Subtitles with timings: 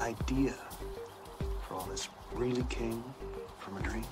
[0.00, 0.54] idea
[1.66, 3.02] for all this really came
[3.58, 4.04] from a dream?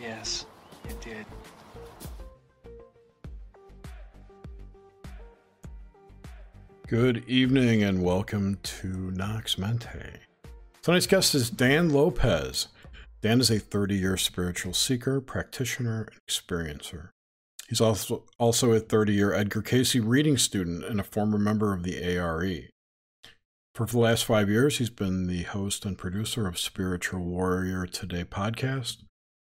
[0.00, 0.46] Yes,
[0.84, 1.26] it did.
[6.86, 10.20] Good evening and welcome to Nox Mente.
[10.82, 12.68] Tonight's guest is Dan Lopez.
[13.22, 17.10] Dan is a 30 year spiritual seeker, practitioner, and experiencer.
[17.68, 21.84] He's also, also a 30 year Edgar Cayce reading student and a former member of
[21.84, 22.71] the ARE.
[23.74, 28.22] For the last five years, he's been the host and producer of Spiritual Warrior Today
[28.22, 28.98] podcast,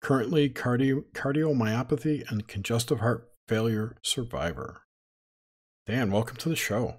[0.02, 4.82] currently cardio, cardiomyopathy and congestive heart failure survivor.
[5.86, 6.96] Dan, welcome to the show.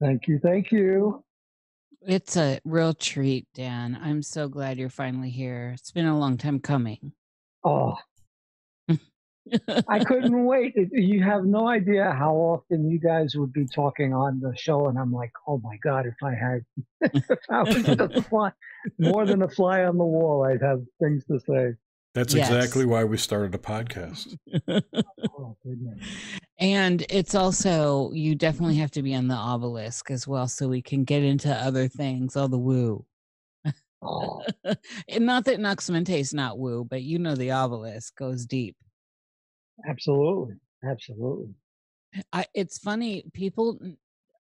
[0.00, 0.38] Thank you.
[0.38, 1.24] Thank you.
[2.06, 3.98] It's a real treat, Dan.
[4.00, 5.72] I'm so glad you're finally here.
[5.74, 7.14] It's been a long time coming.
[7.64, 7.96] Oh,
[9.88, 10.74] I couldn't wait.
[10.92, 14.98] You have no idea how often you guys would be talking on the show, and
[14.98, 16.64] I'm like, oh my god, if I had,
[17.00, 18.52] if I was just a fly,
[18.98, 21.74] more than a fly on the wall, I'd have things to say.
[22.14, 22.50] That's yes.
[22.50, 24.36] exactly why we started a podcast.
[25.38, 25.56] oh,
[26.58, 30.82] and it's also you definitely have to be on the obelisk as well, so we
[30.82, 32.36] can get into other things.
[32.36, 33.04] All the woo.
[34.02, 34.42] Oh.
[35.08, 38.76] and not that Nox Mente is not woo, but you know the obelisk goes deep.
[39.88, 40.54] Absolutely.
[40.84, 41.54] Absolutely.
[42.32, 43.78] I, it's funny, people,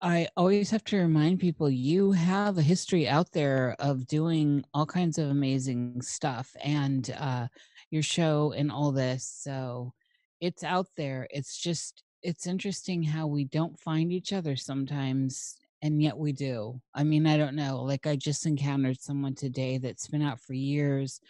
[0.03, 4.87] I always have to remind people you have a history out there of doing all
[4.87, 7.47] kinds of amazing stuff and uh,
[7.91, 9.25] your show and all this.
[9.25, 9.93] So
[10.41, 11.29] it's out there.
[11.31, 16.81] It's just, it's interesting how we don't find each other sometimes and yet we do.
[16.95, 17.83] I mean, I don't know.
[17.83, 21.21] Like I just encountered someone today that's been out for years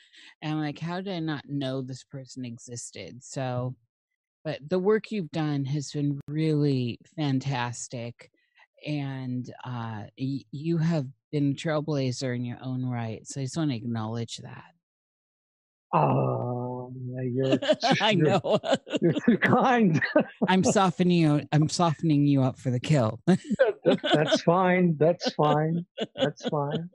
[0.43, 3.23] and I'm like, how did I not know this person existed?
[3.23, 3.75] So
[4.45, 8.31] but the work you've done has been really fantastic
[8.87, 13.57] and uh, y- you have been a trailblazer in your own right so i just
[13.57, 14.65] want to acknowledge that.
[15.93, 16.93] Oh
[17.23, 17.59] you're,
[18.01, 18.59] i know.
[19.01, 20.01] you're too kind.
[20.49, 23.21] I'm softening you i'm softening you up for the kill.
[23.85, 25.85] That's fine that's fine
[26.15, 26.91] that's fine.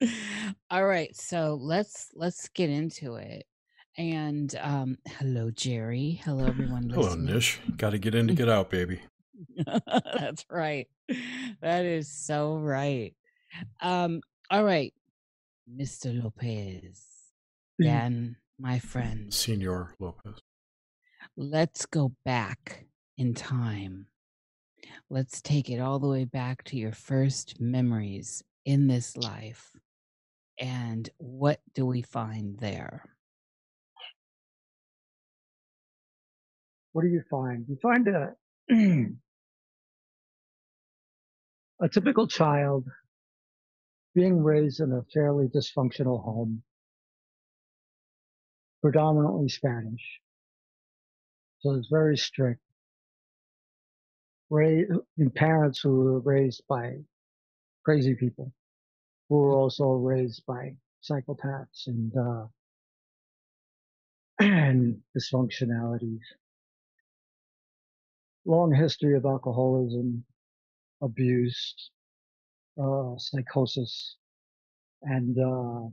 [0.70, 3.44] All right so let's let's get into it
[3.96, 6.20] and um, hello, Jerry.
[6.24, 6.88] Hello, everyone.
[6.90, 7.34] Hello, listening.
[7.34, 7.60] Nish.
[7.76, 9.00] Got to get in to get out, baby.
[9.66, 10.88] That's right.
[11.60, 13.14] That is so right.
[13.80, 14.94] Um, all right,
[15.70, 16.22] Mr.
[16.22, 17.06] Lopez.
[17.80, 19.32] Dan, my friend.
[19.32, 20.40] Senor Lopez.
[21.36, 22.84] Let's go back
[23.18, 24.06] in time.
[25.10, 29.72] Let's take it all the way back to your first memories in this life.
[30.58, 33.04] And what do we find there?
[36.92, 37.66] What do you find?
[37.68, 38.34] You find a
[41.80, 42.86] a typical child
[44.14, 46.62] being raised in a fairly dysfunctional home,
[48.82, 50.20] predominantly Spanish.
[51.60, 52.60] So it's very strict.
[54.50, 54.90] Raised,
[55.34, 56.98] parents who were raised by
[57.84, 58.52] crazy people,
[59.28, 62.46] who were also raised by psychopaths and uh,
[64.40, 66.20] and dysfunctionalities
[68.44, 70.24] long history of alcoholism,
[71.02, 71.90] abuse,
[72.82, 74.16] uh, psychosis,
[75.02, 75.88] and uh,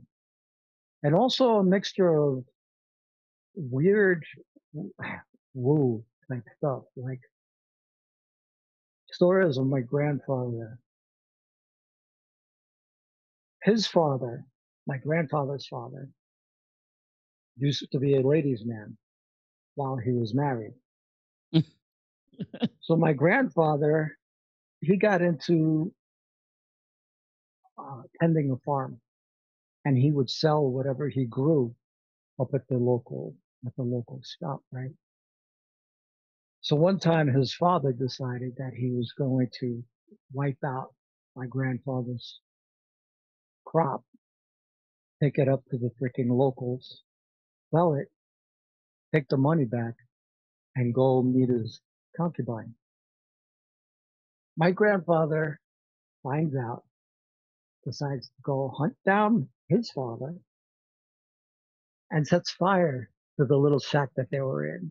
[1.02, 2.44] and also a mixture of
[3.54, 4.24] weird
[5.54, 7.20] woo type stuff, like
[9.12, 10.78] stories of my grandfather.
[13.62, 14.44] His father,
[14.86, 16.08] my grandfather's father,
[17.56, 18.96] used to be a ladies' man
[19.74, 20.72] while he was married
[22.80, 24.16] so my grandfather,
[24.80, 25.92] he got into
[27.78, 29.00] uh, tending a farm,
[29.84, 31.74] and he would sell whatever he grew
[32.40, 33.34] up at the local
[33.66, 34.92] at the local shop, right?
[36.62, 39.82] So one time his father decided that he was going to
[40.32, 40.94] wipe out
[41.36, 42.40] my grandfather's
[43.66, 44.04] crop,
[45.22, 47.02] take it up to the freaking locals,
[47.74, 48.08] sell it,
[49.14, 49.94] take the money back,
[50.76, 51.80] and go meet his
[52.16, 52.74] concubine.
[54.56, 55.60] My grandfather
[56.22, 56.84] finds out,
[57.84, 60.34] decides to go hunt down his father,
[62.10, 64.90] and sets fire to the little shack that they were in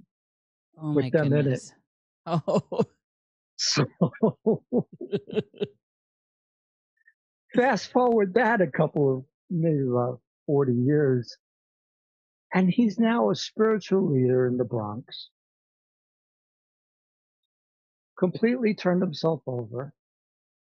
[0.82, 1.70] oh with them goodness.
[1.70, 2.42] in it.
[2.48, 2.84] Oh.
[3.58, 3.86] So
[7.56, 11.38] fast forward that a couple of maybe about 40 years,
[12.54, 15.30] and he's now a spiritual leader in the Bronx
[18.20, 19.94] completely turned himself over,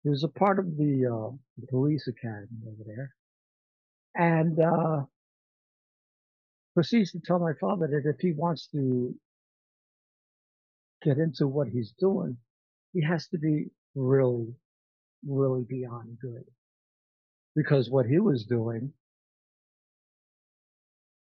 [0.03, 1.31] He was a part of the, uh,
[1.69, 3.15] police academy over there.
[4.15, 5.05] And, uh,
[6.73, 9.15] proceeds to tell my father that if he wants to
[11.03, 12.37] get into what he's doing,
[12.93, 14.55] he has to be really,
[15.27, 16.45] really beyond good.
[17.55, 18.93] Because what he was doing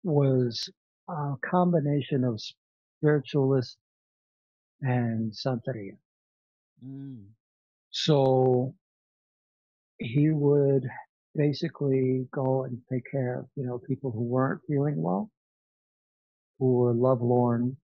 [0.05, 0.71] was
[1.09, 2.41] a combination of
[2.99, 3.79] spiritualist
[4.83, 5.97] and Santeria.
[6.85, 7.25] Mm.
[7.91, 8.75] So
[9.99, 10.89] he would
[11.35, 15.31] basically go and take care of, you know, people who weren't feeling well,
[16.59, 17.77] who were lovelorn,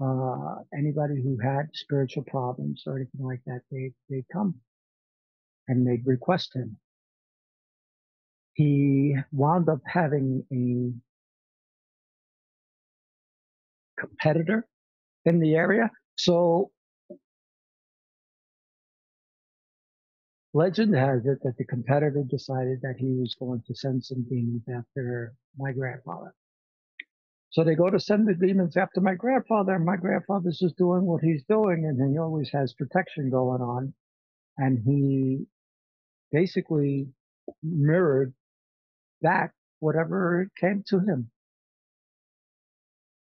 [0.00, 4.54] uh, anybody who had spiritual problems or anything like that, they, they'd come
[5.68, 6.76] and they'd request him.
[8.54, 10.92] He wound up having a
[14.00, 14.66] competitor
[15.24, 15.90] in the area.
[16.16, 16.71] So
[20.54, 24.62] legend has it that the competitor decided that he was going to send some demons
[24.68, 26.34] after my grandfather.
[27.50, 31.04] So they go to send the demons after my grandfather, and my grandfather's just doing
[31.04, 33.94] what he's doing, and he always has protection going on.
[34.58, 35.46] And he
[36.32, 37.08] basically
[37.62, 38.34] mirrored
[39.22, 41.30] back whatever came to him.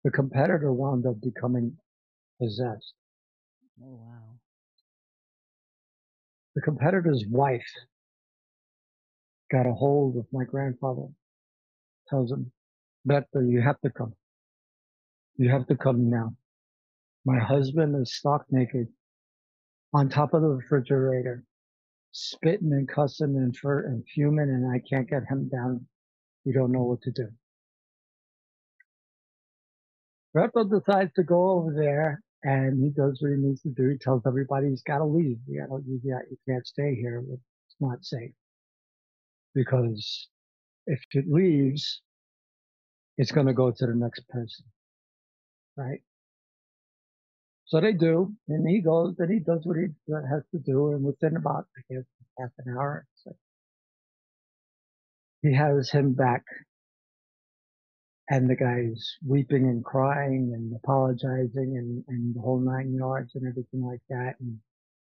[0.03, 1.77] The competitor wound up becoming
[2.39, 2.93] possessed.
[3.81, 4.34] Oh wow.
[6.55, 7.67] The competitor's wife
[9.51, 11.07] got a hold of my grandfather,
[12.09, 12.51] tells him,
[13.07, 14.13] Beto, you have to come.
[15.37, 16.33] You have to come now.
[17.25, 18.87] My husband is stark naked
[19.93, 21.43] on top of the refrigerator,
[22.11, 25.85] spitting and cussing and, fur and fuming, and I can't get him down.
[26.45, 27.27] We don't know what to do.
[30.35, 33.89] Beto decides to go over there and he does what he needs to do.
[33.89, 35.39] He tells everybody he's got to leave.
[35.47, 37.23] You, gotta, you, you can't stay here.
[37.33, 38.31] It's not safe.
[39.55, 40.29] Because
[40.85, 42.01] if it leaves,
[43.17, 44.65] it's going to go to the next person.
[45.75, 46.01] Right?
[47.65, 49.87] So they do, and he goes and he does what he
[50.29, 52.03] has to do, and within about, I guess,
[52.37, 53.07] half an hour,
[55.41, 56.43] he has him back
[58.29, 63.47] and the guy's weeping and crying and apologizing and, and the whole nine yards and
[63.47, 64.57] everything like that and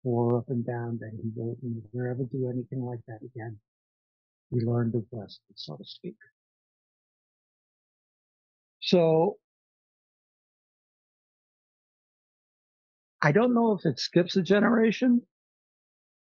[0.02, 3.58] swore up and down that he won't never ever do anything like that again.
[4.50, 6.16] He learned his lesson, so to speak.
[8.81, 9.38] So
[13.22, 15.22] I don't know if it skips a generation,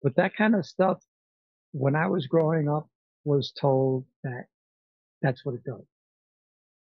[0.02, 1.02] but that kind of stuff
[1.72, 2.88] when I was growing up
[3.24, 4.44] was told that
[5.22, 5.84] that's what it does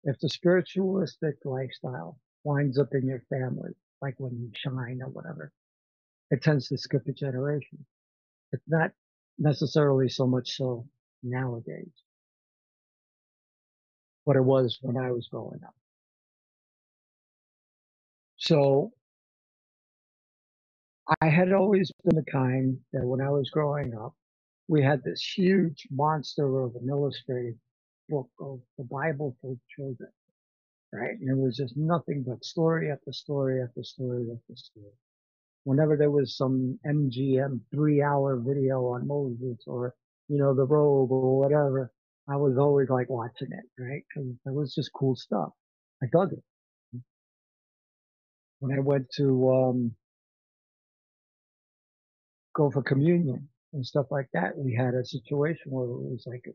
[0.06, 3.72] if the spiritualistic lifestyle winds up in your family,
[4.02, 5.54] like when you shine or whatever,
[6.32, 7.86] it tends to skip a generation.
[8.54, 8.92] It's not
[9.40, 10.88] necessarily so much so
[11.24, 11.92] nowadays,
[14.26, 15.76] but it was when I was growing up.
[18.38, 18.92] So
[21.22, 24.16] I had always been the kind that when I was growing up,
[24.68, 27.58] we had this huge monster of an illustrated
[28.10, 30.12] book of the Bible for children,
[30.94, 31.18] right?
[31.20, 34.94] And it was just nothing but story after story after story after story.
[35.66, 39.96] Whenever there was some MGM three hour video on Moses or,
[40.30, 41.92] you know, the robe or whatever,
[42.30, 44.04] I was always like watching it, right?
[44.16, 45.50] Cause it was just cool stuff.
[46.04, 46.44] I dug it.
[48.60, 49.96] When I went to, um,
[52.56, 56.46] go for communion and stuff like that, we had a situation where it was like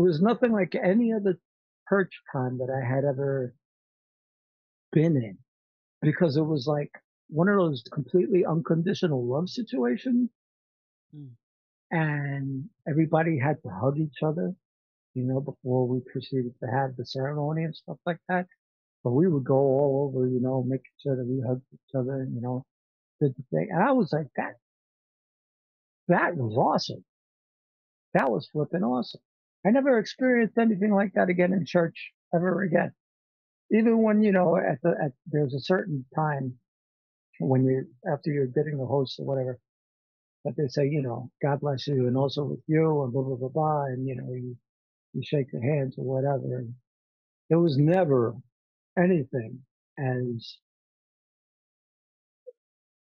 [0.00, 1.38] it was nothing like any other
[1.88, 3.54] church con that I had ever
[4.92, 5.38] been in
[6.00, 6.90] because it was like
[7.28, 10.30] one of those completely unconditional love situations.
[11.14, 11.30] Mm.
[11.92, 14.54] And everybody had to hug each other,
[15.14, 18.46] you know, before we proceeded to have the ceremony and stuff like that.
[19.02, 22.26] But we would go all over, you know, making sure that we hugged each other,
[22.32, 22.64] you know,
[23.20, 23.68] did the thing.
[23.72, 24.54] And I was like, that,
[26.08, 27.04] that was awesome.
[28.14, 29.20] That was flipping awesome.
[29.66, 32.92] I never experienced anything like that again in church ever again.
[33.72, 36.54] Even when, you know, at the, at, there's a certain time
[37.40, 39.58] when you're, after you're getting the host or whatever,
[40.44, 43.36] that they say, you know, God bless you and also with you and blah, blah,
[43.36, 43.84] blah, blah.
[43.84, 44.56] And, you know, you,
[45.12, 46.58] you shake the hands or whatever.
[46.58, 46.74] And
[47.50, 48.34] it was never
[48.98, 49.60] anything
[49.98, 50.56] as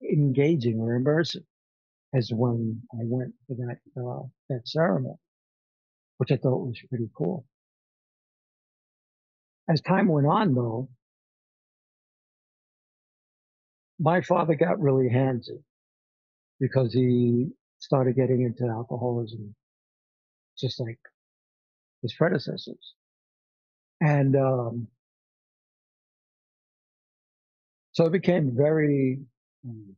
[0.03, 1.45] engaging or immersive
[2.15, 5.15] as when I went to that, uh, that ceremony
[6.23, 7.45] which I thought was pretty cool.
[9.69, 10.89] As time went on, though,
[13.99, 15.65] my father got really handsy
[16.61, 17.49] because he
[17.81, 19.57] started getting into alcoholism,
[20.57, 21.01] just like
[22.03, 22.95] his predecessors.
[24.01, 24.87] And um,
[27.95, 29.19] so it became very
[29.69, 29.97] um,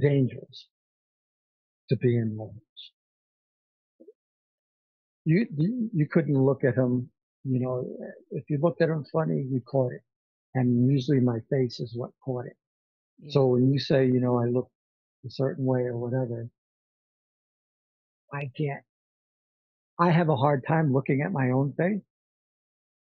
[0.00, 0.68] dangerous
[1.88, 2.93] to be in marriage.
[5.24, 5.46] You,
[5.94, 7.10] you couldn't look at him,
[7.44, 7.86] you know.
[8.30, 10.02] If you looked at him funny, you caught it,
[10.54, 12.56] and usually my face is what caught it.
[13.20, 13.32] Yeah.
[13.32, 14.70] So when you say, you know, I look
[15.26, 16.48] a certain way or whatever,
[18.32, 18.82] I can't.
[19.98, 22.02] I have a hard time looking at my own face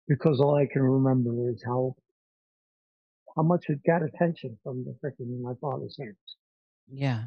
[0.08, 1.94] because all I can remember is how
[3.36, 6.16] how much it got attention from the freaking my father's hands.
[6.90, 7.24] yeah.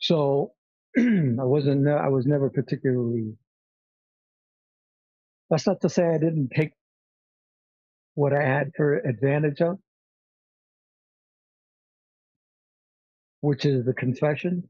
[0.00, 0.52] So
[0.98, 1.88] I wasn't.
[1.88, 3.34] I was never particularly.
[5.54, 6.72] That's not to say I didn't take
[8.16, 9.78] what I had for advantage of,
[13.40, 14.68] which is the confession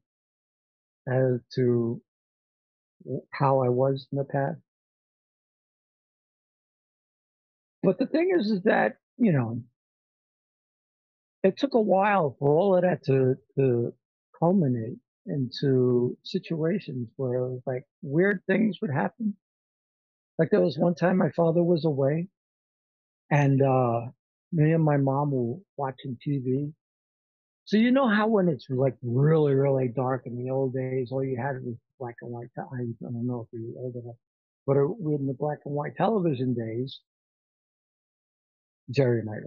[1.08, 2.02] as to
[3.32, 4.60] how I was in the past.
[7.82, 9.62] But the thing is, is that you know,
[11.44, 13.94] it took a while for all of that to to
[14.38, 19.34] culminate into situations where it was like weird things would happen.
[20.38, 22.28] Like there was one time my father was away
[23.30, 24.02] and uh
[24.52, 26.72] me and my mom were watching TV.
[27.66, 31.24] So you know how when it's like really, really dark in the old days, all
[31.24, 32.48] you had was black and white.
[32.56, 34.16] te- I don't know if you're old enough,
[34.66, 37.00] but in the black and white television days,
[38.90, 39.42] Jerry might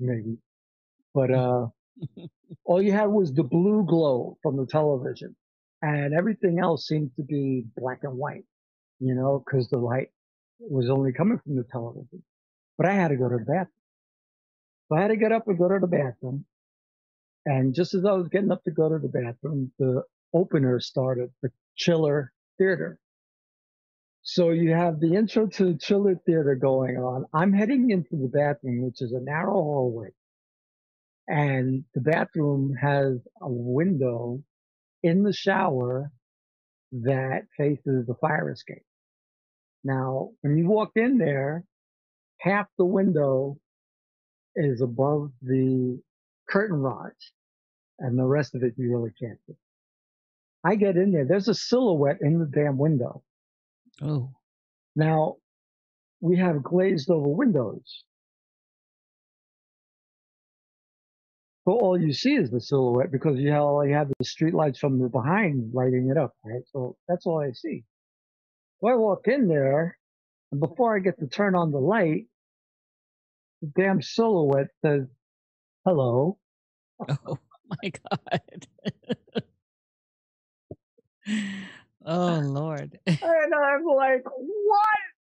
[0.00, 0.38] maybe,
[1.14, 1.68] but uh,
[2.64, 5.36] all you had was the blue glow from the television,
[5.82, 8.44] and everything else seemed to be black and white.
[9.00, 10.10] You know, because the light
[10.60, 12.22] was only coming from the television.
[12.76, 13.68] But I had to go to the bathroom.
[14.88, 16.44] So I had to get up and go to the bathroom.
[17.46, 21.30] And just as I was getting up to go to the bathroom, the opener started
[21.42, 22.98] the Chiller Theater.
[24.22, 27.26] So you have the intro to the Chiller Theater going on.
[27.34, 30.10] I'm heading into the bathroom, which is a narrow hallway.
[31.28, 34.42] And the bathroom has a window
[35.02, 36.10] in the shower
[36.92, 38.84] that faces the fire escape.
[39.84, 41.64] Now, when you walk in there,
[42.40, 43.58] half the window
[44.56, 46.00] is above the
[46.48, 47.32] curtain rods
[47.98, 49.54] and the rest of it you really can't see.
[50.64, 51.26] I get in there.
[51.26, 53.22] There's a silhouette in the damn window.
[54.02, 54.30] Oh.
[54.96, 55.36] Now
[56.20, 58.04] we have glazed over windows.
[61.64, 64.78] So all you see is the silhouette because you have, you have the street lights
[64.78, 66.62] from the behind lighting it up, right?
[66.72, 67.84] So that's all I see.
[68.84, 69.96] So I walk in there
[70.52, 72.26] and before I get to turn on the light,
[73.62, 75.04] the damn silhouette says,
[75.86, 76.38] hello.
[77.26, 77.38] Oh
[77.82, 78.66] my god.
[82.04, 82.98] oh lord.
[83.06, 84.24] And I'm like,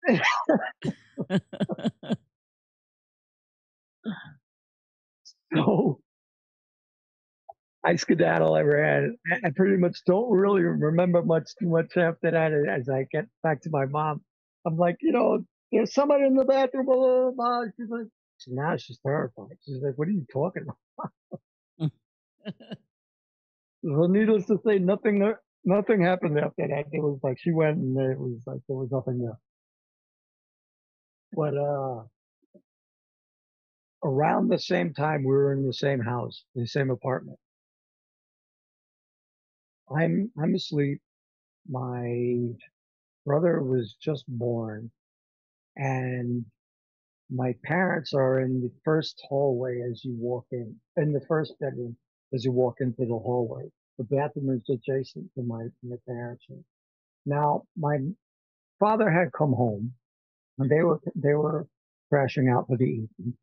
[0.07, 0.21] what?
[5.55, 5.99] So
[7.87, 8.55] I skedaddle.
[8.55, 9.17] I ran.
[9.31, 12.53] I- pretty much don't really remember much too much after that.
[12.53, 14.21] As I get back to my mom,
[14.67, 16.87] I'm like, you know, there's somebody in the bathroom.
[16.87, 17.63] Blah, blah, blah.
[17.77, 18.07] She's like,
[18.47, 19.57] now she's terrified.
[19.65, 21.91] She's like, what are you talking about?
[23.83, 25.33] Well, needless to say, nothing,
[25.65, 26.85] nothing happened after that.
[26.91, 29.39] It was like she went and it was like there was nothing there.
[31.33, 32.03] But uh,
[34.03, 37.39] around the same time, we were in the same house, the same apartment.
[39.95, 41.01] I'm I'm asleep.
[41.69, 42.49] My
[43.25, 44.91] brother was just born,
[45.77, 46.45] and
[47.31, 51.97] my parents are in the first hallway as you walk in, in the first bedroom
[52.33, 53.65] as you walk into the hallway.
[53.97, 56.45] The bathroom is adjacent to my my parents.
[56.49, 56.65] room.
[57.25, 57.99] Now, my
[58.79, 59.93] father had come home,
[60.59, 61.67] and they were they were
[62.09, 63.35] crashing out for the evening,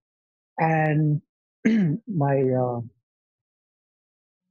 [0.58, 1.22] and
[2.08, 2.80] my uh,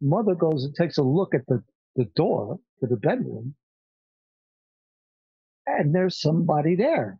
[0.01, 1.63] mother goes and takes a look at the
[1.95, 3.55] the door to the bedroom,
[5.65, 7.19] and there's somebody there.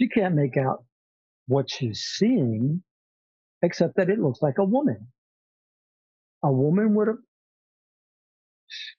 [0.00, 0.84] She can't make out
[1.46, 2.82] what she's seeing,
[3.62, 5.08] except that it looks like a woman.
[6.42, 7.18] A woman with a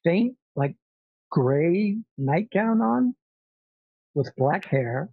[0.04, 0.76] faint, like
[1.30, 3.16] gray nightgown on,
[4.14, 5.10] with black hair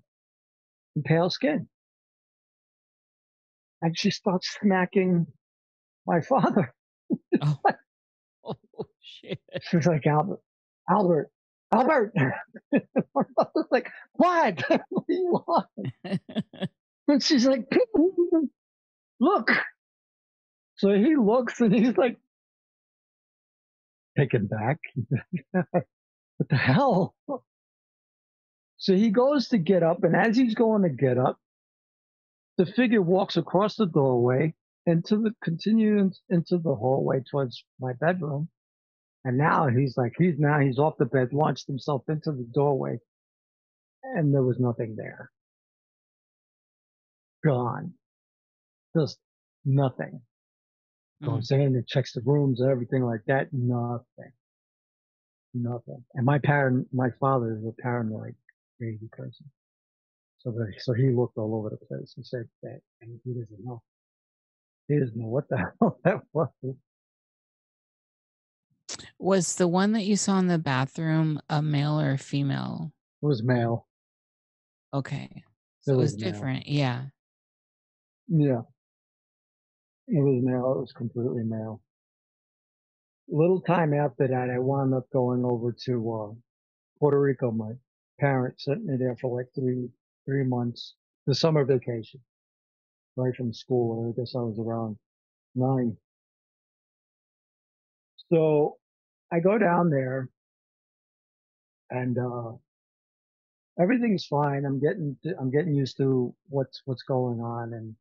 [0.94, 1.68] and pale skin.
[3.82, 5.26] And she starts smacking
[6.06, 6.72] my father.
[7.40, 7.56] Oh.
[8.46, 8.56] oh
[9.00, 9.40] shit.
[9.62, 10.40] She's like, Albert,
[10.88, 11.30] Albert,
[11.72, 12.12] Albert.
[12.72, 14.62] My mother's like, what?
[14.88, 15.66] what do you want?
[17.08, 17.68] And she's like,
[19.18, 19.50] look.
[20.76, 22.16] So he looks and he's like,
[24.16, 24.78] taken back.
[25.50, 27.14] what the hell?
[28.78, 31.38] So he goes to get up, and as he's going to get up,
[32.56, 34.54] the figure walks across the doorway
[34.86, 38.48] into the continues into the hallway towards my bedroom.
[39.24, 42.98] And now he's like he's now he's off the bed, launched himself into the doorway,
[44.02, 45.30] and there was nothing there.
[47.44, 47.94] Gone.
[48.96, 49.18] Just
[49.64, 50.22] nothing.
[51.22, 51.44] So I'm mm.
[51.44, 53.48] saying and checks the rooms and everything like that.
[53.52, 54.32] Nothing.
[55.52, 56.04] Nothing.
[56.14, 58.34] And my parent, my father is a paranoid,
[58.78, 59.50] crazy person.
[60.38, 63.82] So so he looked all over the place and said that, and he doesn't know.
[64.90, 66.48] He doesn't know what the hell that was.
[69.20, 72.92] Was the one that you saw in the bathroom a male or a female?
[73.22, 73.86] It was male.
[74.92, 75.44] Okay.
[75.82, 76.66] So It it was was different.
[76.66, 77.04] Yeah.
[78.26, 78.62] Yeah.
[80.08, 80.72] It was male.
[80.72, 81.80] It was completely male.
[83.28, 86.34] Little time after that, I wound up going over to uh,
[86.98, 87.52] Puerto Rico.
[87.52, 87.74] My
[88.18, 89.88] parents sent me there for like three
[90.26, 92.20] three months, the summer vacation,
[93.16, 94.12] right from school.
[94.16, 94.96] I guess I was around
[95.54, 95.96] nine.
[98.32, 98.78] So
[99.32, 100.28] I go down there,
[101.90, 102.52] and uh,
[103.80, 104.64] everything's fine.
[104.64, 107.94] I'm getting I'm getting used to what's what's going on and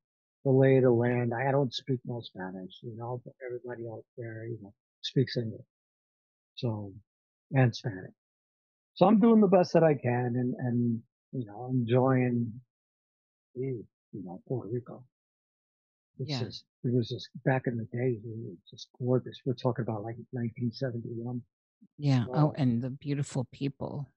[0.45, 1.33] the lay of the land.
[1.33, 5.65] I don't speak no Spanish, you know, but everybody out there, you know, speaks English.
[6.55, 6.93] So
[7.53, 8.13] and Spanish.
[8.95, 12.53] So I'm doing the best that I can and and you know enjoying
[14.13, 15.03] you know Puerto Rico.
[16.19, 16.43] It's Yeah.
[16.43, 18.19] just it was just back in the days.
[18.25, 19.39] It was just gorgeous.
[19.45, 21.41] We're talking about like 1971.
[21.97, 22.25] Yeah.
[22.33, 24.07] Oh, and the beautiful people.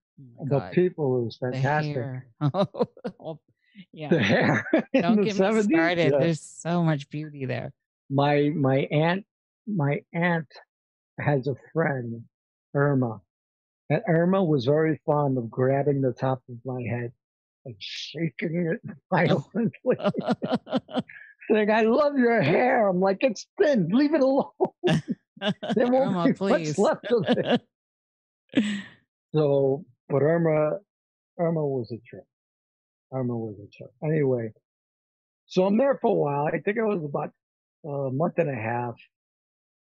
[0.40, 0.72] Oh The God.
[0.72, 1.94] people was The fantastic.
[1.94, 2.26] hair.
[3.20, 3.38] Oh,
[3.92, 4.08] yeah.
[4.10, 6.12] The hair Don't get me started.
[6.12, 6.18] yeah.
[6.18, 7.72] There's so much beauty there.
[8.10, 9.24] my my aunt
[9.66, 10.48] my aunt
[11.18, 12.24] has a friend
[12.74, 13.20] irma
[13.88, 17.12] and irma was very fond of grabbing the top of my head
[17.66, 19.96] and shaking it violently
[21.50, 22.88] saying i love your hair.
[22.88, 23.88] I'm like it's thin.
[23.92, 24.50] Leave it alone.
[25.74, 27.62] There won't Irma, be much left of it.
[29.34, 30.78] So but irma
[31.38, 32.24] irma was a trip
[33.12, 34.52] irma was a trip anyway
[35.46, 36.46] so i'm there for a while.
[36.46, 37.30] I think it was about
[37.84, 38.96] a month and a half.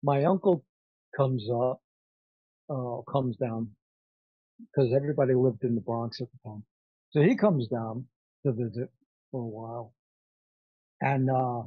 [0.02, 0.64] My uncle
[1.16, 1.80] comes up,
[2.70, 3.70] uh, comes down
[4.60, 6.64] because everybody lived in the Bronx at the time.
[7.14, 8.06] So he comes down
[8.44, 8.90] to visit
[9.30, 9.94] for a while.
[11.00, 11.62] And, uh,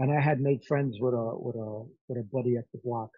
[0.00, 3.10] and I had made friends with a, with a, with a buddy at the block.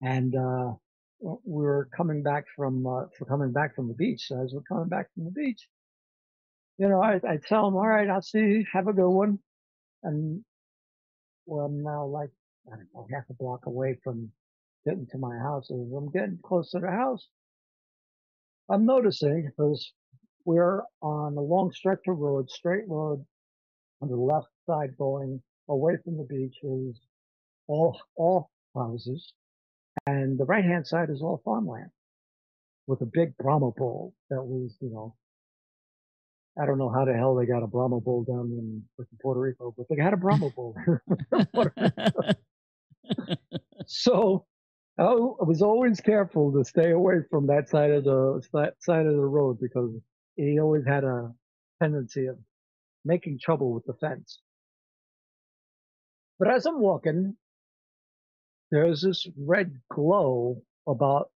[0.00, 0.74] And, uh,
[1.20, 4.28] we were coming back from, uh, for coming back from the beach.
[4.28, 5.66] So as we're coming back from the beach,
[6.78, 8.64] you know, I, I tell him, all right, I'll see you.
[8.72, 9.40] Have a good one.
[10.04, 10.44] And
[11.46, 12.30] well, I'm now like,
[12.72, 14.30] I don't know, half a block away from
[14.86, 15.70] getting to my house.
[15.70, 17.26] As I'm getting close to the house,
[18.68, 19.92] I'm noticing because
[20.44, 23.24] we're on a long stretch of road, straight road
[24.00, 27.00] on the left side going away from the beach is
[27.66, 29.32] all, all houses
[30.06, 31.90] and the right hand side is all farmland
[32.86, 35.14] with a big Brahma bull that was, you know,
[36.60, 38.82] I don't know how the hell they got a Brahma bull down in
[39.22, 40.76] Puerto Rico, but they had a Brahma bull.
[43.86, 44.44] so
[44.98, 48.40] I was always careful to stay away from that side of the
[48.78, 49.90] side of the road because
[50.36, 51.32] he always had a
[51.82, 52.38] tendency of
[53.04, 54.40] making trouble with the fence.
[56.38, 57.36] But as I'm walking,
[58.70, 61.30] there's this red glow about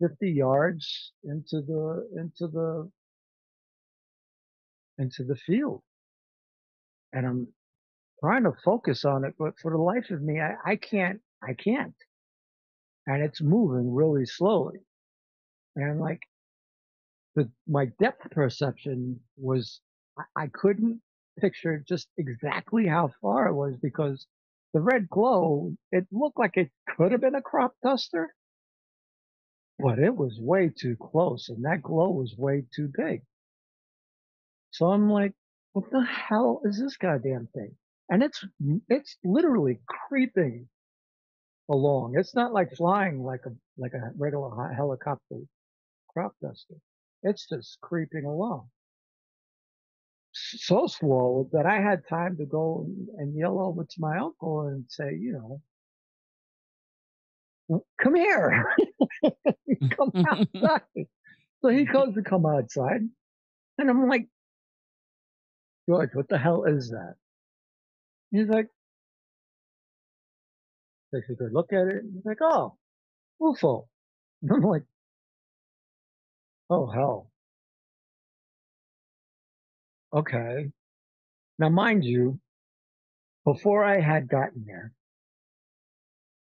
[0.00, 2.90] 50 yards into the into the
[4.98, 5.82] into the field,
[7.12, 7.48] and I'm
[8.20, 11.54] trying to focus on it, but for the life of me, I, I can't I
[11.54, 11.94] can't
[13.06, 14.80] and it's moving really slowly.
[15.76, 16.20] And I'm like,
[17.36, 19.80] the, my depth perception was,
[20.18, 21.00] I, I couldn't
[21.40, 24.26] picture just exactly how far it was because
[24.74, 28.34] the red glow, it looked like it could have been a crop duster,
[29.78, 33.22] but it was way too close and that glow was way too big.
[34.72, 35.32] So I'm like,
[35.72, 37.76] what the hell is this goddamn thing?
[38.10, 38.44] And it's,
[38.88, 40.68] it's literally creeping
[41.70, 42.14] along.
[42.16, 45.40] It's not like flying like a like a regular helicopter
[46.10, 46.76] crop duster.
[47.22, 48.68] It's just creeping along.
[50.32, 52.86] So slow that I had time to go
[53.18, 55.62] and- yell over to my uncle and say, you know,
[58.02, 58.74] come here,
[59.96, 60.82] come outside.
[61.62, 63.02] So he goes to come outside,
[63.78, 64.28] and I'm like,
[65.88, 67.14] George, what the hell is that?
[68.30, 68.68] He's like,
[71.14, 72.02] takes a good look at it.
[72.14, 72.76] He's like, oh,
[73.40, 73.86] UFO.
[74.42, 74.84] And I'm like,
[76.72, 77.30] oh hell.
[80.12, 80.70] Okay.
[81.58, 82.40] Now, mind you,
[83.44, 84.92] before I had gotten there,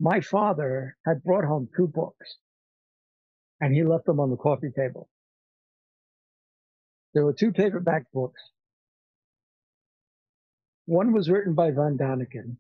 [0.01, 2.37] my father had brought home two books
[3.61, 5.09] and he left them on the coffee table.
[7.15, 8.41] There were two paperback books.
[10.87, 12.57] One was written by Von Daniken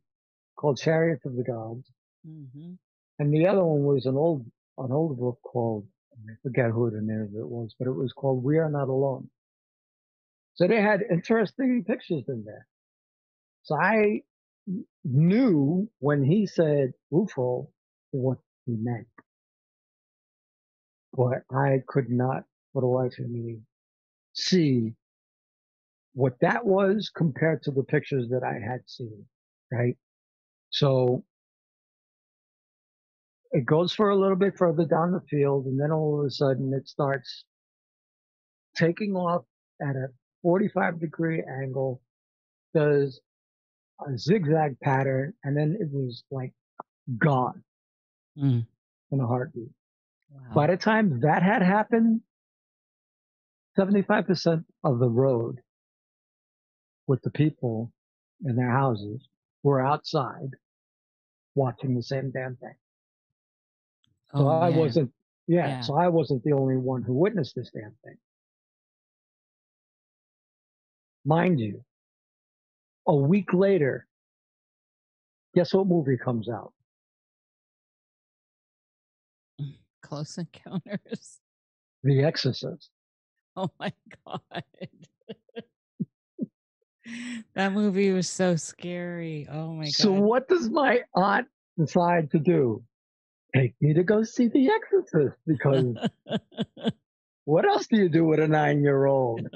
[0.56, 1.86] called Chariots of the Gods.
[2.26, 2.74] hmm
[3.18, 4.44] And the other one was an old,
[4.78, 5.86] an old book called,
[6.26, 8.88] I forget who the name of it was, but it was called We Are Not
[8.88, 9.28] Alone.
[10.54, 12.66] So they had interesting pictures in there.
[13.62, 14.22] So I
[15.04, 17.68] knew when he said UFO
[18.10, 19.06] what he meant.
[21.14, 23.60] But I could not, for the life of me,
[24.34, 24.94] see
[26.14, 29.24] what that was compared to the pictures that I had seen,
[29.72, 29.96] right?
[30.70, 31.24] So
[33.52, 36.30] it goes for a little bit further down the field and then all of a
[36.30, 37.44] sudden it starts
[38.76, 39.44] taking off
[39.80, 40.08] at a
[40.42, 42.00] 45 degree angle,
[42.74, 43.20] does
[44.06, 46.52] a zigzag pattern, and then it was like
[47.18, 47.62] gone
[48.38, 48.64] Mm.
[49.10, 49.70] in a heartbeat.
[50.30, 50.54] Wow.
[50.54, 52.20] By the time that had happened,
[53.76, 55.60] 75% of the road
[57.08, 57.92] with the people
[58.44, 59.26] in their houses
[59.64, 60.50] were outside
[61.56, 62.74] watching the same damn thing.
[64.36, 64.76] So Oh, I yeah.
[64.76, 65.12] wasn't,
[65.46, 65.80] yeah, Yeah.
[65.80, 68.18] so I wasn't the only one who witnessed this damn thing.
[71.24, 71.84] Mind you,
[73.06, 74.06] a week later,
[75.54, 76.72] guess what movie comes out?
[80.02, 81.40] Close encounters.
[82.04, 82.90] The Exorcist.
[83.56, 83.92] Oh my
[84.24, 84.62] god.
[87.54, 89.48] that movie was so scary.
[89.50, 89.94] Oh my God.
[89.94, 92.84] So what does my aunt decide to do?
[93.54, 95.96] Take me to go see The Exorcist because
[97.44, 99.48] what else do you do with a nine-year-old?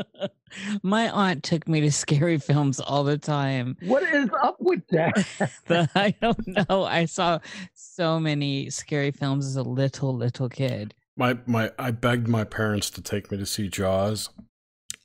[0.82, 3.76] my aunt took me to scary films all the time.
[3.82, 5.26] What is up with that?
[5.66, 6.84] But I don't know.
[6.84, 7.40] I saw
[7.74, 10.94] so many scary films as a little little kid.
[11.16, 14.30] My my I begged my parents to take me to see Jaws.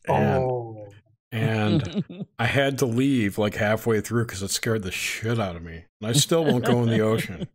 [0.08, 0.88] And oh,
[1.34, 5.63] and I had to leave like halfway through because it scared the shit out of
[5.63, 5.86] me.
[5.99, 7.47] And I still won't go in the ocean.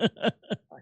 [0.00, 0.30] I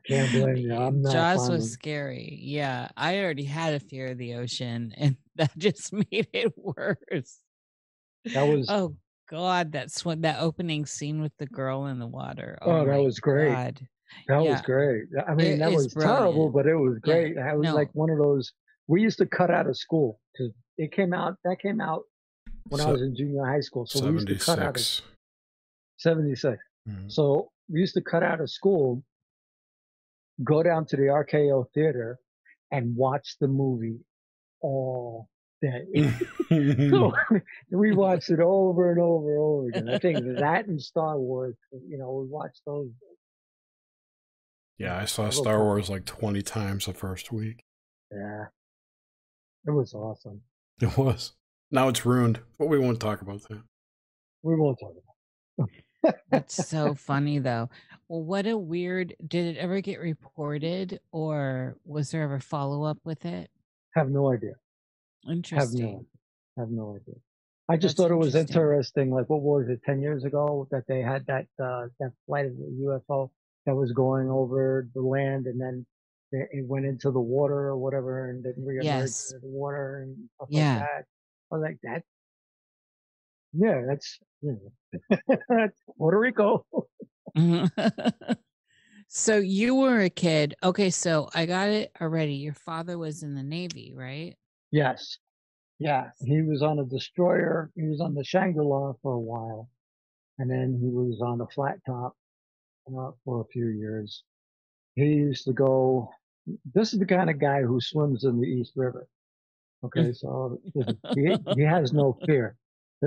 [0.07, 0.74] can't blame you.
[0.74, 1.12] I'm not.
[1.12, 2.38] Jaws fond was of- scary.
[2.42, 7.38] Yeah, I already had a fear of the ocean, and that just made it worse.
[8.33, 8.96] That was Oh
[9.31, 12.59] God, that sw- that opening scene with the girl in the water.
[12.62, 13.53] Oh, that was great.
[13.53, 13.81] God.
[14.29, 15.05] That was great.
[15.27, 17.12] I mean, It that is was terrible, but it was Yeah.
[17.14, 17.35] great.
[17.37, 17.74] That was No.
[17.74, 18.53] like one of those.
[18.87, 21.37] We used to cut out of school because it came out.
[21.44, 22.03] That came out
[22.68, 23.87] when I was in junior high school.
[23.87, 25.03] So we used to cut out of 76.
[25.96, 26.62] seventy six.
[26.88, 27.11] Mhm.
[27.11, 29.03] So we used to cut out of school,
[30.42, 32.18] go down to the RKO theater,
[32.70, 34.00] and watch the movie
[34.61, 35.29] all
[35.62, 35.85] day.
[36.90, 37.12] so
[37.70, 39.88] we watched it over and over and over again.
[39.88, 41.55] I think that and Star Wars.
[41.88, 42.88] You know, we watched those.
[44.79, 45.62] yeah, I saw Star.
[45.62, 47.64] Wars like 20 times the first week.
[48.12, 48.46] Yeah,
[49.66, 50.42] it was awesome.
[50.81, 51.33] It was.
[51.70, 53.62] Now it's ruined, but we won't talk about that.
[54.42, 55.70] We won't talk about.
[56.31, 57.69] That's so funny though.
[58.09, 59.14] Well, what a weird.
[59.27, 63.51] Did it ever get reported, or was there ever follow up with it?
[63.95, 64.55] Have no idea.
[65.29, 65.59] Interesting.
[65.59, 65.88] Have no.
[65.88, 66.07] Interesting.
[66.59, 67.14] Have no idea.
[67.69, 68.61] I just That's thought it was interesting.
[68.62, 69.11] interesting.
[69.11, 69.81] Like, what was it?
[69.85, 73.31] Ten years ago that they had that uh, that flight of the UFO
[73.67, 75.87] that was going over the land, and then
[76.31, 79.33] it it went into the water or whatever, and then reemerged Yes.
[79.33, 80.73] into the water and stuff Yeah.
[80.75, 81.05] like that.
[81.51, 82.03] I was like, that.
[83.57, 84.59] Yeah, that's you
[85.11, 85.17] know,
[85.49, 86.67] that's Puerto Rico.
[89.09, 90.55] so you were a kid.
[90.62, 92.35] Okay, so I got it already.
[92.35, 94.37] Your father was in the Navy, right?
[94.71, 95.19] Yes.
[95.79, 96.11] Yeah.
[96.21, 97.71] He was on a destroyer.
[97.75, 99.69] He was on the Shangri-La for a while.
[100.38, 102.17] And then he was on a flat top
[102.88, 104.25] uh, for a few years.
[104.95, 106.11] He used to go,
[106.75, 109.07] this is the kind of guy who swims in the East River.
[109.85, 110.12] Okay.
[110.14, 110.61] So
[111.14, 112.57] he, he has no fear.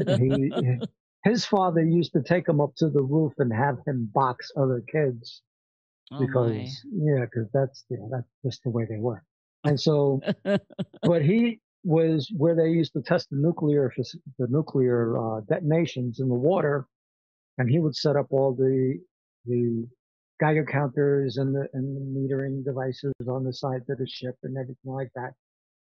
[0.05, 0.51] He,
[1.23, 4.83] his father used to take him up to the roof and have him box other
[4.91, 5.41] kids
[6.11, 6.67] Oh because my.
[6.93, 9.23] yeah, because that's know, that's just the way they were.
[9.65, 10.21] And so,
[11.03, 13.93] but he was where they used to test the nuclear
[14.39, 16.87] the nuclear uh, detonations in the water,
[17.57, 18.99] and he would set up all the
[19.45, 19.87] the
[20.39, 24.55] Geiger counters and the and the metering devices on the sides of the ship and
[24.57, 25.33] everything like that.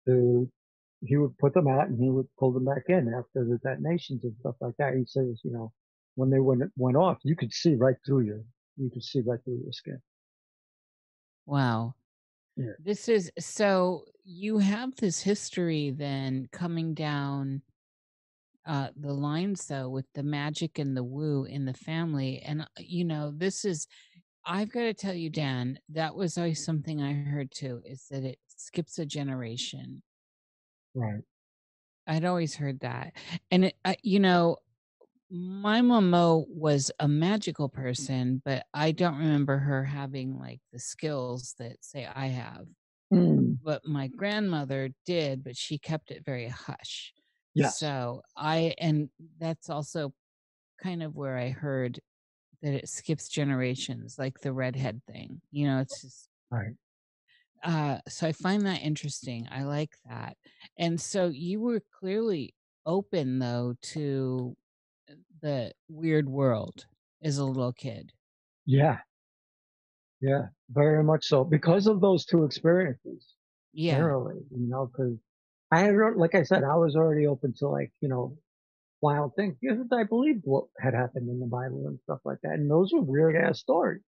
[0.07, 0.51] To
[1.05, 4.25] he would put them out and he would pull them back in after the detonations
[4.25, 4.95] and stuff like that.
[4.95, 5.73] He says, you know,
[6.17, 8.45] when they went went off, you could see right through you.
[8.77, 10.01] You could see right through your skin.
[11.47, 11.95] Wow.
[12.57, 12.73] Yeah.
[12.83, 17.63] This is so you have this history then coming down
[18.67, 22.67] uh the lines though with the magic and the woo in the family and uh,
[22.77, 23.87] you know this is
[24.45, 28.25] I've got to tell you Dan that was always something I heard too is that
[28.25, 30.03] it skips a generation.
[30.95, 31.23] Right.
[32.07, 33.15] I'd always heard that.
[33.51, 34.57] And it, uh, you know
[35.31, 41.55] my Momo was a magical person, but I don't remember her having like the skills
[41.59, 42.69] that say I have.
[43.13, 47.13] Mm, But my grandmother did, but she kept it very hush.
[47.55, 47.73] Yeah.
[47.73, 50.15] So I, and that's also
[50.83, 52.01] kind of where I heard
[52.63, 55.43] that it skips generations, like the redhead thing.
[55.53, 56.75] You know, it's just, Right.
[57.63, 59.49] Uh, so I find that interesting.
[59.51, 60.37] I like that.
[60.79, 62.55] And so you were clearly
[62.87, 64.57] open though to
[65.43, 66.87] the weird world
[67.23, 68.13] as a little kid.
[68.67, 69.01] Yeah.
[70.21, 70.49] Yeah.
[70.71, 71.45] Very much so.
[71.45, 73.35] Because of those two experiences,
[73.73, 73.99] Yeah.
[73.99, 75.19] early, you know, because
[75.71, 78.39] I had, like I said, I was already open to like, you know,
[79.03, 82.55] wild things because I believed what had happened in the Bible and stuff like that.
[82.55, 84.03] And those were weird ass stories.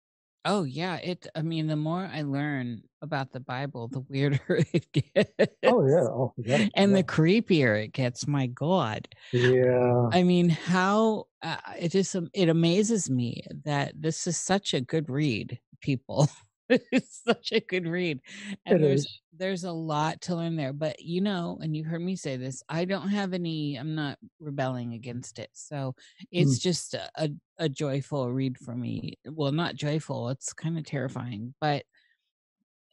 [0.45, 4.39] Oh yeah, it I mean the more I learn about the Bible, the weirder
[4.73, 5.32] it gets.
[5.65, 6.04] Oh yeah.
[6.08, 6.71] Oh, it.
[6.75, 6.97] And Yeah.
[6.97, 9.08] the creepier it gets, my god.
[9.32, 10.10] yeah.
[10.12, 14.82] I mean, how uh, it just am- it amazes me that this is such a
[14.82, 16.28] good read, people.
[16.91, 18.21] it's such a good read.
[18.65, 19.19] And It there's is.
[19.34, 20.73] there's a lot to learn there.
[20.73, 24.19] But you know, and you heard me say this, I don't have any I'm not
[24.39, 25.49] rebelling against it.
[25.53, 25.95] So
[26.32, 29.17] it's Mm, just a, a, a joyful read for me.
[29.25, 31.55] Well, not joyful, it's kind of terrifying.
[31.62, 31.86] But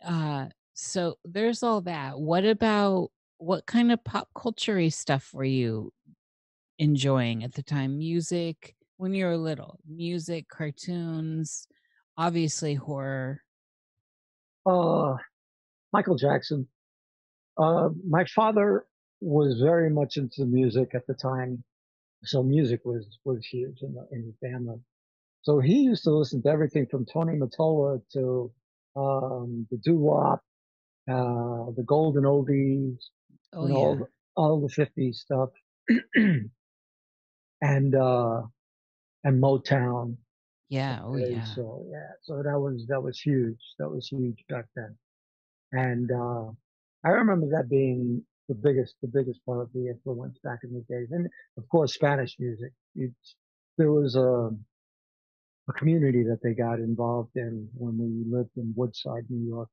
[0.04, 2.18] uh so there's all that.
[2.20, 5.90] What about what kind of pop culture stuff were you
[6.78, 7.98] enjoying at the time?
[7.98, 11.68] Music when you were little, music, cartoons,
[12.18, 13.42] obviously horror.
[14.66, 15.16] Uh,
[15.92, 16.68] Michael Jackson.
[17.58, 18.86] Uh, my father
[19.20, 21.64] was very much into music at the time,
[22.24, 24.78] so music was was huge in the in the family.
[25.42, 28.52] So he used to listen to everything from Tony Mottola to
[28.96, 30.42] um, the doo wop,
[31.08, 32.98] uh, the golden oldies,
[33.52, 35.50] Oh know, all the, all the 50s stuff,
[37.62, 38.42] and uh,
[39.24, 40.16] and Motown.
[40.68, 41.44] Yeah, oh Okay, yeah.
[41.44, 43.60] so yeah, so that was that was huge.
[43.78, 44.96] That was huge back then,
[45.72, 46.50] and uh,
[47.04, 50.80] I remember that being the biggest the biggest part of the influence back in the
[50.92, 52.72] days, and of course Spanish music.
[52.96, 53.36] It's,
[53.78, 54.50] there was a
[55.68, 59.68] a community that they got involved in when we lived in Woodside, New York,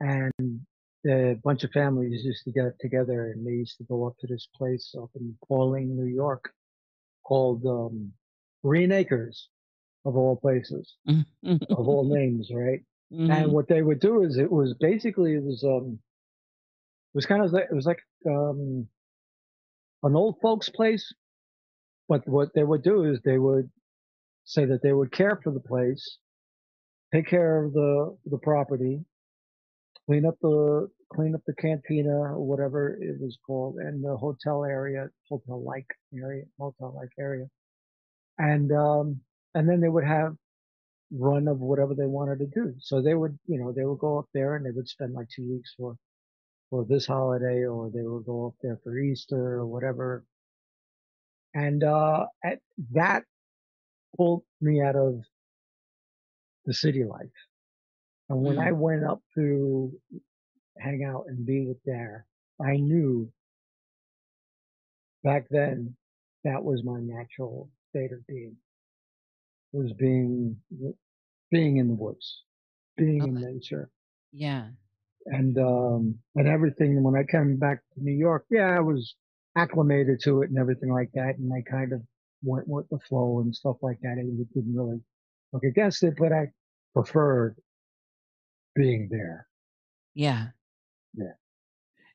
[0.00, 0.60] and
[1.06, 4.26] a bunch of families used to get together and they used to go up to
[4.26, 6.52] this place up in Pawling, New York,
[7.24, 8.12] called um,
[8.62, 9.48] Green Acres,
[10.04, 10.96] of all places
[11.70, 12.80] of all names, right?
[13.28, 13.52] And Mhm.
[13.52, 16.00] what they would do is it was basically it was um
[17.14, 18.88] it was kind of like it was like um
[20.04, 21.12] an old folks place,
[22.08, 23.70] but what they would do is they would
[24.44, 26.18] say that they would care for the place,
[27.14, 29.04] take care of the the property,
[30.06, 34.64] clean up the clean up the cantina or whatever it was called, and the hotel
[34.64, 37.46] area, hotel like area, hotel like area,
[38.38, 39.20] and um
[39.54, 40.36] and then they would have
[41.12, 42.74] run of whatever they wanted to do.
[42.80, 45.28] So they would, you know, they would go up there and they would spend like
[45.30, 45.96] two weeks for
[46.70, 50.24] for this holiday, or they would go up there for Easter or whatever.
[51.54, 52.60] And uh, at,
[52.92, 53.24] that
[54.16, 55.22] pulled me out of
[56.66, 57.30] the city life.
[58.30, 58.68] And when Mm.
[58.68, 59.92] I went up to
[60.78, 62.26] hang out and be with there,
[62.60, 63.32] I knew
[65.24, 65.96] back then
[66.44, 68.56] that was my natural state of being.
[69.74, 70.56] Was being
[71.50, 72.44] being in the woods,
[72.96, 73.90] being in nature,
[74.32, 74.68] yeah.
[75.26, 77.02] and um and everything.
[77.02, 79.16] When I came back to New York, yeah, I was
[79.56, 82.02] acclimated to it and everything like that, and I kind of
[82.44, 84.12] went with the flow and stuff like that.
[84.12, 85.00] I didn't really
[85.52, 86.52] look against it, but I
[86.92, 87.56] preferred
[88.74, 89.48] being there.
[90.14, 90.48] Yeah.
[91.14, 91.32] Yeah.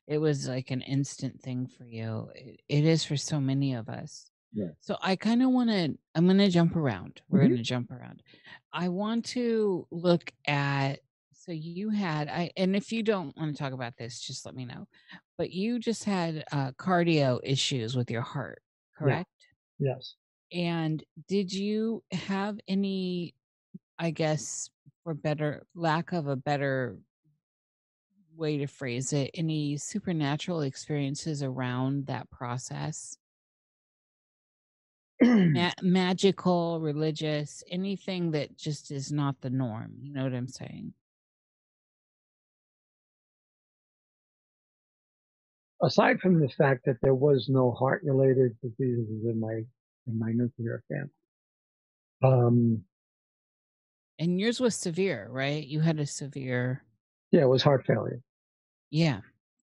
[0.06, 2.30] It was like an instant thing for you.
[2.34, 4.29] It, it is for so many of us.
[4.52, 4.70] Yeah.
[4.80, 7.22] So I kind of want to, I'm going to jump around.
[7.28, 7.48] We're Mhm.
[7.48, 8.22] going to jump around.
[8.72, 11.00] I want to look at,
[11.32, 14.54] so you had, I, and if you don't want to talk about this, just let
[14.54, 14.88] me know.
[15.38, 18.62] But you just had uh, cardio issues with your heart,
[19.02, 19.18] Yeah.
[19.18, 19.30] correct?
[19.78, 20.16] Yes.
[20.52, 23.34] And did you have any,
[23.98, 24.70] I guess,
[25.04, 26.98] for better, lack of a better
[28.34, 33.18] way to phrase it, any supernatural experiences around that process?
[35.22, 39.92] ma- magical, religious, anything that just is not the norm.
[40.00, 40.94] You know what I'm saying?
[45.82, 49.62] Aside from the fact that there was no heart-related diseases in my
[50.06, 51.10] in my nuclear family,
[52.22, 52.82] um,
[54.18, 55.66] and yours was severe, right?
[55.66, 56.84] You had a severe.
[57.32, 58.20] Yeah, it was heart failure.
[58.90, 59.20] Yeah,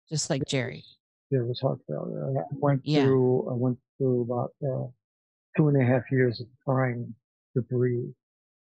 [0.09, 0.85] just like Jerry.
[1.31, 2.35] Yeah, it was heart failure.
[2.39, 3.05] I went yeah.
[3.05, 3.51] through.
[3.51, 4.87] I went through about uh,
[5.57, 7.15] two and a half years of trying
[7.55, 8.13] to breathe,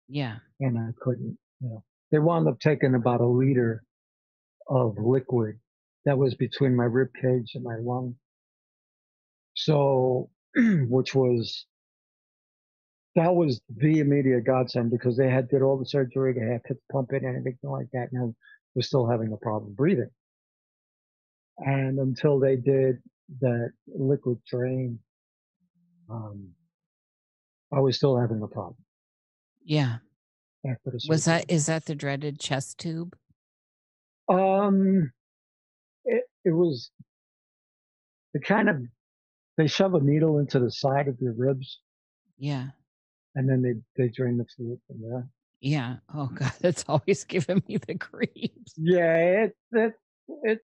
[0.09, 0.39] Yeah.
[0.61, 1.39] and I couldn't.
[1.61, 3.83] You know, they wound up taking about a liter
[4.69, 5.59] of liquid
[6.05, 8.17] that was between my rib cage and my lung.
[9.55, 11.67] So, which was
[13.17, 16.77] that was the immediate godsend because they had did all the surgery, they had to
[16.93, 18.35] pump it and everything like that, and I
[18.77, 20.11] was still having a problem breathing.
[21.59, 23.03] And until they did
[23.41, 25.01] that liquid drain,
[26.09, 26.51] um,
[27.73, 28.77] I we still having a problem
[29.65, 29.99] Yeah.
[30.67, 31.15] after the surgery.
[31.15, 33.17] Was that, is that the dreaded chest tube?
[34.29, 35.13] Um,
[36.05, 36.91] it, it was
[38.35, 38.83] the kind of,
[39.57, 41.81] they shove a needle into the side of your ribs
[42.39, 42.69] Yeah.
[43.35, 45.29] and then they, they drain the fluid from there.
[45.61, 45.97] Yeah.
[46.15, 48.75] Oh God, that's always given me the creeps.
[48.77, 49.93] Yeah, it, it,
[50.43, 50.65] it's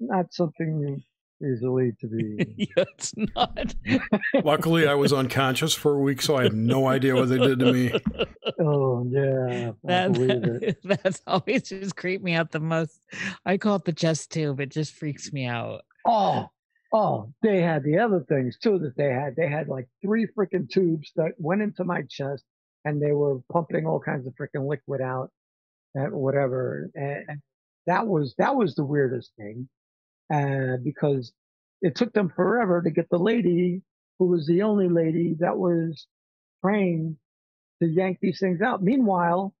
[0.00, 1.02] not something
[1.42, 2.54] easily to be.
[2.76, 3.74] yeah, it's not.
[4.44, 7.58] Luckily, I was unconscious for a week, so I have no idea what they did
[7.60, 7.92] to me.
[8.60, 9.70] oh, yeah.
[9.70, 10.82] I That, it.
[10.82, 13.00] that- that's always just creeped me out the most.
[13.44, 14.60] I call it the chest tube.
[14.60, 15.82] It just freaks me out.
[16.06, 16.48] Oh,
[16.92, 19.36] oh, they had the other things too that they had.
[19.36, 22.44] They had like three freaking tubes that went into my chest
[22.84, 25.30] and they were pumping all kinds of freaking liquid out
[25.94, 26.90] and whatever.
[26.94, 27.40] And, and
[27.86, 29.68] that was, that was the weirdest thing.
[30.32, 31.32] Uh, because
[31.82, 33.82] it took them forever to get the lady
[34.18, 36.06] who was the only lady that was
[36.64, 37.16] trained
[37.82, 38.82] to yank these things out.
[38.82, 39.54] Meanwhile,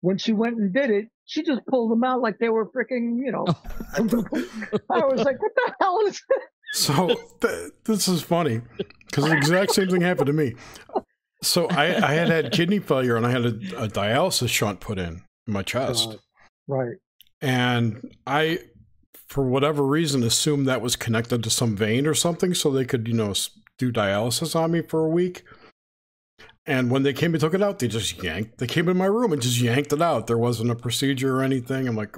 [0.00, 3.18] when she went and did it, she just pulled them out like they were freaking,
[3.18, 3.44] you know,
[3.96, 4.00] I
[5.04, 6.44] was like, what the hell is this?
[6.72, 7.08] So
[7.40, 8.60] th- this is funny
[9.06, 10.54] because the exact same thing happened to me.
[11.42, 14.98] So I, I had had kidney failure and I had a, a dialysis shunt put
[14.98, 16.18] in my chest, God.
[16.66, 16.96] Right.
[17.40, 18.60] and I,
[19.28, 23.06] for whatever reason, assumed that was connected to some vein or something, so they could
[23.08, 23.34] you know
[23.78, 25.44] do dialysis on me for a week.
[26.66, 28.58] And when they came and took it out, they just yanked.
[28.58, 30.26] They came in my room and just yanked it out.
[30.26, 31.88] There wasn't a procedure or anything.
[31.88, 32.14] I'm like,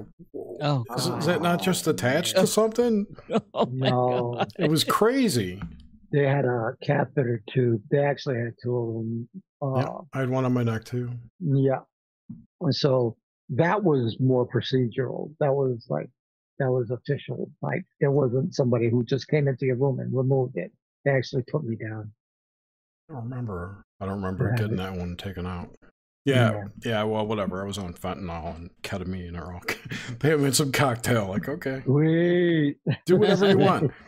[0.61, 3.07] Oh, is, is that not just attached to something?
[3.55, 4.35] oh my No.
[4.39, 4.49] God.
[4.59, 5.63] It was crazy.
[6.13, 7.81] They had a catheter tube.
[7.93, 9.29] They actually had two of them.
[9.77, 11.11] Yeah, Uh, I had one on my neck too.
[11.39, 11.79] yeah.
[12.61, 13.17] And so
[13.51, 15.33] that was more procedural.
[15.39, 16.11] That was like,
[16.61, 17.51] that was official.
[17.63, 20.71] Like there wasn't somebody who just came into your room and removed it.
[21.05, 22.13] They actually put me down.
[23.11, 23.83] I don't remember.
[24.01, 25.75] I don't remember Yeah, getting that one taken out.
[26.25, 26.65] Yeah, Yeah.
[26.85, 27.63] yeah, Well, whatever.
[27.63, 29.63] I was on fentanyl and ketamine or all.
[30.21, 31.27] they had me some cocktail.
[31.29, 32.77] Like, okay, Wait.
[33.07, 33.91] do whatever you want.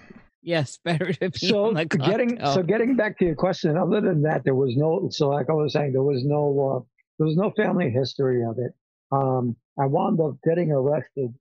[0.45, 4.01] Yes, better to be so on the getting so getting back to your question other
[4.01, 6.81] than that there was no so like i was saying there was no uh,
[7.17, 8.73] there was no family history of it
[9.13, 11.33] um i wound up getting arrested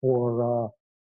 [0.00, 0.66] for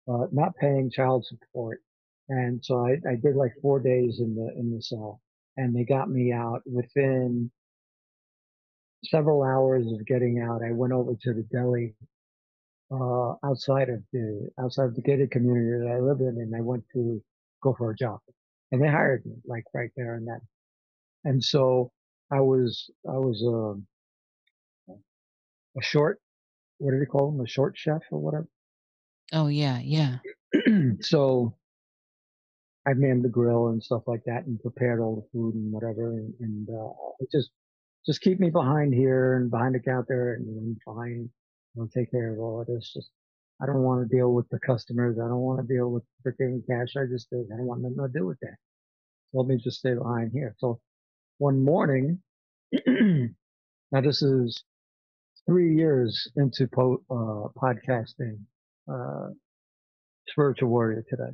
[0.09, 1.81] uh, uh not paying child support
[2.29, 5.21] and so i i did like four days in the in the cell
[5.57, 7.51] and they got me out within
[9.05, 11.95] several hours of getting out i went over to the deli
[12.93, 16.63] uh, outside of the outside of the gated community that I live in, and I
[16.63, 17.23] went to
[17.63, 18.21] go for a job,
[18.73, 20.41] and they hired me like right there and then.
[21.25, 21.93] And so
[22.33, 23.87] I was I was um,
[25.79, 26.21] a short,
[26.79, 28.49] what do they call them, a short chef or whatever.
[29.33, 30.19] Oh yeah, yeah.
[31.01, 31.55] so
[32.87, 36.13] I manned the grill and stuff like that, and prepared all the food and whatever,
[36.15, 36.93] and, and uh,
[37.33, 37.51] just
[38.07, 41.31] just keep me behind here and behind the counter, and I'm fine.
[41.79, 42.93] I'll take care of all of this.
[42.95, 43.11] Just
[43.63, 45.19] I don't want to deal with the customers.
[45.19, 47.49] I don't want to deal with freaking cash registers.
[47.53, 48.57] I don't want nothing to do with that.
[49.33, 50.55] So let me just stay behind here.
[50.59, 50.81] So
[51.39, 52.21] one morning,
[52.87, 53.47] now
[54.03, 54.65] this is
[55.47, 58.41] three years into po- uh, podcasting,
[58.93, 59.29] uh,
[60.29, 61.33] spiritual warrior today,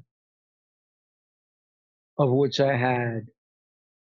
[2.18, 3.26] of which I had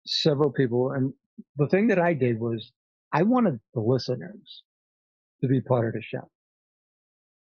[0.05, 0.91] several people.
[0.91, 1.13] And
[1.57, 2.71] the thing that I did was
[3.13, 4.63] I wanted the listeners
[5.41, 6.29] to be part of the show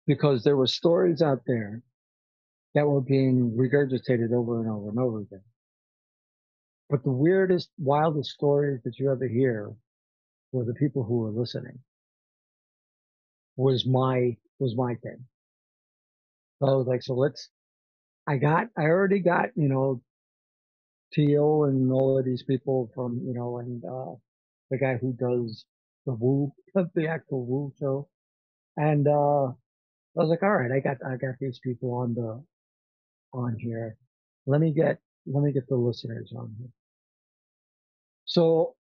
[0.07, 1.83] because there were stories out there
[2.75, 5.43] that were being regurgitated over and over and over again.
[6.91, 9.73] But the weirdest, wildest stories that you ever hear
[10.53, 11.79] were the people who were listening.
[13.57, 15.25] Was my was my thing.
[16.61, 17.51] So I was like, so let's.
[18.29, 20.03] I got, I already got, you know,
[21.15, 24.17] Teal and all of these people from, you know, and uh
[24.71, 25.65] the guy who does
[26.07, 26.53] the Woo,
[26.95, 28.09] the actual Woo show,
[28.77, 29.47] and uh
[30.17, 32.45] I was like, all right, I got, I got these people on the
[33.33, 33.97] on here.
[34.47, 36.71] Let me get, let me get the listeners on here.
[38.27, 38.75] So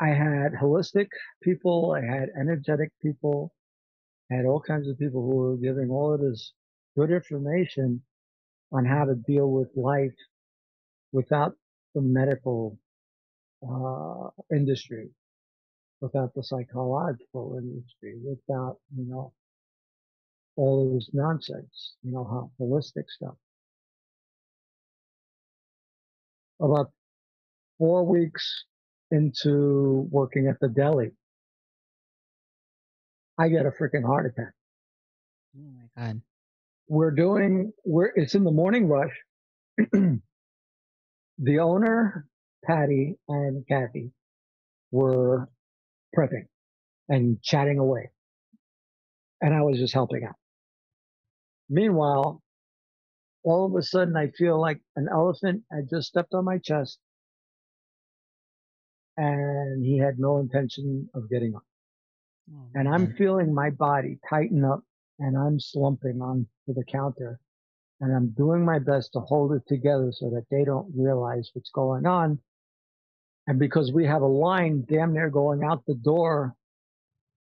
[0.00, 1.08] I had holistic
[1.42, 1.96] people.
[1.96, 3.52] I had energetic people.
[4.30, 6.52] I had all kinds of people who were giving all of this
[6.98, 8.02] good information
[8.72, 10.18] on how to deal with life
[11.12, 11.52] without
[11.94, 12.78] the medical
[13.62, 15.08] uh, industry,
[16.00, 19.32] without the psychological industry, without, you know,
[20.56, 23.34] all this nonsense, you know, how holistic stuff.
[26.60, 26.90] About
[27.78, 28.64] four weeks
[29.12, 31.12] into working at the deli,
[33.38, 34.52] I get a freaking heart attack.
[35.56, 36.20] Oh my god.
[36.88, 39.14] We're doing, we're, it's in the morning rush.
[39.92, 42.26] the owner,
[42.64, 44.12] Patty and Kathy
[44.92, 45.48] were
[46.16, 46.46] prepping
[47.08, 48.10] and chatting away.
[49.42, 50.36] And I was just helping out.
[51.70, 52.42] Meanwhile,
[53.44, 56.98] all of a sudden I feel like an elephant had just stepped on my chest
[59.16, 61.64] and he had no intention of getting up.
[62.54, 64.82] Oh, And I'm feeling my body tighten up
[65.18, 67.40] and I'm slumping onto the counter
[68.00, 71.70] and I'm doing my best to hold it together so that they don't realize what's
[71.70, 72.38] going on.
[73.46, 76.54] And because we have a line damn near going out the door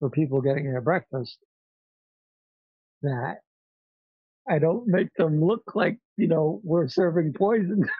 [0.01, 1.39] for people getting their breakfast,
[3.03, 3.39] that
[4.49, 7.89] I don't make them look like, you know, we're serving poison.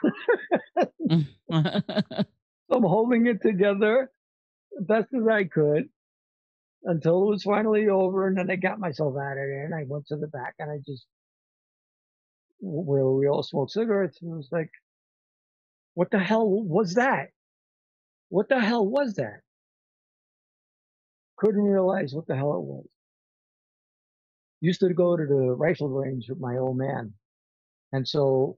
[1.07, 1.27] Mm.
[2.71, 4.09] I'm holding it together
[4.71, 5.87] the best as I could
[6.85, 8.27] until it was finally over.
[8.27, 10.71] And then I got myself out of there and I went to the back and
[10.71, 11.05] I just,
[12.61, 14.71] where we all smoked cigarettes and it was like,
[15.95, 17.29] what the hell was that?
[18.29, 19.41] What the hell was that?
[21.37, 22.85] Couldn't realize what the hell it was.
[24.61, 27.13] Used to go to the rifle range with my old man.
[27.91, 28.57] And so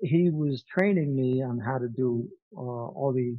[0.00, 3.36] he was training me on how to do uh, all the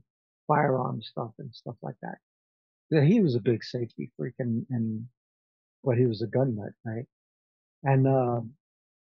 [0.47, 2.17] firearm stuff and stuff like that.
[2.89, 5.05] He was a big safety freak and, and
[5.83, 7.05] but he was a gun nut, right?
[7.83, 8.53] And um,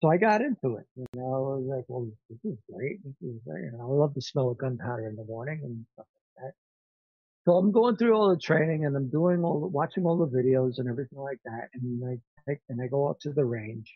[0.02, 0.86] so I got into it.
[0.96, 3.04] You know, I was like, well, this is great.
[3.04, 3.72] This is great.
[3.72, 6.54] Know, I love the smell of gunpowder in the morning and stuff like that.
[7.46, 10.28] So I'm going through all the training and I'm doing all the, watching all the
[10.28, 11.70] videos and everything like that.
[11.74, 12.18] And I
[12.50, 13.94] take, and I go up to the range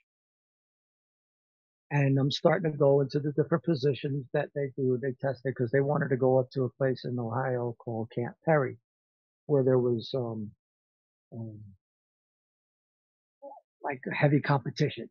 [1.92, 4.98] and I'm starting to go into the different positions that they do.
[5.02, 8.12] They test it because they wanted to go up to a place in Ohio called
[8.12, 8.78] Camp Perry,
[9.50, 10.52] where there was um,
[11.34, 11.60] um
[13.84, 15.10] like heavy competition,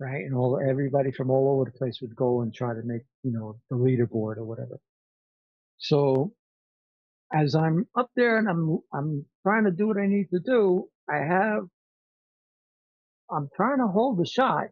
[0.00, 0.24] right?
[0.24, 3.32] And all everybody from all over the place would go and try to make you
[3.32, 4.80] know the leaderboard or whatever.
[5.78, 6.32] So
[7.32, 10.88] as I'm up there and I'm I'm trying to do what I need to do,
[11.10, 11.64] I have
[13.30, 14.66] I'm trying to hold the shot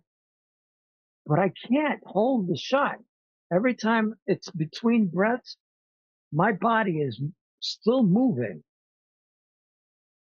[1.26, 2.96] but I can't hold the shot.
[3.52, 5.56] Every time it's between breaths,
[6.32, 7.20] my body is
[7.60, 8.62] still moving.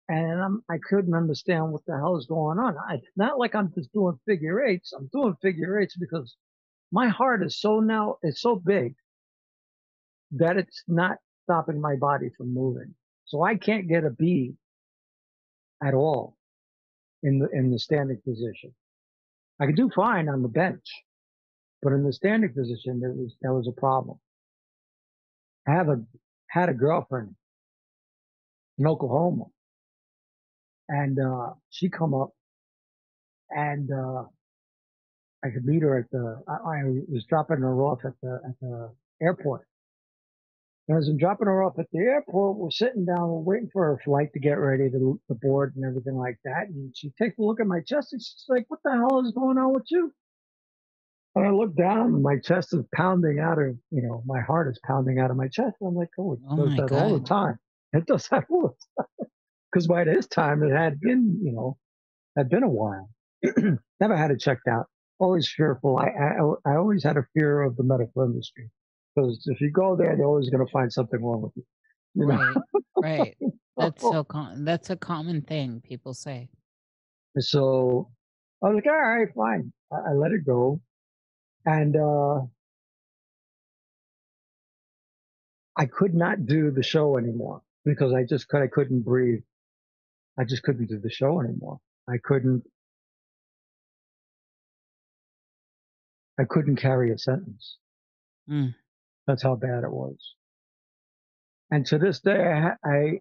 [0.09, 2.77] And I'm, I couldn't understand what the hell is going on.
[2.79, 4.93] I, not like I'm just doing figure eights.
[4.93, 6.37] I'm doing figure eights because
[6.93, 8.95] my heart is so now, it's so big
[10.33, 12.95] that it's not stopping my body from moving.
[13.25, 14.55] So I can't get a B
[15.83, 16.37] at all
[17.23, 18.73] in the, in the standing position.
[19.61, 20.87] I could do fine on the bench,
[21.83, 24.19] but in the standing position, there was, there was a problem.
[25.67, 26.01] I have a,
[26.49, 27.35] had a girlfriend
[28.79, 29.47] in Oklahoma
[30.89, 32.31] and, uh, she come up
[33.51, 34.25] and, uh,
[35.45, 38.61] I could meet her at the, I, I was dropping her off at the, at
[38.61, 38.91] the
[39.23, 39.67] airport.
[40.89, 43.85] And as I'm dropping her off at the airport, we're sitting down, we're waiting for
[43.87, 46.69] her flight to get ready to the board and everything like that.
[46.69, 49.33] And she takes a look at my chest and she's like, what the hell is
[49.33, 50.13] going on with you?
[51.35, 54.69] And I look down and my chest is pounding out of, you know, my heart
[54.69, 55.77] is pounding out of my chest.
[55.81, 57.59] And I'm like, oh, it Oh does my that all the time.
[57.93, 59.29] It does that all the time.
[59.77, 61.77] Cause by this time it had been, you know,
[62.35, 63.11] had been a while.
[64.01, 64.87] Never had it checked out.
[65.19, 65.99] Always fearful.
[65.99, 68.71] I, I, I always had a fear of the medical industry.
[69.15, 71.65] Because if you go there, they're always going to find something wrong with you.
[72.15, 72.25] You?
[72.25, 72.57] Right.
[72.97, 73.37] Right.
[73.77, 76.49] That's so com- that's a common thing people say.
[77.39, 78.09] So
[78.65, 79.71] I was like, all right, fine.
[79.93, 80.81] I, I let it go.
[81.67, 82.47] And, uh,
[85.77, 89.43] I could not do the show anymore because I just could, I couldn't breathe.
[90.39, 91.79] I just couldn't do the show anymore.
[92.09, 92.65] I couldn't,
[96.39, 97.79] I couldn't carry a sentence.
[98.49, 98.75] Mm.
[99.27, 100.17] That's how bad it was.
[101.71, 103.21] And to this day, I, I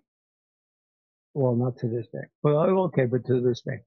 [1.34, 3.82] well, not to this day, well, okay, but to this day,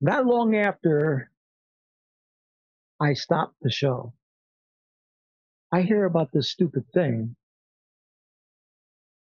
[0.00, 1.30] not long after
[3.00, 4.14] I stopped the show.
[5.72, 7.36] I hear about this stupid thing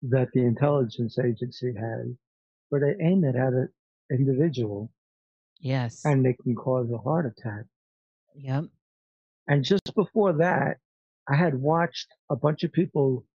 [0.02, 2.08] that the intelligence agency has
[2.72, 3.68] where they aim it at an
[4.10, 4.90] individual
[5.60, 6.00] Yes.
[6.06, 7.66] and they can cause a heart attack.
[8.34, 8.64] yep.
[9.46, 10.78] And just before that,
[11.28, 13.26] I had watched a bunch of people,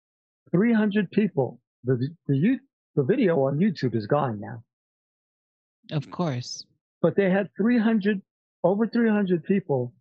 [0.52, 1.60] 300 people.
[1.84, 2.58] The, the,
[2.94, 4.64] the video on YouTube is gone now,
[5.92, 6.12] Of mm-hmm.
[6.12, 6.64] course.
[7.02, 8.22] but they had 300,
[8.64, 9.92] over 300 people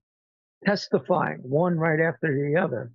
[0.66, 2.94] testifying, one right after the other,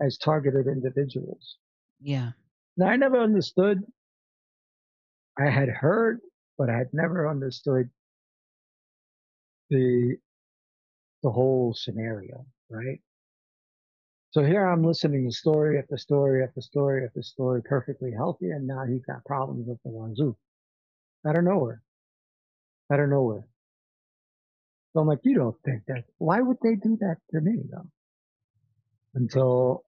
[0.00, 1.56] as targeted individuals.
[2.00, 2.30] Yeah.
[2.76, 3.82] Now, I never understood.
[5.38, 6.20] I had heard,
[6.58, 7.90] but I had never understood
[9.70, 10.16] the
[11.22, 13.00] the whole scenario, right?
[14.30, 18.66] So here I'm listening to story after story after story after story, perfectly healthy, and
[18.66, 20.36] now he's got problems with the wazoo.
[21.26, 21.82] Out of nowhere.
[22.92, 23.46] Out of nowhere.
[24.92, 26.04] So I'm like, you don't think that?
[26.18, 27.88] Why would they do that to me though?
[29.14, 29.84] Until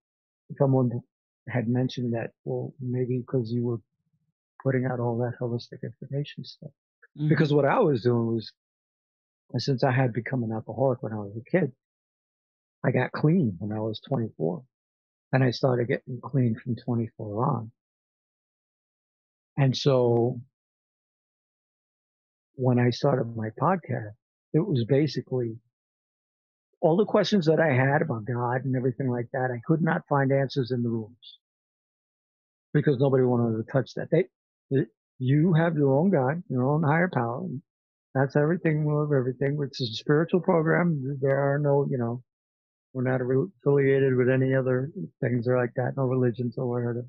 [0.57, 1.01] someone
[1.49, 3.79] had mentioned that, well, maybe because you were
[4.65, 6.71] putting out all that holistic information stuff.
[7.17, 7.29] Mhm.
[7.29, 8.51] Because what I was doing was,
[9.57, 11.71] since I had become an alcoholic when I was a kid,
[12.83, 14.63] I got clean when I was 24.
[15.31, 17.71] And I started getting clean from 24 on.
[19.57, 20.41] And so
[22.55, 24.15] when I started my podcast,
[24.53, 25.59] it was basically
[26.81, 29.51] all the questions that I had about God and everything like that.
[29.51, 31.39] I could not find answers in the rooms
[32.73, 34.09] because nobody wanted to touch that.
[34.09, 34.29] They-
[35.19, 37.47] you have your own God, your own higher power.
[38.13, 39.59] That's everything of everything.
[39.61, 41.17] It's a spiritual program.
[41.21, 42.23] There are no, you know,
[42.93, 44.89] we're not affiliated with any other
[45.21, 47.05] things or like that, no religions or whatever.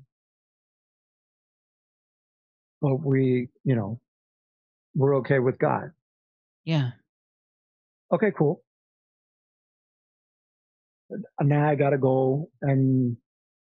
[2.81, 3.99] But we, you know,
[4.95, 5.91] we're okay with God.
[6.65, 6.91] Yeah.
[8.11, 8.61] Okay, cool.
[11.09, 13.15] And now I gotta go and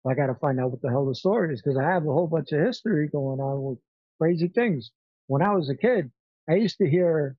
[0.07, 2.27] I gotta find out what the hell the story is because I have a whole
[2.27, 3.79] bunch of history going on with
[4.19, 4.91] crazy things.
[5.29, 6.11] When I was a kid,
[6.49, 7.37] I used to hear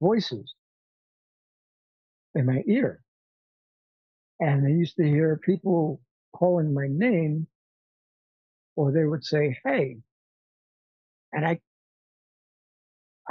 [0.00, 0.54] voices
[2.34, 3.00] in my ear.
[4.40, 6.00] And I used to hear people
[6.34, 7.46] calling my name
[8.76, 9.98] or they would say, Hey.
[11.32, 11.60] And I,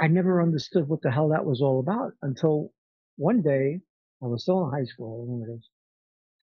[0.00, 2.72] I never understood what the hell that was all about until
[3.16, 3.80] one day
[4.22, 5.68] I was still in high school, I remember this,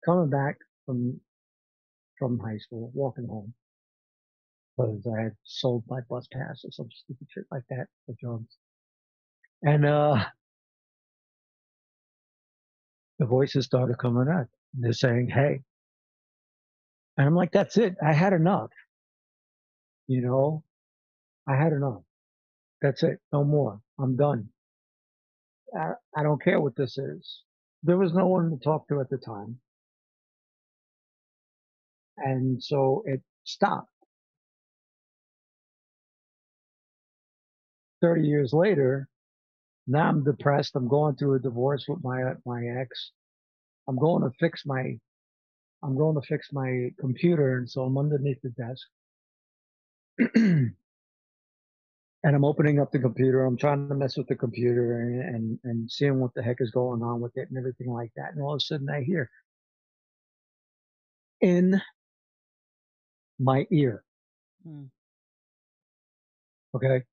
[0.05, 1.19] coming back from,
[2.19, 3.53] from high school, walking home.
[4.77, 8.57] Because I had sold my bus pass or some stupid shit like that for drugs.
[9.63, 10.25] And, uh,
[13.19, 14.47] the voices started coming out.
[14.73, 15.61] They're saying, Hey.
[17.17, 17.95] And I'm like, that's it.
[18.05, 18.71] I had enough.
[20.07, 20.63] You know,
[21.47, 22.01] I had enough.
[22.81, 23.19] That's it.
[23.33, 23.81] No more.
[23.99, 24.49] I'm done.
[25.77, 27.41] I, I don't care what this is.
[27.83, 29.59] There was no one to talk to at the time.
[32.18, 33.89] And so it stopped.
[38.01, 39.07] 30 years later,
[39.88, 40.76] now I'm depressed.
[40.76, 43.11] I'm going through a divorce with my, my ex.
[43.88, 44.97] I'm going to fix my,
[45.84, 47.57] I'm going to fix my computer.
[47.57, 48.88] And so I'm underneath the desk.
[52.26, 53.45] and I'm opening up the computer.
[53.45, 56.72] I'm trying to mess with the computer and, and, and seeing what the heck is
[56.72, 58.34] going on with it and everything like that.
[58.34, 59.30] And all of a sudden I hear
[61.41, 61.80] in
[63.39, 64.03] my ear.
[64.63, 64.86] Hmm.
[66.75, 67.03] Okay.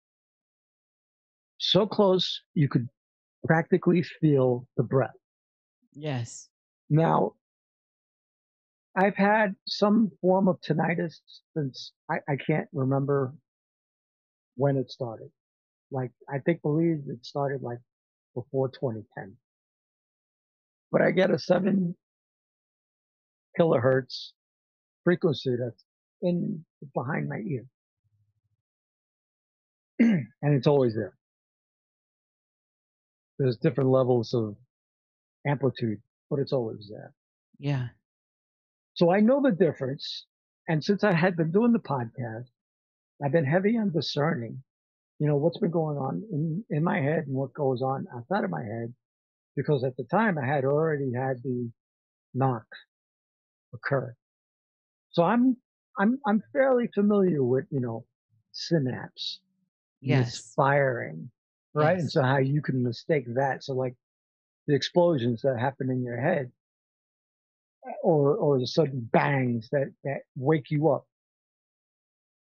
[1.58, 2.88] So close you could
[3.46, 5.10] practically feel the breath.
[5.94, 6.48] Yes.
[6.90, 7.34] Now,
[8.96, 11.20] I've had some form of tinnitus
[11.56, 13.32] since I, I can't remember
[14.56, 15.30] when it started.
[15.90, 17.78] Like, I think believe it started like
[18.34, 19.36] before 2010.
[20.90, 21.96] But I get a seven
[23.58, 24.32] kilohertz
[25.04, 25.84] frequency that's
[26.22, 26.64] in
[26.94, 27.64] behind my ear.
[29.98, 31.14] and it's always there.
[33.38, 34.56] There's different levels of
[35.46, 36.00] amplitude,
[36.30, 37.12] but it's always there.
[37.58, 37.88] Yeah.
[38.94, 40.26] So I know the difference.
[40.68, 42.48] And since I had been doing the podcast,
[43.24, 44.62] I've been heavy on discerning,
[45.18, 48.44] you know, what's been going on in, in my head and what goes on outside
[48.44, 48.94] of my head.
[49.56, 51.70] Because at the time I had already had the
[52.34, 52.64] knock
[53.74, 54.14] occur.
[55.10, 55.56] So I'm,
[55.98, 58.04] I'm, I'm fairly familiar with, you know,
[58.52, 59.40] synapse,
[60.00, 60.34] Yes.
[60.34, 61.30] misfiring,
[61.74, 61.98] right?
[61.98, 63.64] And so how you can mistake that.
[63.64, 63.94] So like
[64.66, 66.50] the explosions that happen in your head
[67.88, 71.06] eh, or, or the sudden bangs that, that wake you up.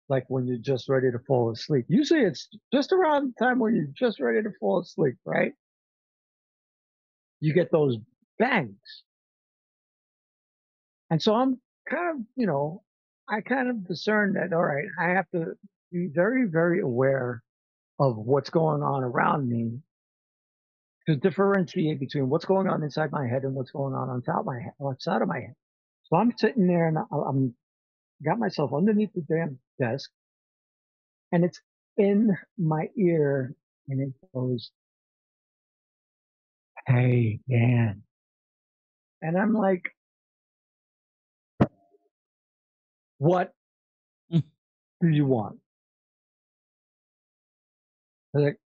[0.10, 1.86] Like when you're just ready to fall asleep.
[1.89, 5.54] Usually it's just around the time when you're just ready to fall asleep, right?
[7.39, 7.98] you get those
[8.39, 9.04] bangs.
[11.10, 12.84] And so I'm kind of, you know,
[13.30, 15.53] I kind of discern that, all right, I have to
[15.91, 17.43] be very, very aware
[17.99, 19.80] of what's going on around me
[21.07, 24.41] to differentiate between what's going on inside my head and what's going on on top
[24.41, 25.55] of my head, outside of my head.
[26.05, 27.55] So I'm sitting there and I'm
[28.23, 30.09] got myself underneath the damn desk
[31.32, 31.59] and it's
[31.97, 33.53] in my ear
[33.89, 34.71] and it goes,
[36.88, 38.03] Hey, Dan.
[39.21, 39.84] And I'm like,
[43.20, 43.53] what
[44.32, 44.43] Mm.
[45.01, 45.59] do you want?
[48.34, 48.59] Like,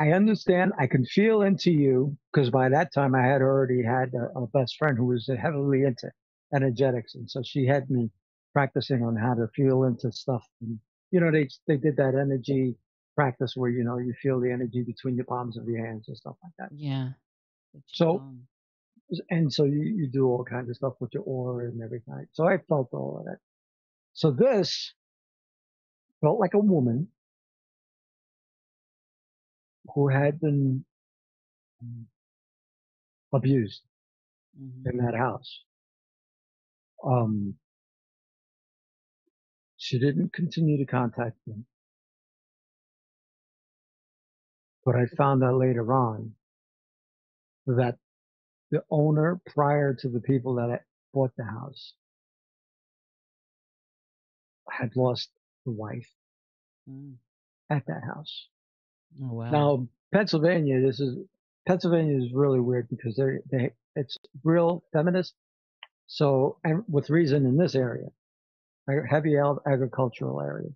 [0.00, 0.72] I understand.
[0.78, 4.46] I can feel into you because by that time I had already had a, a
[4.46, 6.10] best friend who was heavily into
[6.54, 8.10] energetics, and so she had me
[8.52, 10.44] practicing on how to feel into stuff.
[10.60, 10.78] And
[11.10, 12.76] you know, they they did that energy
[13.16, 16.16] practice where you know you feel the energy between the palms of your hands and
[16.16, 16.70] stuff like that.
[16.76, 17.10] Yeah.
[17.86, 18.22] So-.
[19.30, 22.26] And so you, you do all kinds of stuff with your aura and everything.
[22.32, 23.38] So I felt all of that.
[24.14, 24.94] So this
[26.20, 27.08] felt like a woman
[29.94, 30.84] who had been
[33.32, 33.82] abused
[34.58, 34.86] Mhm.
[34.86, 35.64] in that house.
[37.04, 37.58] Um,
[39.78, 41.64] she didn't continue to contact me,
[44.84, 46.34] but I found out later on
[47.66, 47.98] that
[48.70, 51.94] the owner, prior to the people that bought the house,
[54.70, 55.30] had lost
[55.64, 56.08] the wife
[56.88, 57.16] Mm.
[57.70, 58.48] at that house.
[59.22, 59.50] Oh wow.
[59.50, 61.18] Now, Pennsylvania, this is
[61.66, 65.34] Pennsylvania is really weird because they they it's real feminist.
[66.06, 68.08] So, and with reason in this area,
[68.88, 70.70] a heavy agricultural area.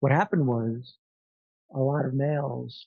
[0.00, 0.96] What happened was
[1.74, 2.86] a lot of males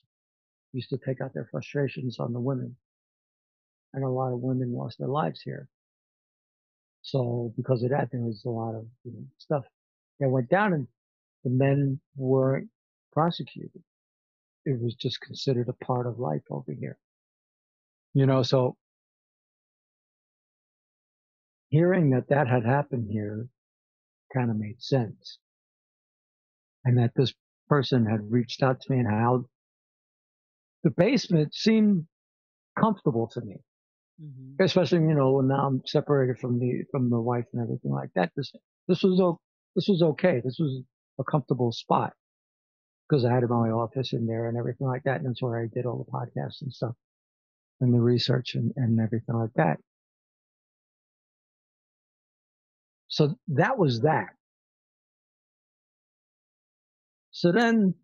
[0.72, 2.76] used to take out their frustrations on the women,
[3.94, 5.68] and a lot of women lost their lives here.
[7.02, 9.64] So, because of that, there was a lot of you know, stuff
[10.20, 10.86] that went down, and
[11.44, 12.68] the men weren't
[13.12, 13.82] prosecuted
[14.64, 16.98] it was just considered a part of life over here.
[18.14, 18.76] You know, so
[21.70, 23.48] hearing that that had happened here
[24.32, 25.38] kind of made sense.
[26.84, 27.32] And that this
[27.68, 29.44] person had reached out to me and how
[30.82, 32.06] the basement seemed
[32.78, 33.56] comfortable to me,
[34.22, 34.56] Mhm.
[34.60, 38.32] especially, you know, now I'm separated from the, from the wife and everything like that.
[38.36, 38.52] This,
[38.88, 39.18] this was,
[39.76, 40.40] this was okay.
[40.44, 40.82] This was
[41.20, 42.14] a comfortable spot
[43.08, 45.18] because I had my office in there and everything like that.
[45.20, 46.94] And that's where I did all the podcasts and stuff
[47.80, 49.78] and the research and, and everything like that.
[53.08, 54.34] So that was that.
[57.32, 57.94] So then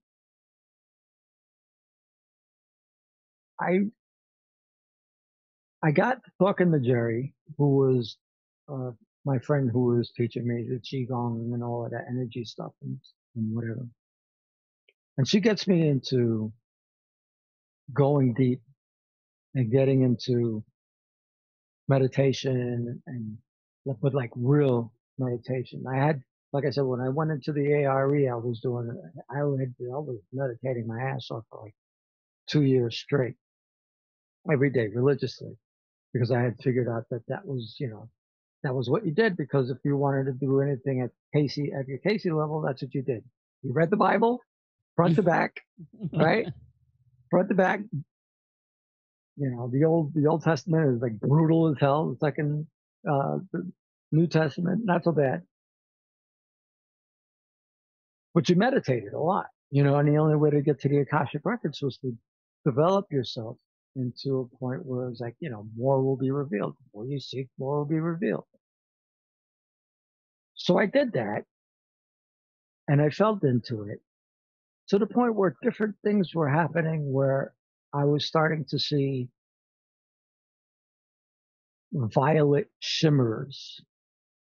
[3.61, 3.91] I,
[5.83, 8.17] I got talking to Jerry, who was,
[8.73, 8.91] uh,
[9.25, 12.99] my friend who was teaching me the Qigong and all of that energy stuff and,
[13.37, 13.87] and whatever.
[15.19, 16.53] And she gets me into
[17.93, 18.61] going deep
[19.55, 20.65] and getting into
[21.89, 23.39] meditation and,
[24.03, 25.85] but like real meditation.
[25.91, 26.23] I had,
[26.53, 28.91] like I said, when I went into the ARE, I was doing,
[29.31, 31.75] I had, I was meditating my ass off for like
[32.49, 33.35] two years straight,
[34.51, 35.57] every day religiously,
[36.13, 38.09] because I had figured out that that was, you know,
[38.63, 39.37] that was what you did.
[39.37, 42.95] Because if you wanted to do anything at Cayce, at your Cayce level, that's what
[42.95, 43.25] you did.
[43.63, 44.41] You read the Bible
[44.97, 45.61] front to back,
[46.13, 46.47] right?
[47.31, 47.81] front to back.
[49.37, 52.11] You know, the old the Old Testament is like brutal as hell.
[52.11, 52.67] The second,
[53.09, 53.71] uh, the
[54.11, 55.43] New Testament, not so bad.
[58.35, 60.99] But you meditated a lot, you know, and the only way to get to the
[60.99, 62.17] Akashic records was to
[62.65, 63.57] develop yourself
[63.97, 66.77] into a point where it's like, you know, more will be revealed.
[66.79, 68.45] The more you seek, more will be revealed.
[70.55, 71.45] So I did that
[72.89, 74.01] and I felt into it
[74.89, 77.55] to the point where different things were happening where
[77.93, 79.29] I was starting to see
[81.93, 83.81] violet shimmers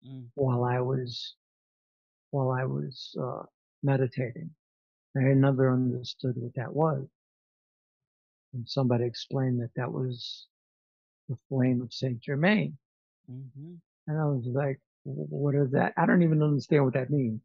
[0.06, 0.30] Mm.
[0.36, 1.36] while I was
[2.32, 3.44] while I was uh,
[3.84, 4.52] meditating.
[5.18, 7.08] I had never understood what that was.
[8.56, 10.48] And somebody explained that that was
[11.30, 12.78] the flame of Saint Germain.
[13.32, 13.80] Mhm.
[14.08, 15.94] And I was like, what is that?
[15.98, 17.42] I don't even understand what that means.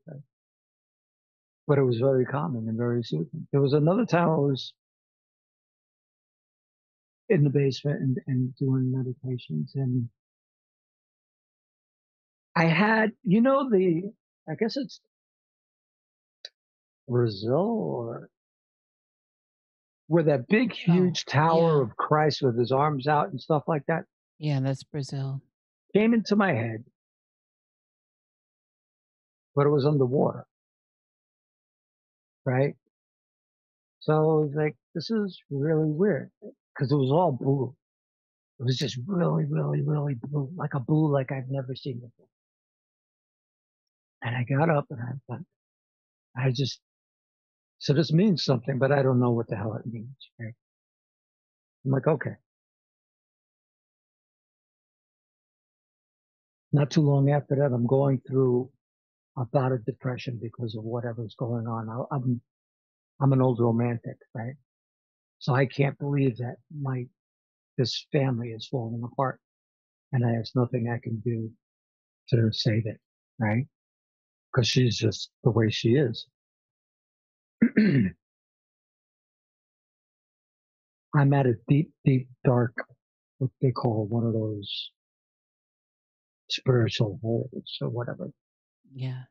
[1.66, 3.48] But it was very calming and very soothing.
[3.52, 4.74] There was another time I was
[7.28, 10.08] in the basement and, and doing meditations and
[12.54, 14.12] I had, you know, the,
[14.48, 15.00] I guess it's
[17.08, 18.30] Brazil or
[20.10, 21.82] where that big, Oh, huge tower yeah.
[21.84, 24.02] of Christ with his arms out and stuff like that
[24.38, 25.40] Yeah, that's Brazil.
[25.94, 26.82] came into my head,
[29.54, 30.44] but it was underwater.
[32.44, 32.74] Right?
[34.00, 36.30] So I was like, this is really weird
[36.74, 37.72] because it was all blue.
[38.58, 42.26] It was just really, really, really blue, like a blue like I've never seen before.
[44.22, 45.44] And I got up and I thought,
[46.36, 46.80] I just,
[47.80, 50.14] so this means something, but I don't know what the hell it means.
[50.38, 50.52] Right?
[51.84, 52.36] I'm like, okay.
[56.72, 58.70] Not too long after that, I'm going through
[59.38, 61.88] a bout of depression because of whatever's going on.
[61.88, 62.40] I, I'm,
[63.18, 64.54] I'm an old romantic, right?
[65.38, 67.06] So I can't believe that my,
[67.78, 69.40] this family is falling apart
[70.12, 71.50] and there's nothing I can do
[72.28, 73.00] to save it,
[73.38, 73.66] right?
[74.54, 76.26] Cause she's just the way she is.
[81.14, 82.74] I'm at a deep, deep, dark,
[83.38, 84.90] what they call one of those
[86.50, 88.30] spiritual holes or whatever.
[88.94, 89.22] Yeah.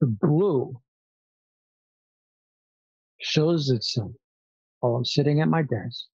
[0.00, 0.80] The blue
[3.20, 4.12] shows itself
[4.80, 6.06] while I'm sitting at my desk,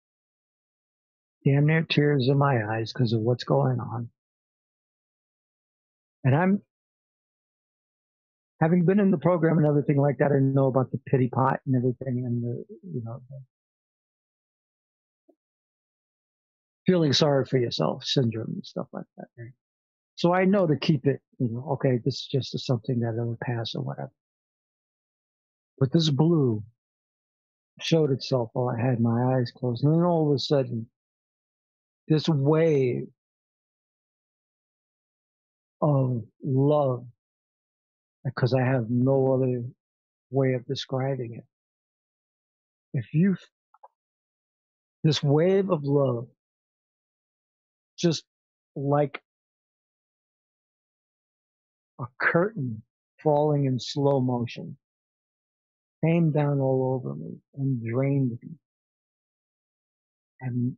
[1.44, 4.08] damn near tears in my eyes because of what's going on.
[6.24, 6.62] And I'm,
[8.64, 11.60] having been in the program and everything like that, I know about the pity pot
[11.66, 13.38] and everything and the, you know, the
[16.86, 19.26] feeling sorry for yourself syndrome and stuff like that.
[19.36, 19.52] Right?
[20.14, 23.36] So I know to keep it, you know, okay, this is just something that will
[23.42, 24.12] pass or whatever.
[25.78, 26.62] But this blue
[27.80, 29.84] showed itself while I had my eyes closed.
[29.84, 30.86] And then all of a sudden,
[32.08, 33.08] this wave
[35.82, 37.04] of love,
[38.24, 39.64] because I have no other
[40.30, 41.44] way of describing it.
[42.94, 43.36] If you,
[45.04, 46.28] this wave of love,
[47.98, 48.24] just
[48.76, 49.20] like
[52.00, 52.82] a curtain
[53.22, 54.76] falling in slow motion,
[56.04, 58.50] came down all over me and drained me
[60.40, 60.76] and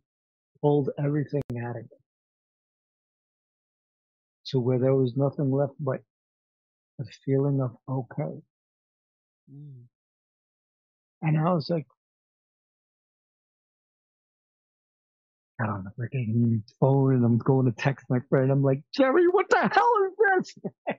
[0.62, 1.98] pulled everything out of me
[4.46, 6.00] to where there was nothing left but
[7.00, 8.40] a feeling of okay.
[9.52, 9.84] Mm.
[11.22, 11.86] And I was like,
[15.60, 18.50] I don't know, freaking phone and I'm going to text my friend.
[18.50, 20.98] I'm like, Jerry, what the hell is this?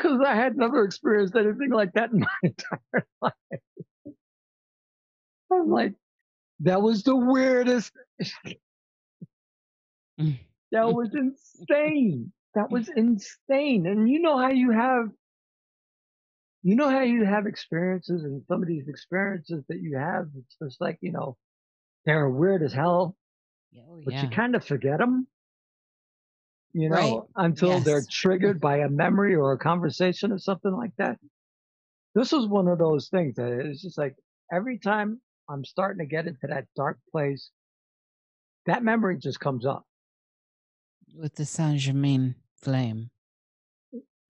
[0.00, 3.32] Cause I had never experienced anything like that in my entire life.
[5.50, 5.94] I'm like,
[6.60, 7.92] that was the weirdest.
[10.72, 12.32] That was insane.
[12.54, 12.98] That was mm-hmm.
[12.98, 13.86] insane.
[13.86, 15.08] And you know how you have,
[16.62, 20.56] you know how you have experiences and some of these experiences that you have, it's
[20.62, 21.36] just like, you know,
[22.04, 23.16] they're weird as hell,
[23.70, 25.26] Yeah, oh, but you kind of forget them,
[26.72, 27.22] you know, Right.
[27.36, 31.18] until they're triggered by a memory or a conversation or something like that.
[32.14, 34.16] This is one of those things that it's just like
[34.52, 37.50] every time I'm starting to get into that dark place,
[38.66, 39.86] that memory just comes up
[41.14, 43.10] With the Saint Germain flame.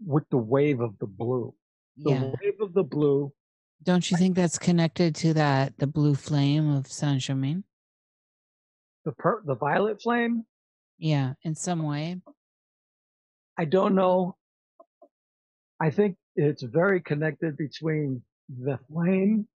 [0.04, 1.54] with the wave of the blue.
[1.96, 2.32] The Yeah.
[2.42, 3.32] wave of the blue.
[3.84, 7.64] Don't you think that's connected to that, the blue flame of Saint Germain?
[9.04, 10.46] the per- the violet flame.
[10.98, 12.20] Yeah, in some way.
[13.58, 14.36] I don't know.
[15.80, 19.48] I think it's very connected between the flame,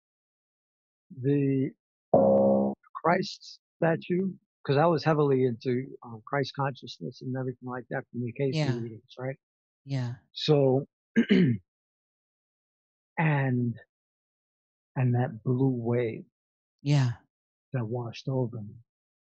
[1.21, 1.71] the
[3.03, 4.33] Christ statue,
[4.65, 8.79] because I was heavily into um, Christ consciousness and everything like that from the Yeah.
[8.79, 9.35] readings, right?
[9.85, 10.13] Yeah.
[10.33, 10.87] So,
[13.17, 13.75] and
[14.97, 16.25] and that blue wave
[16.81, 17.11] Yeah.
[17.73, 18.75] that washed over me.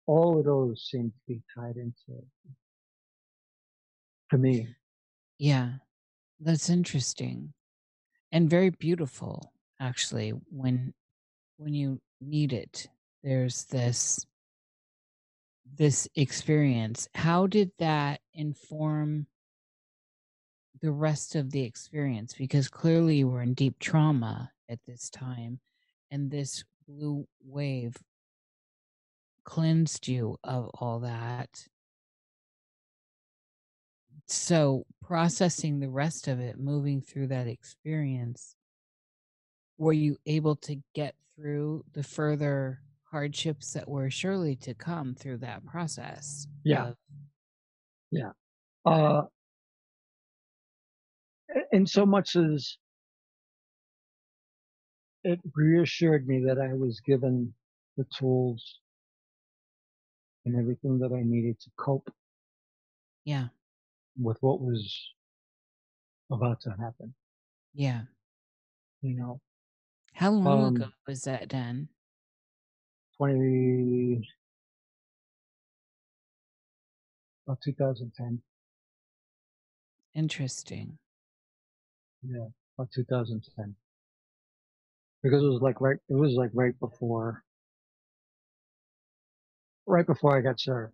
[0.07, 2.25] All of those seem to be tied into it.
[4.31, 4.75] To me,
[5.38, 5.73] Yeah.
[6.39, 7.53] That's interesting.
[8.31, 10.93] And very beautiful, actually, when
[11.57, 12.88] when you need it.
[13.23, 14.25] There's this
[15.76, 17.07] this experience.
[17.13, 19.28] How did that inform
[20.82, 22.34] the rest of the experience?
[22.34, 25.59] Because clearly you were in deep trauma at this time,
[26.11, 27.95] and this blue wave
[29.43, 31.68] cleansed you of all that.
[34.28, 38.55] So, processing the rest of it, moving through that experience,
[39.78, 42.82] were you able to get through the further
[43.12, 46.47] hardships that were surely to come through that process?
[46.64, 46.89] Yeah.
[46.89, 46.97] of-
[48.86, 49.24] uh,
[51.72, 52.78] in so much as
[55.24, 57.53] it reassured me that I was given
[57.97, 58.80] the tools
[60.45, 62.10] and everything that I needed to cope
[63.26, 63.47] Yeah.
[64.18, 65.14] with what was
[66.32, 67.14] about to happen.
[67.74, 68.03] Yeah.
[69.01, 69.41] You know,
[70.14, 71.89] How long ago um, was that done?
[73.18, 74.22] 20,
[77.45, 78.41] about 2010.
[80.13, 80.99] Interesting.
[82.22, 83.76] Yeah, about 2010.
[85.22, 87.43] Because it was like right, it was like right before,
[89.88, 90.93] right before I got served.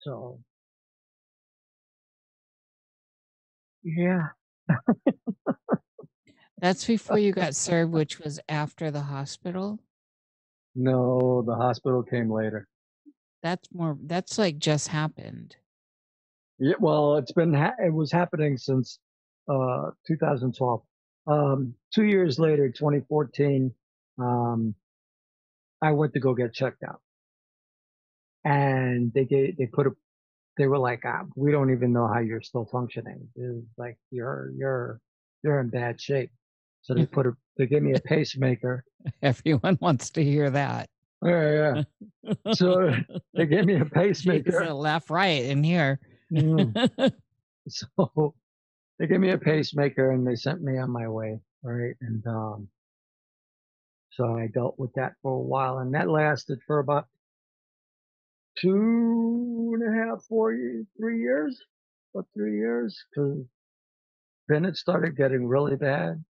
[0.00, 0.40] So,
[3.82, 4.28] yeah,
[6.60, 9.78] That's before you got served, which was after the hospital.
[10.74, 12.66] no, the hospital came later.
[13.42, 15.56] That's more, that's like just happened.
[16.58, 18.98] Yeah, well, it's been, ha- it was happening since,
[19.48, 20.82] uh, 2012.
[21.28, 23.72] Um, two years later, 2014,
[24.18, 24.74] um,
[25.80, 27.00] I went to go get checked out
[28.44, 29.90] and they gave, they put a,
[30.56, 33.28] they were like, ah, we don't even know how you're still functioning.
[33.36, 35.00] It's like, you're, you're,
[35.44, 36.30] you're in bad shape.
[36.88, 38.82] So they put a, they gave me a pacemaker.
[39.22, 40.88] Everyone wants to hear that.
[41.22, 41.82] Yeah,
[42.24, 42.32] yeah.
[42.54, 42.90] So
[43.34, 44.62] they gave me a pacemaker.
[44.64, 46.00] uh, left, right in here.
[46.32, 47.12] Mm.
[47.70, 48.34] So
[48.98, 51.94] they gave me a pacemaker and they sent me on my way, right?
[52.00, 52.68] And um
[54.12, 57.08] so I dealt with that for a while and that lasted for about
[58.58, 61.60] two and a half, four, ye- three years,
[62.14, 63.44] about three years, because
[64.48, 66.24] then it started getting really bad.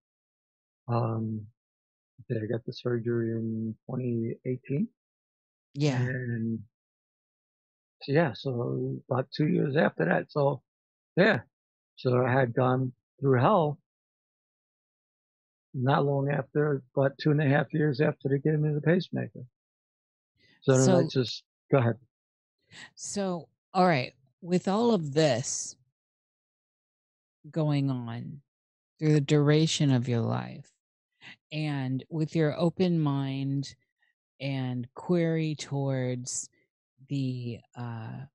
[0.89, 1.47] Um,
[2.31, 4.89] I got the surgery in 2018
[5.75, 5.99] yeah.
[6.01, 6.61] and
[8.03, 10.31] so yeah, so about two years after that.
[10.31, 10.63] So
[11.17, 11.41] yeah,
[11.97, 13.79] so I had gone through hell
[15.75, 19.45] not long after, about two and a half years after they gave me the pacemaker.
[20.63, 21.97] So then I So, just, go ahead.
[22.95, 24.15] so, all right.
[24.41, 25.77] With all of this
[27.51, 28.41] going on
[28.99, 30.78] through the duration of your life
[31.53, 33.75] and with your open mind
[34.41, 36.49] and query towards
[37.09, 38.27] the, uh,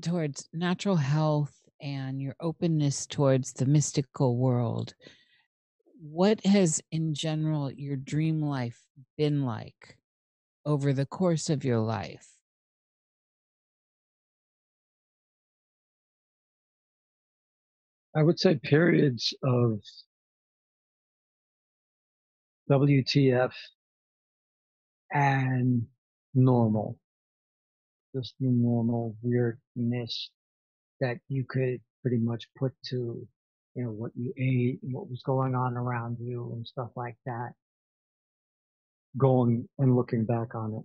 [0.00, 4.94] towards natural health and your openness towards the mystical world,
[6.00, 8.82] what has in general your dream life
[9.16, 9.96] been like
[10.64, 12.36] over the course of your life?
[18.14, 19.80] I would say periods of
[22.70, 23.52] WTF
[25.12, 25.86] and
[26.34, 26.98] normal,
[28.14, 30.30] just the normal weirdness
[31.00, 33.26] that you could pretty much put to,
[33.74, 37.16] you know, what you ate and what was going on around you and stuff like
[37.26, 37.52] that.
[39.16, 40.84] Going and looking back on it.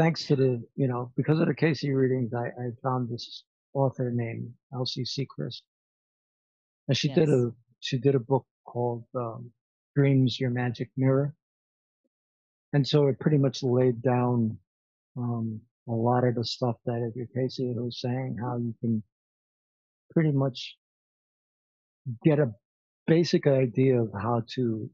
[0.00, 4.10] Thanks to the, you know, because of the Cayce readings, I, I found this author
[4.10, 5.62] named Elsie Sechrist.
[6.88, 9.50] And she did a, she did a book called, um,
[9.94, 11.34] Dreams, Your Magic Mirror.
[12.72, 14.58] And so it pretty much laid down,
[15.16, 19.02] um, a lot of the stuff that Edgar Cayce was saying, how you can
[20.10, 20.76] pretty much
[22.24, 22.52] get a
[23.06, 24.88] basic idea of how to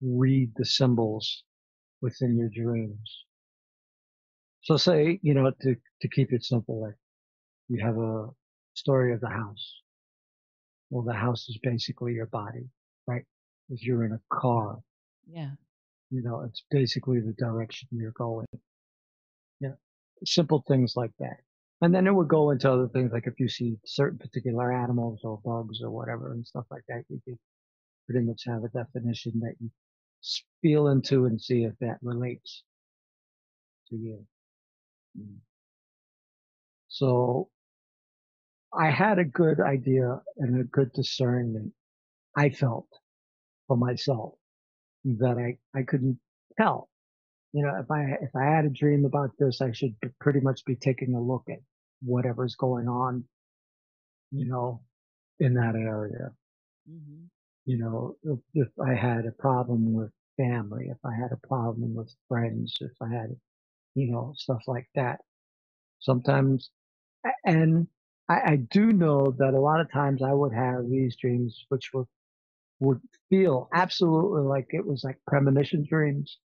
[0.00, 1.44] read the symbols
[2.00, 3.24] within your dreams.
[4.62, 6.96] So say, you know, to, to keep it simple, like
[7.68, 8.28] you have a
[8.74, 9.74] story of the house.
[10.90, 12.68] Well, the house is basically your body,
[13.06, 13.24] right?
[13.68, 14.78] If you're in a car,
[15.26, 15.52] Yeah.
[16.10, 18.46] you know, it's basically the direction you're going.
[19.60, 19.74] Yeah.
[20.24, 21.38] Simple things like that.
[21.80, 25.20] And then it would go into other things, like if you see certain particular animals
[25.22, 27.38] or bugs or whatever and stuff like that, you could
[28.06, 29.70] pretty much have a definition that you
[30.62, 32.64] feel into and see if that relates
[33.90, 34.26] to you.
[35.18, 35.36] Mm.
[36.88, 37.50] So
[38.72, 41.72] I had a good idea and a good discernment,
[42.36, 42.88] I felt,
[43.68, 44.34] for myself
[45.04, 46.20] that I, I couldn't
[46.58, 46.88] tell.
[47.52, 50.64] You know, if I, if I had a dream about this, I should pretty much
[50.66, 51.60] be taking a look at
[52.02, 53.24] whatever's going on,
[54.30, 54.80] you know,
[55.40, 56.32] in that area.
[56.88, 57.24] hmm
[57.66, 61.94] You know, if, if I had a problem with family, if I had a problem
[61.94, 63.36] with friends, if I had,
[63.94, 65.20] you know, stuff like that.
[66.00, 66.70] Sometimes,
[67.44, 67.88] and
[68.28, 71.92] I, I do know that a lot of times I would have these dreams, which
[71.94, 72.06] would,
[72.80, 73.00] would
[73.30, 76.38] feel absolutely like it was like premonition dreams,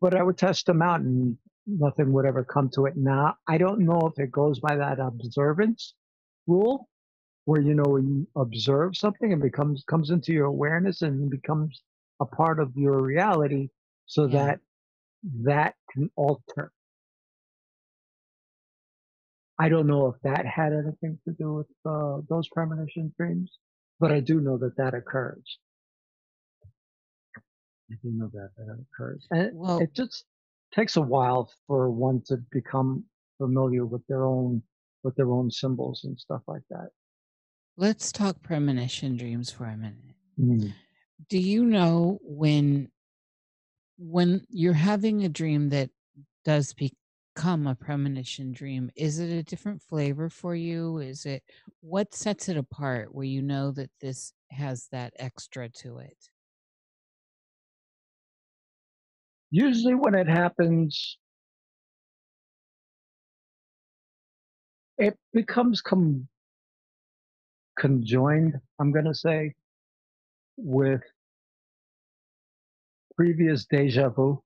[0.00, 2.96] but I would test them out and nothing would ever come to it.
[2.96, 5.94] Now, I don't know if it goes by that observance
[6.46, 6.88] rule
[7.44, 11.82] where you know you observe something and becomes comes into your awareness and becomes
[12.20, 13.68] a part of your reality
[14.06, 14.38] so Yeah.
[14.38, 14.60] that
[15.42, 16.72] that can alter
[19.58, 23.58] i don't know if that had anything to do with uh, those premonition dreams
[24.00, 25.58] but i do know that that occurs
[27.90, 30.24] i do know that that occurs and it- Well, it just
[30.74, 33.04] takes a while for one to become
[33.38, 34.62] familiar with their own
[35.02, 36.88] with their own symbols and stuff like that
[37.76, 40.16] let's talk premonition dreams for a minute.
[40.38, 40.74] Mm.
[41.28, 42.90] Do you know when
[43.98, 45.90] when you're having a dream that
[46.44, 46.72] does
[47.38, 50.98] become a premonition dream, is it a different flavor for you?
[50.98, 51.44] Is it
[51.80, 56.30] what sets it apart where you know that this has that extra to it?
[59.50, 61.16] usually when it happens
[64.98, 66.28] it becomes com-
[67.78, 69.54] conjoined i'm going to say
[70.58, 71.00] with
[73.16, 74.42] previous deja vu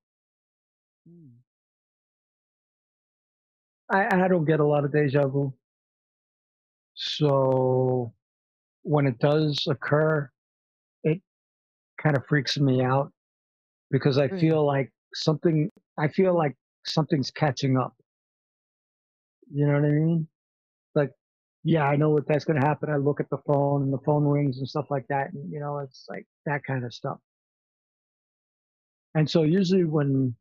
[3.93, 5.55] I, I don't get a lot of deja vu.
[6.95, 8.15] So
[8.83, 10.31] when it does occur
[11.05, 11.23] it
[12.03, 13.13] kind of freaks me out
[13.91, 14.41] because i Really?
[14.41, 17.95] feel like something i feel like something's catching up.
[19.53, 20.29] You know what i mean?
[20.95, 21.13] Like
[21.65, 22.91] yeah i know what that's going to happen.
[22.91, 25.61] I look at the phone and the phone rings and stuff like that and you
[25.61, 27.19] know it's like that kind of stuff.
[29.15, 30.37] And so usually when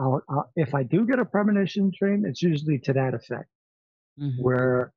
[0.00, 3.48] I'll, I'll, if i do get a premonition dream it's usually to that effect
[4.18, 4.40] Mhm.
[4.46, 4.92] where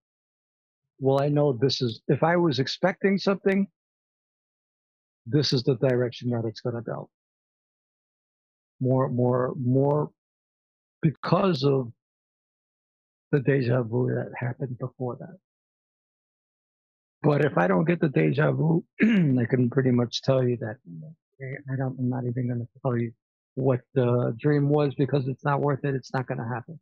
[0.99, 3.68] well i know this is if i was expecting something
[5.26, 7.10] this is the direction that it's going to go
[8.80, 10.12] more more more
[11.01, 11.91] because of
[13.32, 15.38] the deja vu that happened before that
[17.22, 18.84] but if i don't get the deja vu
[19.41, 20.78] i can pretty much tell you that
[21.72, 23.12] i don't i'm not even going to tell you
[23.56, 26.80] what the dream was because it's not worth it it's not going to happen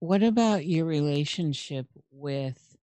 [0.00, 2.76] What about your relationship with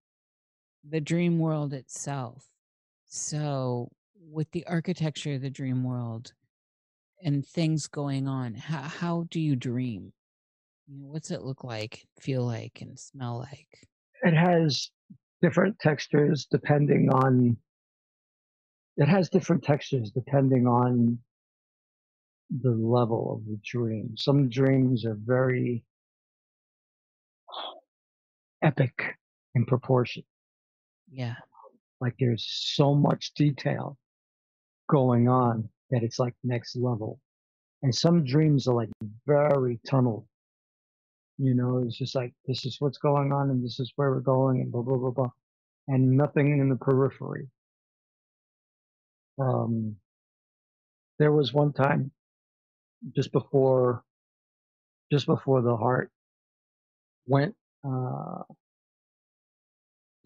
[0.88, 2.48] the dream world itself?
[3.06, 6.32] So, with the architecture of the dream world
[7.22, 10.12] and things going on, how, how do you dream?
[10.88, 13.86] What's it look like, feel like, and smell like?
[14.22, 14.90] it has
[15.40, 17.56] different textures depending on
[18.96, 21.18] it has different textures depending on
[22.62, 24.14] the level of the dream.
[24.16, 25.84] Some dreams are very
[28.62, 29.16] epic
[29.54, 30.24] in proportion.
[31.12, 31.34] Yeah.
[32.00, 33.98] like there's so much detail
[34.90, 37.20] going on that it's like next level.
[37.82, 38.90] And some dreams are like
[39.26, 40.26] very tunnel.
[41.38, 44.20] You know it's just like this is what's going on and this is where we're
[44.20, 45.30] going and blah blah blah blah.
[45.88, 47.48] And nothing in the periphery
[49.38, 49.96] um
[51.18, 52.10] there was one time
[53.16, 54.04] just before
[55.12, 56.10] just before the heart
[57.26, 57.54] went
[57.86, 58.42] uh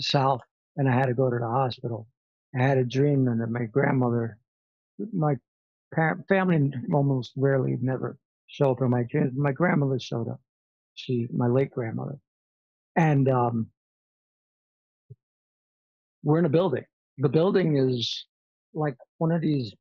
[0.01, 0.43] south
[0.77, 2.07] and i had to go to the hospital.
[2.55, 4.39] I had a dream that my grandmother
[5.13, 5.37] my
[5.95, 8.83] parent family almost rarely never show up.
[8.83, 10.41] In my dreams my grandmother showed up.
[10.95, 12.19] She my late grandmother.
[12.97, 13.69] And um
[16.23, 16.85] we're in a building.
[17.19, 18.27] The building is
[18.77, 19.75] like one of these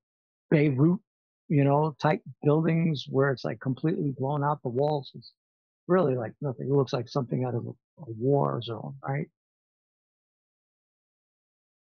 [0.49, 0.99] beirut
[1.47, 5.31] you know type buildings where it's like completely blown out the walls is
[5.87, 7.69] really like nothing it looks like something out of a,
[8.01, 9.27] a war zone right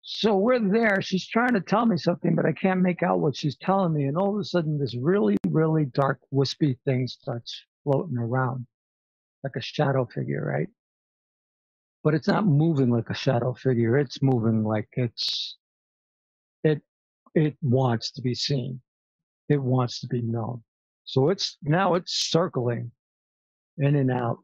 [0.02, 3.36] so we're there she's trying to tell me something but i can't make out what
[3.36, 7.64] she's telling me and all of a sudden this really really dark wispy thing starts
[7.84, 8.66] floating around
[9.44, 10.68] like a shadow figure, right?
[12.04, 13.98] But it's not moving like a shadow figure.
[13.98, 15.58] It's moving like it's
[17.36, 18.82] it wants to be seen.
[19.50, 20.64] It wants to be known.
[21.06, 22.92] So it's now it's circling
[23.78, 24.40] in and out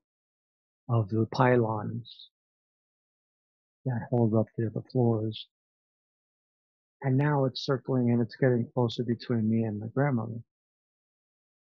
[0.90, 2.30] of the pylons
[3.86, 5.48] that hold up the the floors.
[7.04, 10.40] And now it's circling and it's getting closer between me and my grandmother.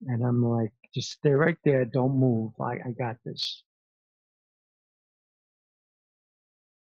[0.08, 1.86] And I'm like, just stay right there.
[1.86, 2.54] Don't move.
[2.62, 3.64] I, I got this.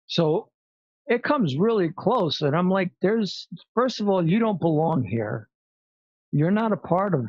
[0.07, 0.49] So
[1.07, 2.41] it comes really close.
[2.41, 5.49] And I'm like, there's, first of all, you don't belong here.
[6.31, 7.25] You're not a part of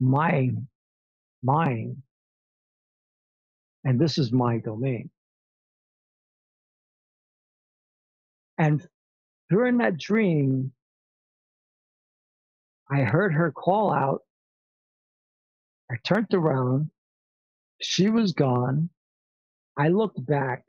[0.00, 0.50] my
[1.42, 2.02] mine.
[3.84, 5.10] And this is my domain.
[8.58, 8.86] And
[9.48, 10.72] during that dream,
[12.90, 14.20] I heard her call out.
[15.90, 16.90] I turned around.
[17.80, 18.90] She was gone.
[19.78, 20.64] I looked back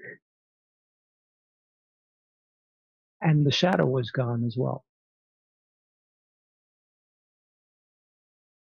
[3.22, 4.84] and the shadow was gone as well.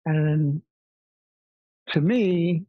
[0.06, 0.62] And
[1.90, 2.66] to me,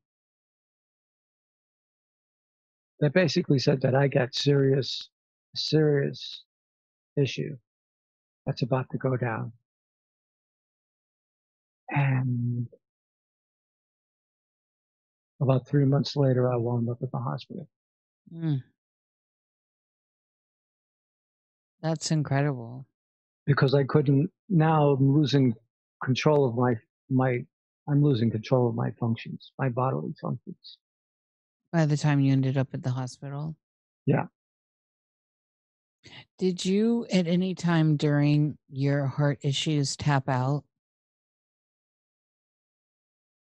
[3.00, 5.08] that basically said that I got serious,
[5.56, 6.44] serious
[7.16, 7.56] issue
[8.46, 9.52] that's about to go down.
[11.90, 12.68] And
[15.40, 17.68] about three months later, I wound up at the hospital.
[18.34, 18.62] Mm.
[21.82, 22.86] That's incredible.
[23.46, 25.54] because I couldn't now I'm losing
[26.04, 26.74] control of my
[27.08, 27.44] my
[27.88, 30.78] I'm losing control of my functions, my bodily functions.
[31.72, 33.56] By the time you ended up at the hospital.
[34.06, 34.26] Yeah.
[36.38, 40.64] Did you at any time during your heart issues tap out?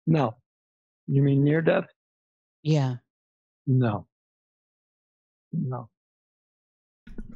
[0.06, 0.36] No.
[1.06, 1.86] You mean near death?
[2.62, 2.96] Yeah.
[3.66, 4.06] No.
[5.52, 5.88] No.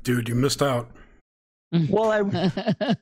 [0.02, 0.90] Dude, you missed out.
[1.88, 2.18] Well, I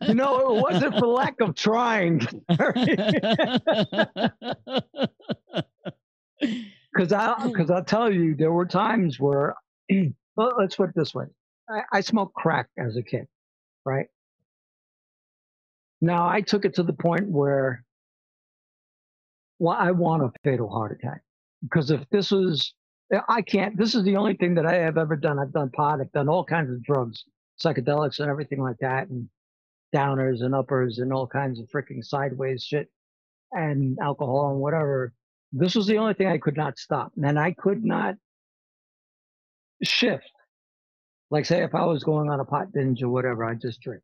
[0.07, 2.19] you know it wasn't for lack of trying.
[6.95, 9.57] Because I because I'll tell you there were times where
[10.37, 11.25] well, let's put it this way.
[11.69, 13.27] I, I smoked crack as a kid,
[13.85, 14.07] right?
[16.01, 17.85] Now I took it to the point where
[19.59, 21.23] well, I want a fatal heart attack.
[21.63, 22.73] Because if this was
[23.29, 25.39] I can't this is the only thing that I have ever done.
[25.39, 27.25] I've done pot, I've done all kinds of drugs,
[27.63, 29.29] psychedelics and everything like that, and
[29.95, 32.89] downers and uppers and all kinds of freaking sideways shit
[33.53, 35.13] and alcohol and whatever.
[35.53, 37.13] This was the only thing I could not stop.
[37.23, 38.15] And I could not
[39.83, 40.31] shift.
[41.31, 44.03] Like say if I was going on a pot binge or whatever, I just drink.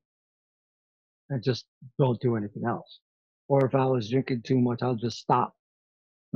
[1.30, 1.66] I just
[1.98, 3.00] don't do anything else.
[3.48, 5.54] Or if I was drinking too much, I'll just stop.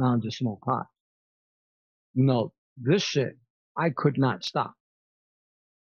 [0.01, 0.87] I'll just smoke pot.
[2.15, 3.37] No, this shit,
[3.77, 4.75] I could not stop.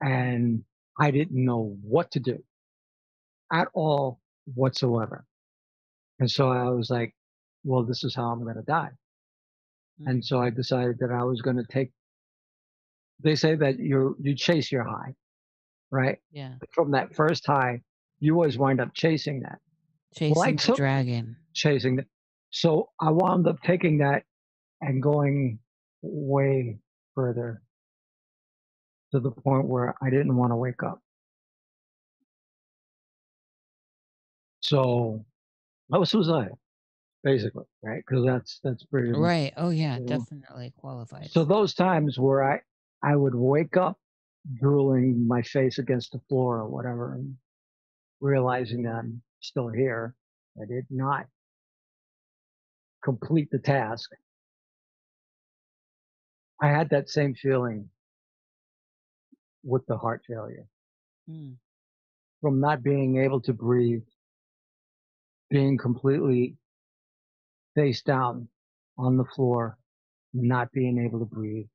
[0.01, 0.63] And
[0.99, 2.43] I didn't know what to do
[3.51, 4.19] at all
[4.53, 5.25] whatsoever.
[6.19, 7.15] And so I was like,
[7.63, 8.89] well, this is how I'm going to die.
[10.05, 11.91] And so I decided that I was going to take,
[13.23, 15.15] they say that you you chase your high,
[15.91, 16.19] right?
[16.31, 16.53] yeah.
[16.71, 17.81] From that first high,
[18.19, 19.59] you always wind up chasing that,
[20.15, 21.35] Chasing I the took- dragon.
[21.53, 22.05] chasing that.
[22.51, 24.23] So I wound up taking that
[24.81, 25.59] and going
[26.03, 26.77] way
[27.17, 27.63] further
[29.11, 31.01] to the point where I didn't want to wake up.
[34.61, 35.25] So
[35.91, 36.59] I was suicidal,
[37.23, 38.03] basically, right?
[38.07, 39.51] Because that's that's pretty Right.
[39.57, 40.17] Oh yeah, Yeah.
[40.17, 41.31] definitely qualified.
[41.31, 42.61] So those times where I
[43.01, 43.97] I would wake up
[44.59, 47.35] drooling my face against the floor or whatever and
[48.19, 50.13] realizing that I'm still here.
[50.61, 51.25] I did not
[53.03, 54.11] complete the task.
[56.61, 57.89] I had that same feeling
[59.63, 60.67] with the heart failure
[61.29, 61.57] Mm.
[62.41, 64.05] from not being able to breathe,
[65.49, 66.57] being completely
[67.75, 68.49] face down
[68.97, 69.77] on the floor,
[70.33, 71.67] not being able to breathe,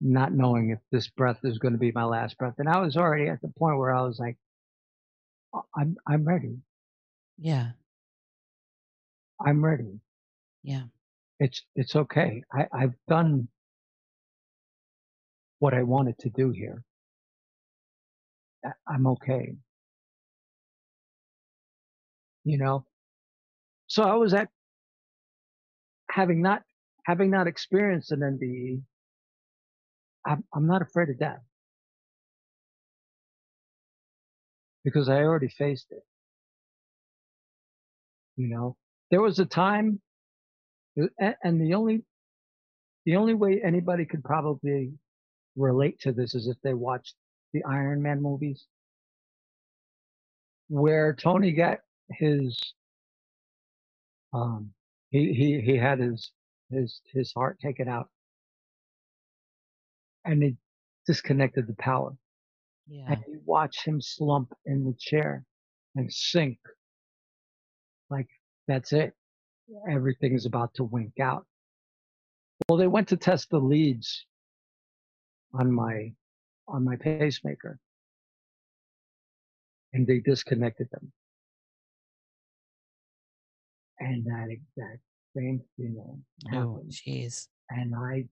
[0.00, 2.54] not knowing if this breath is going to be my last breath.
[2.58, 4.36] And I was already at the point where I was like,
[5.54, 6.58] "I- I'm, I'm ready.
[7.38, 7.72] Yeah.
[9.44, 10.00] I'm ready.
[10.62, 10.84] Yeah.
[11.40, 12.42] It's, it's okay.
[12.52, 13.48] I, I've done
[15.58, 16.82] what I wanted to do here.
[18.86, 19.54] I'm okay.
[22.44, 22.84] You know?
[23.86, 24.48] So I was at
[26.10, 26.62] having not
[27.04, 28.82] having not experienced an NDE,
[30.26, 31.40] I'm I'm not afraid of death.
[34.84, 36.02] Because I already faced it.
[38.36, 38.76] You know?
[39.10, 40.00] There was a time
[41.00, 42.04] uh, and the only
[43.04, 44.92] the only way anybody could probably
[45.56, 47.14] relate to this is if they watched
[47.52, 48.66] the Iron Man movies.
[50.68, 51.78] Where Tony got
[52.10, 52.58] his
[54.32, 54.70] um
[55.10, 56.30] he he he had his
[56.70, 58.08] his his heart taken out.
[60.24, 60.56] And they
[61.06, 62.16] disconnected the power.
[62.86, 63.04] Yeah.
[63.08, 65.46] and you watch him slump in the chair
[65.96, 66.58] and sink.
[68.10, 68.28] Like
[68.68, 69.14] that's it.
[69.90, 71.46] Everything is about to wink out.
[72.68, 74.26] Well they went to test the leads
[75.58, 76.12] on my
[76.68, 77.78] on my pacemaker
[79.92, 81.12] and they disconnected them
[84.00, 85.00] and that exact
[85.36, 87.48] same thing Oh, happened jeez.
[87.70, 88.24] and I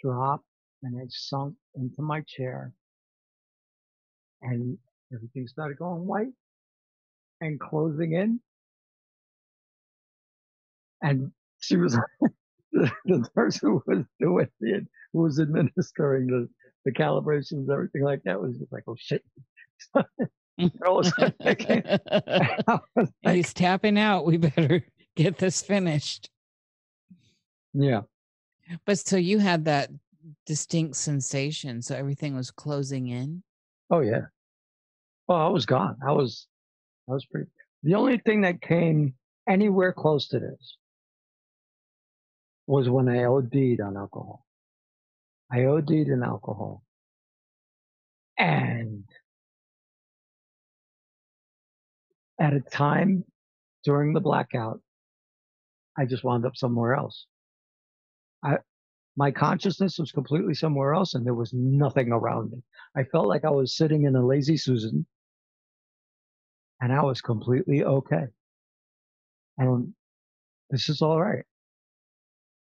[0.00, 0.46] dropped
[0.82, 2.72] and I sunk into my chair
[4.42, 4.78] and
[5.14, 6.32] everything started going white
[7.40, 8.40] and closing in.
[11.02, 11.98] And she was,
[12.72, 16.48] the, the nurse who was doing it, who was administering the,
[16.84, 19.22] the calibrations, everything like that, was just like, oh shit.
[19.94, 24.26] all of a sudden I came- I was like, He's tapping out.
[24.26, 24.84] We better
[25.16, 26.30] get this finished.
[27.74, 28.02] yeah.
[28.86, 29.90] But so you had that
[30.46, 31.82] distinct sensation.
[31.82, 33.42] So everything was closing in.
[33.90, 34.22] Oh yeah.
[35.28, 35.96] Well, I was gone.
[36.06, 36.46] I was,
[37.08, 37.50] I was pretty.
[37.82, 39.14] The only thing that came
[39.48, 40.76] anywhere close to this
[42.66, 44.46] was when I OD'd on alcohol.
[45.52, 46.82] I OD'd in alcohol,
[48.38, 49.04] and
[52.40, 53.24] at a time
[53.84, 54.80] during the blackout,
[55.98, 57.26] I just wound up somewhere else.
[58.42, 58.58] I,
[59.16, 62.62] my consciousness was completely somewhere else, and there was nothing around me.
[62.96, 65.06] I felt like I was sitting in a lazy Susan
[66.82, 68.26] and I was completely okay.
[69.56, 69.94] And
[70.70, 71.44] this is all right.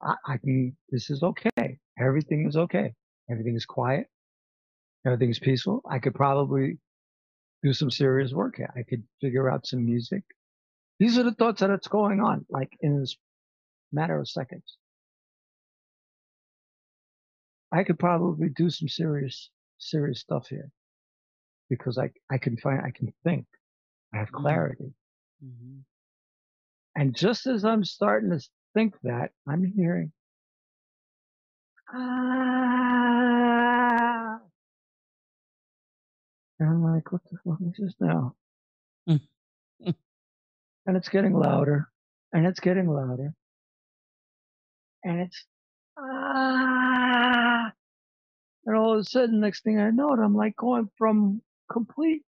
[0.02, 1.80] I, I can, this is okay.
[2.00, 2.94] Everything is okay.
[3.30, 4.08] Everything is quiet.
[5.06, 5.82] Everything is peaceful.
[5.90, 6.80] I could probably
[7.64, 8.72] do some serious work here.
[8.76, 10.24] I could figure out some music.
[11.00, 13.18] These are the thoughts that it's going on, like in this
[13.92, 14.78] matter of seconds.
[17.72, 20.72] I could probably do some serious, serious stuff here
[21.70, 23.46] because I, I can find, I can think.
[24.14, 24.42] I have Mhm.
[24.42, 24.94] clarity.
[25.44, 25.84] Mhm.
[26.96, 28.40] And just as I'm starting to
[28.74, 30.14] think that, I'm hearing,
[31.94, 33.36] ah.
[36.60, 38.36] And I'm like, what the fuck is this now?
[39.10, 39.20] Mm.
[40.86, 41.90] and it's getting louder,
[42.34, 43.34] and it's getting louder,
[45.04, 45.46] and it's,
[45.98, 47.72] ah.
[48.66, 51.42] And all of a sudden, next thing I know, it, I'm like going from
[51.72, 52.24] complete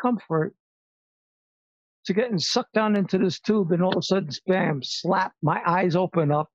[0.00, 0.54] comfort
[2.06, 5.60] to getting sucked down into this tube and all of a sudden spam slap my
[5.66, 6.48] eyes open up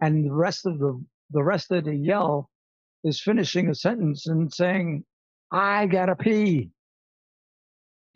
[0.00, 2.50] and the rest of the the rest of the yell
[3.04, 5.04] is finishing a sentence and saying
[5.52, 6.70] i gotta pee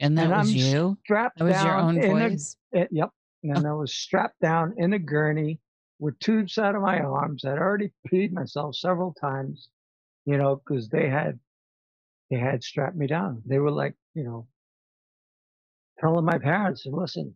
[0.01, 0.99] And that And was I'm you?
[1.05, 2.57] strapped That was your own in a, voice?
[2.73, 3.11] it, yep
[3.45, 5.61] and i was strapped down in a gurney
[6.01, 9.69] with tubes out of my arms i'd already peed myself several times
[10.27, 11.39] you know because they had
[12.31, 14.47] they had strapped me down they were like you know
[16.01, 17.35] telling my parents listen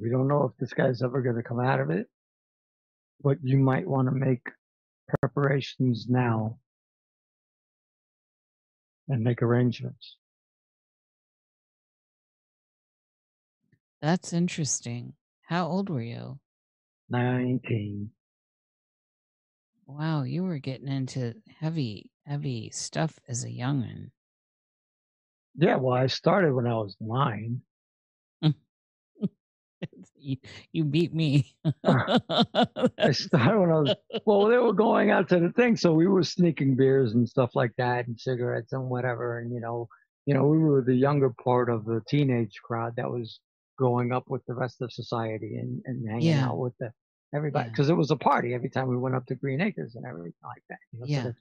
[0.00, 2.08] we don't know if this guy's ever going to come out of it,
[3.22, 4.42] but you might want to make
[5.08, 6.58] preparations now
[9.08, 10.16] and make arrangements.
[14.00, 15.14] That's interesting.
[15.42, 16.38] How old were you?
[17.08, 18.10] 19.
[19.86, 24.10] Wow, you were getting into heavy, heavy stuff as a youngin.
[25.56, 27.62] Yeah, well, I started when I was nine.
[30.20, 30.36] You,
[30.72, 31.54] you beat me.
[31.84, 33.94] I started when I was,
[34.26, 35.76] well, they were going out to the thing.
[35.76, 39.38] So we were sneaking beers and stuff like that and cigarettes and whatever.
[39.40, 39.88] And, you know,
[40.26, 43.40] you know, we were the younger part of the teenage crowd that was
[43.76, 46.46] growing up with the rest of society and, and hanging Yeah.
[46.48, 46.92] out with the
[47.34, 47.70] everybody Yeah.
[47.70, 50.32] because it was a party every time we went up to Green Acres and everything
[50.42, 50.78] like that.
[50.92, 51.22] You know, so Yeah.
[51.24, 51.34] that-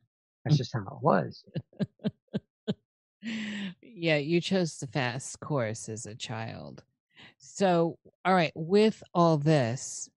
[0.45, 1.43] that's just how it was.
[3.81, 6.83] yeah, you chose the fast course as a child.
[7.37, 10.09] So, all right, with all this,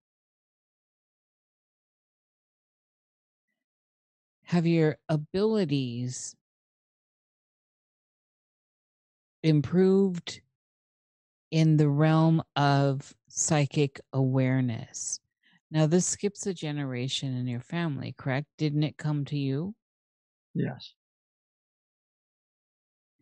[4.43, 6.35] have your abilities
[9.43, 10.41] improved
[11.51, 15.19] in the realm of psychic awareness?
[15.69, 18.47] Now, this skips a generation in your family, correct?
[18.57, 19.73] Didn't it come to you?
[20.53, 20.93] Yes.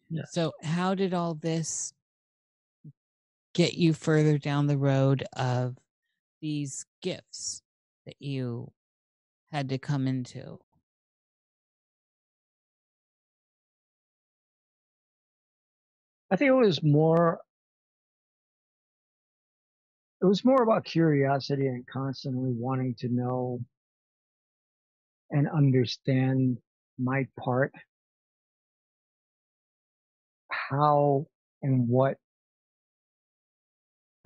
[0.10, 0.23] Yeah.
[0.31, 1.93] So, how did all this
[3.53, 5.77] get you further down the road of
[6.41, 7.61] these gifts
[8.05, 8.71] that you
[9.51, 10.59] had to come into?
[16.31, 17.39] I think it was more
[20.21, 23.59] it was more about curiosity and constantly wanting to know
[25.31, 26.57] and understand
[26.97, 27.73] my part
[30.49, 31.26] how
[31.61, 32.17] and what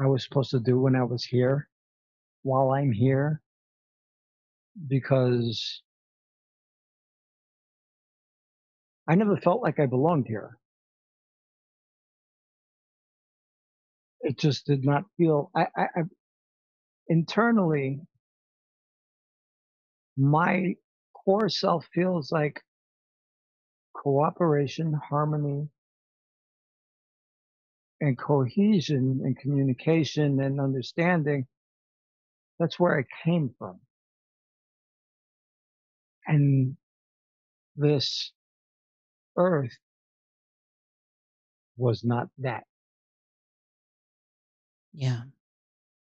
[0.04, 1.70] I was supposed to do when I was here
[2.44, 3.42] while I'm here
[4.88, 5.82] because
[9.08, 10.58] I never felt like I belonged here.
[14.24, 16.02] it just did not feel I, I, I
[17.08, 18.00] internally
[20.18, 20.76] my
[21.14, 22.62] core self feels like
[23.96, 25.70] cooperation harmony
[28.04, 31.48] and cohesion and communication and understanding
[32.60, 33.80] that's where i came from
[36.28, 36.78] And
[37.76, 38.32] this
[39.38, 39.78] earth
[41.78, 42.66] was not that.
[44.94, 45.24] Yeah.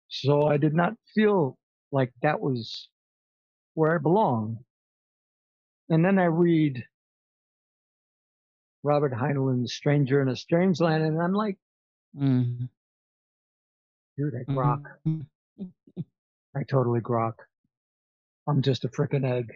[0.10, 1.58] So I did not feel
[1.92, 2.90] like that was
[3.76, 4.58] where I belonged.
[5.90, 6.84] And then I read
[8.84, 11.58] Robert Heinlein's Stranger in a Strange Land, and I'm like,
[12.18, 12.66] Mm-hmm.
[14.18, 14.82] dude, I grok.
[16.58, 17.34] I totally grok.
[18.48, 19.52] I'm just a frickin' egg.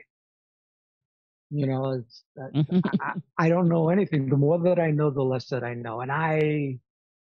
[1.51, 2.23] You know, it's,
[2.55, 2.80] Mm-hmm.
[3.01, 4.30] I, I don't know anything.
[4.30, 6.01] The more that I know, the less that I know.
[6.01, 6.80] And I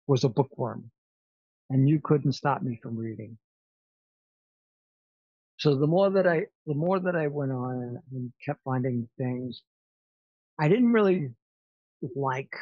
[0.07, 0.91] was a bookworm
[1.71, 3.39] and you couldn't stop me from reading.
[5.59, 9.09] So the more that I, the more that I went on and, and kept finding
[9.19, 9.63] things,
[10.61, 11.31] I didn't really
[12.17, 12.55] like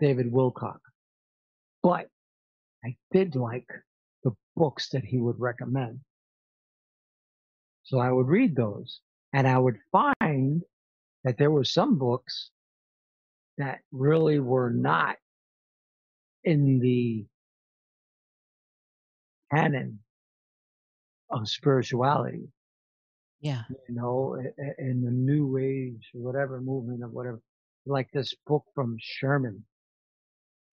[0.00, 0.78] David Wilcock,
[1.86, 2.08] but
[2.84, 3.68] I did like
[4.24, 6.00] the books that he would recommend.
[7.84, 8.98] So I would read those
[9.32, 10.62] and I would find
[11.22, 12.50] that there were some books
[13.58, 15.14] that really were not
[16.42, 17.24] in the
[19.54, 20.00] canon
[21.30, 22.48] of spirituality,
[23.38, 23.62] Yeah.
[23.88, 24.34] you know,
[24.78, 27.40] in the new age, whatever movement of whatever,
[27.86, 29.64] like this book from Sherman,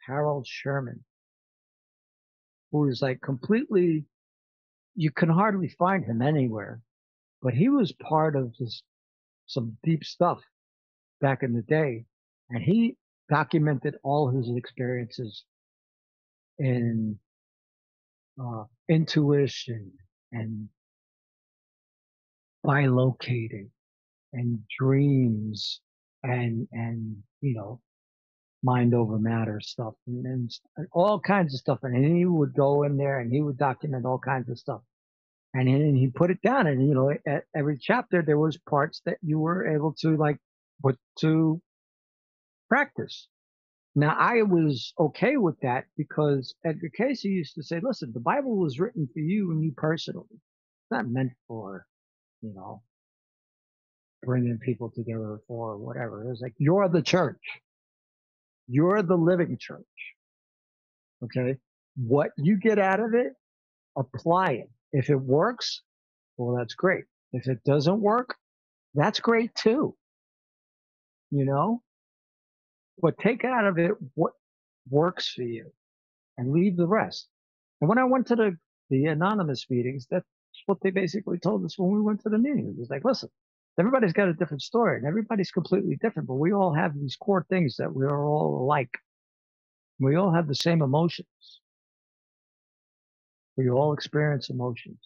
[0.06, 1.04] Harold Sherman,
[2.72, 4.06] who is like completely,
[4.96, 6.82] you can hardly find him anywhere,
[7.42, 8.84] but he was part of this,
[9.46, 10.42] some deep stuff
[11.22, 12.06] back in the day.
[12.50, 12.96] And he
[13.30, 15.44] documented all his experiences
[16.60, 17.18] in
[18.42, 19.92] uh, intuition
[20.32, 20.70] and
[22.66, 23.70] bilocating
[24.34, 25.82] and dreams
[26.24, 27.80] and and you know
[28.64, 32.98] mind over matter stuff and, and all kinds of stuff and he would go in
[32.98, 34.82] there and he would document all kinds of stuff
[35.54, 39.02] and then he put it down and you know at every chapter there was parts
[39.06, 40.38] that you were able to like
[40.82, 41.62] put to
[42.70, 43.28] practice
[43.96, 48.58] now I was okay with that because Edgar Cayce used to say, listen, the Bible
[48.58, 50.26] was written for you and you personally.
[50.32, 51.86] It's not meant for,
[52.42, 52.82] you know,
[54.24, 56.24] bringing people together for whatever.
[56.24, 57.42] It was like, you're the church.
[58.68, 59.82] You're the living church.
[61.24, 61.58] Okay.
[61.96, 63.34] What you get out of it,
[63.98, 64.70] apply it.
[64.92, 65.82] If it works,
[66.38, 67.06] well, that's great.
[67.34, 68.36] If it doesn't work,
[68.94, 69.96] that's great too.
[71.32, 71.82] You know,
[73.02, 74.34] but take out of it what
[74.90, 75.72] works for you
[76.38, 77.28] and leave the rest.
[77.82, 78.58] And when I went to the,
[78.90, 80.26] the anonymous meetings, that's
[80.68, 82.68] what they basically told us when we went to the meeting.
[82.68, 83.30] It was like, listen,
[83.80, 87.46] everybody's got a different story and everybody's completely different, but we all have these core
[87.50, 88.98] things that we are all alike.
[90.00, 91.28] We all have the same emotions.
[93.58, 95.00] We all experience emotions.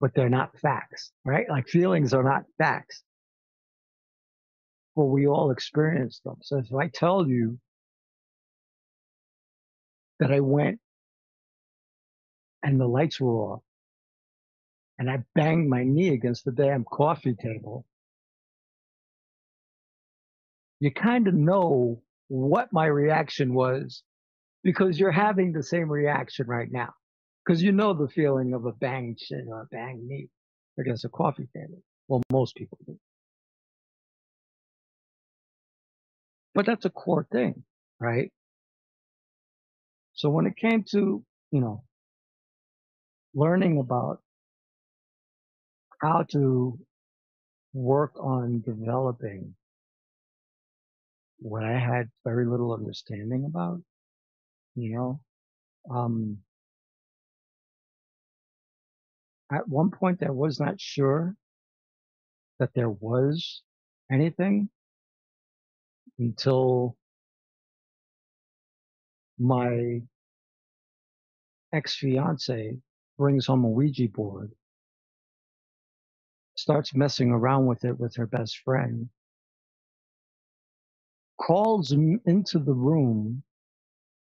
[0.00, 1.48] But they're not facts, right?
[1.48, 3.02] Like feelings are not facts
[4.98, 6.36] but we all experience them.
[6.42, 7.58] So if I tell you
[10.18, 10.80] that I went
[12.64, 13.62] and the lights were off
[14.98, 17.86] and I banged my knee against the damn coffee table,
[20.80, 24.02] you kind of know what my reaction was
[24.62, 26.92] because you're having the same reaction right now.
[27.44, 30.28] Because you know the feeling of a bang chin or uh, a bang knee
[30.78, 31.82] against a coffee table.
[32.06, 32.98] Well, most people do.
[36.54, 37.62] But that's a core thing,
[38.00, 38.30] right?
[40.14, 41.84] So when it came to, you know,
[43.34, 44.20] learning about
[46.00, 46.78] how to
[47.72, 49.54] work on developing
[51.40, 53.80] what I had very little understanding about,
[54.74, 55.20] you know,
[55.90, 56.38] um,
[59.52, 61.34] at one point I was not sure
[62.58, 63.62] that there was
[64.10, 64.68] anything
[66.18, 66.96] until
[69.38, 70.02] my
[71.72, 72.76] ex-fiance
[73.16, 74.50] brings home a Ouija board,
[76.58, 79.08] starts messing around with it with her best friend,
[81.40, 83.42] calls into the room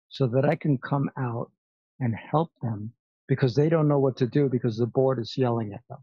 [0.09, 1.51] so that I can come out
[1.99, 2.93] and help them
[3.27, 5.99] because they don't know what to do because the board is yelling at them.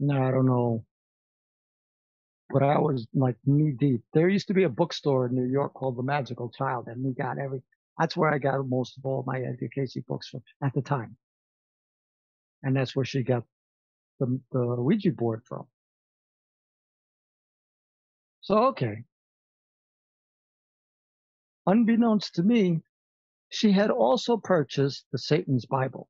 [0.00, 0.84] Now, I don't know
[2.50, 4.02] but I was like knee deep.
[4.14, 7.12] There used to be a bookstore in New York called The Magickal Childe, and we
[7.12, 7.62] got every.
[7.98, 9.42] That's where I got most of all my
[9.74, 11.16] Cayce books from at the time,
[12.62, 13.44] and that's where she got
[14.20, 15.66] the the Ouija board from.
[18.40, 19.04] So okay,
[21.66, 22.82] unbeknownst to me,
[23.50, 26.08] she had also purchased the Satan's Bible.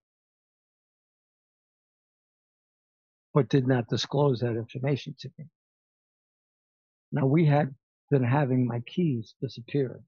[3.35, 5.47] but did not disclose that information to me.
[7.12, 7.74] Now we had
[8.11, 10.01] been having my keys disappear.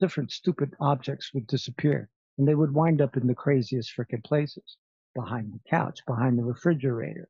[0.00, 4.76] Different stupid objects would disappear and they would wind up in the craziest freaking places
[5.18, 7.28] behind the couch, behind the refrigerator,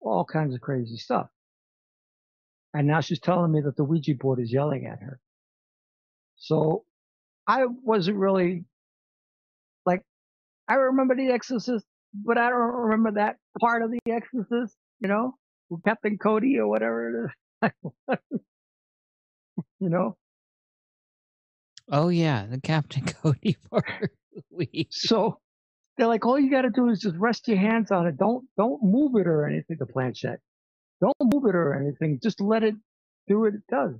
[0.00, 1.28] all kinds of crazy stuff.
[2.74, 5.20] And now she's telling me that the Ouija board is yelling at her.
[6.36, 6.84] So
[7.46, 8.64] I wasn't really
[9.86, 10.02] like,
[10.68, 15.34] I remember The Exorcist, but I don't remember that part of The Exorcist, you know,
[15.70, 17.30] with Captain Cody or whatever
[17.62, 17.70] it is.
[19.80, 20.16] you know?
[21.90, 24.10] Oh yeah, the Captain Cody part.
[24.90, 25.40] So
[25.98, 28.18] they're like, all you got to do is just rest your hands on it.
[28.18, 29.78] Don't don't move it or anything.
[29.80, 30.40] The planchette.
[31.00, 32.20] Don't move it or anything.
[32.22, 32.76] Just let it
[33.28, 33.94] do what it does.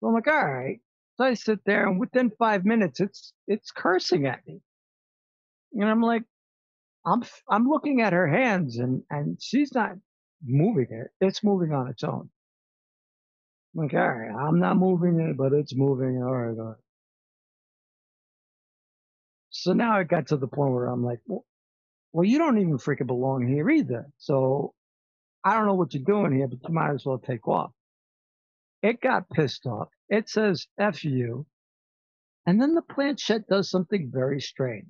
[0.00, 0.80] So I'm like, all right.
[1.16, 4.60] So I sit there, and within five minutes, it's it's cursing at me,
[5.74, 6.24] and I'm like,
[7.06, 9.92] I'm I'm looking at her hands, and and she's not
[10.44, 11.08] moving it.
[11.20, 12.30] It's moving on its own.
[13.76, 16.22] I'm like, all right, I'm not moving it, but it's moving.
[16.22, 16.87] All right, all right.
[19.60, 21.44] So now it got to the point where I'm like, well,
[22.12, 24.06] well, you don't even freaking belong here either.
[24.16, 24.72] So
[25.44, 27.72] I don't know what you're doing here, but you might as well take off.
[28.82, 29.88] It got pissed off.
[30.08, 31.44] It says F you.
[32.46, 34.86] And then the planchette does something very strange.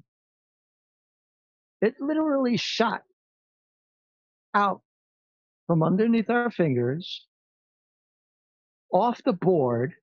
[1.81, 3.03] It literally shot
[4.55, 4.83] out
[5.67, 7.27] from underneath our fingers
[8.93, 9.95] off the board.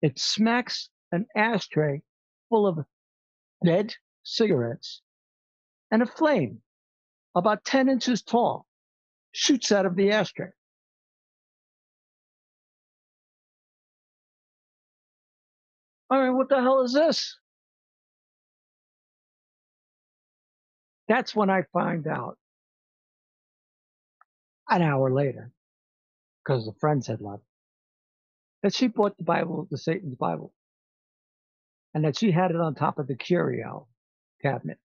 [0.00, 2.02] It smacks an ashtray
[2.48, 2.78] full of
[3.62, 5.02] dead cigarettes
[5.90, 6.62] and a flame
[7.34, 8.66] about 10 inches tall
[9.32, 10.50] shoots out of the ashtray.
[16.10, 17.38] I mean, what the hell is this?
[21.08, 22.38] That's when I find out
[24.70, 25.50] an hour later,
[26.42, 27.42] because the friends had left,
[28.62, 30.52] that she bought the Bible, the Satan's Bible,
[31.94, 33.86] and that she had it on top of the curio
[34.42, 34.78] cabinet.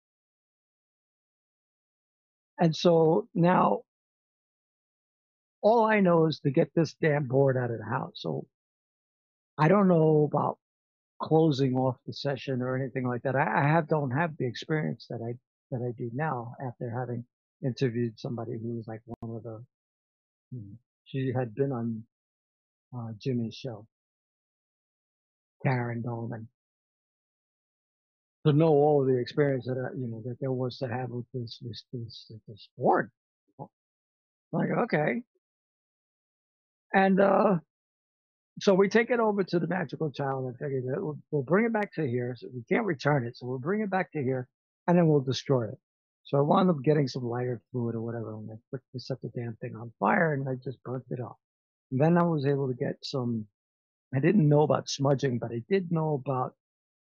[2.60, 3.82] And so now
[5.62, 8.14] all I know is to get this damn board out of the house.
[8.16, 8.46] So
[9.58, 10.58] I don't know about
[11.22, 13.36] closing off the session or anything like that.
[13.36, 15.36] I, I have don't have the experience that I
[15.72, 17.26] that I do now after having
[17.64, 19.64] interviewed somebody who was like one of the
[20.52, 22.04] you know, she had been on
[22.98, 23.86] uh, Jimmy's show,
[25.64, 26.48] Karen Dahlman.
[28.48, 31.10] To know all of the experience that uh, you know that there was to have
[31.10, 33.12] with this this this, this board.
[34.54, 35.22] Like okay,
[36.94, 37.58] and uh,
[38.60, 41.66] so we take it over to the Magickal Childe and figure that we'll, we'll bring
[41.66, 42.36] it back to here.
[42.38, 43.38] So we can't return it.
[43.38, 44.48] So we'll bring it back to here
[44.88, 45.78] and then we'll destroy it.
[46.24, 49.30] So I wound up getting some lighter fluid or whatever and I quickly set the
[49.36, 51.38] damn thing on fire and I just burnt it off.
[51.92, 53.46] And then I was able to get some,
[54.14, 56.56] I didn't know about smudging, but I did know about,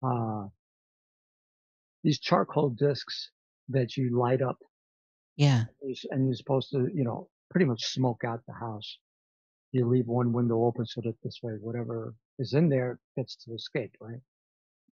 [0.03, 0.49] uh,
[2.05, 3.31] these charcoal discs
[3.69, 4.59] that you light up.
[5.37, 5.65] Yeah.
[6.11, 8.99] And you're supposed to, you know, pretty much smoke out the house
[9.73, 13.55] you leave one window open so that this way whatever is in there gets to
[13.55, 14.21] escape, right?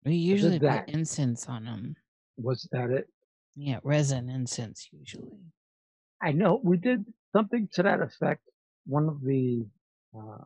[0.05, 1.97] We usually put incense on them.
[2.37, 3.07] Was that it?
[3.55, 5.39] Yeah, resin incense usually.
[6.23, 8.43] I know we did something to that effect.
[8.87, 9.67] One of the
[10.17, 10.39] uh,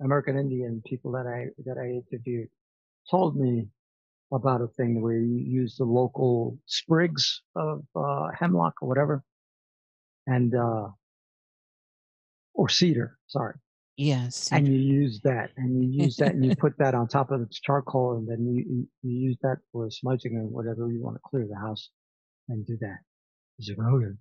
[0.00, 2.48] American Indian people that I that I interviewed
[3.10, 3.68] told me
[4.32, 9.22] about a thing where you use the local sprigs of uh, hemlock or whatever,
[10.26, 10.88] and uh,
[12.54, 13.54] or cedar, sorry.
[13.96, 14.50] Yes.
[14.52, 17.40] And you use that, and you use that, and you put that on top of
[17.42, 21.20] its charcoal, and then you, you use that for smudging or whatever you want to
[21.24, 21.90] clear the house,
[22.48, 22.98] and do that.
[23.56, 24.14] He's like, okay.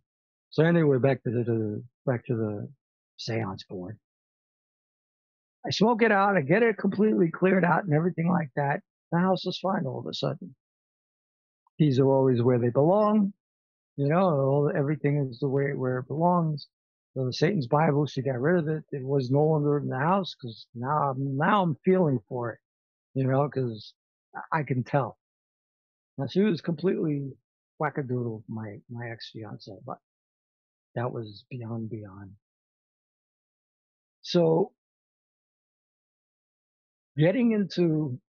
[0.50, 2.70] So anyway, back to the back to the
[3.18, 4.00] seance board.
[5.66, 8.82] I smoke it out, I get it completely cleared out, and everything like that.
[9.12, 10.56] The house is fine all of a sudden.
[11.80, 13.34] Keys are always where they belong.
[13.98, 16.68] You know, everything is the way where it belongs.
[17.16, 18.86] So the Satan's Bible, she got rid of it.
[18.92, 22.60] It was no longer in the house because now I'm now I'm feeling for it,
[23.16, 23.94] you know, because
[24.52, 25.18] I can tell.
[26.18, 27.32] Now she was completely
[27.82, 30.00] wackadoodle, my my ex fiance, but
[30.96, 32.32] that was beyond beyond.
[34.24, 34.74] So
[37.18, 38.20] getting into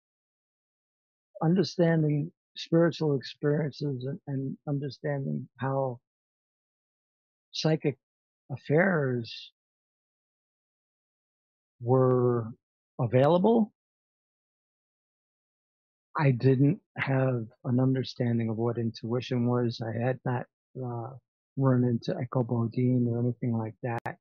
[1.43, 5.99] understanding spiritual experiences and, and understanding how
[7.53, 7.97] psychic
[8.51, 9.53] affairs
[11.81, 12.49] were
[13.01, 13.73] available,
[16.17, 19.81] I didn't have an understanding of what intuition was.
[19.81, 20.47] I had not
[20.85, 21.11] uh,
[21.57, 24.19] run into Echo Bodine or anything like that,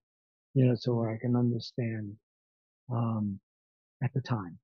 [0.53, 2.15] you know, so I can understand
[2.91, 3.39] um,
[4.03, 4.59] at the time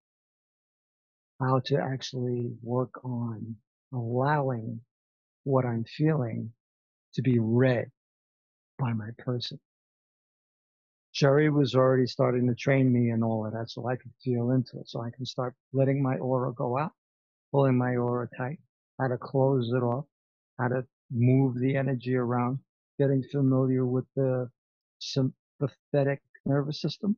[1.43, 3.55] how to actually work on
[3.93, 4.81] allowing
[5.43, 6.51] what I'm feeling
[7.15, 7.91] to be read
[8.79, 9.59] by my person.
[11.11, 14.51] Sherry was already starting to train me and all of that so I could feel
[14.51, 14.89] into it.
[14.89, 16.91] So I can start letting my aura go out,
[17.51, 18.59] pulling my aura tight,
[18.99, 20.05] how to close it off,
[20.59, 22.59] how to move the energy around,
[22.99, 24.49] getting familiar with the
[24.99, 27.17] sympathetic nervous system.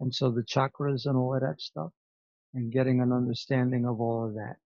[0.00, 1.92] And so the chakras and all of that stuff
[2.54, 4.56] and getting an understanding of all of that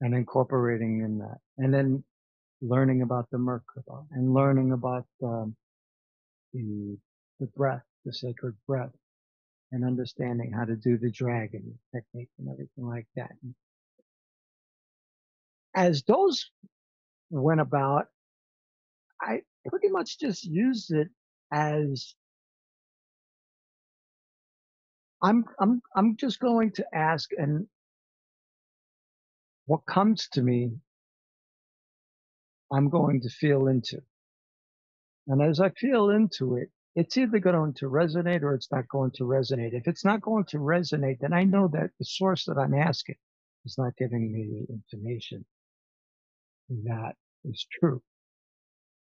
[0.00, 1.38] and incorporating in that.
[1.58, 2.04] And then
[2.60, 5.56] learning about the Merkaba and learning about um,
[6.52, 6.96] the,
[7.40, 8.92] the breath, the sacred breath
[9.72, 13.32] and understanding how to do the dragon technique and everything like that.
[15.74, 16.50] As those
[17.30, 18.06] went about,
[19.20, 21.08] I pretty much just used it
[21.50, 22.14] as
[25.24, 27.66] I'm I'm I'm just going to ask and
[29.66, 30.72] what comes to me
[32.72, 34.00] I'm going to feel into.
[35.28, 39.12] And as I feel into it, it's either going to resonate or it's not going
[39.16, 39.74] to resonate.
[39.74, 43.16] If it's not going to resonate, then I know that the source that I'm asking
[43.66, 45.46] is not giving me the information
[46.84, 47.14] that
[47.44, 48.02] is true.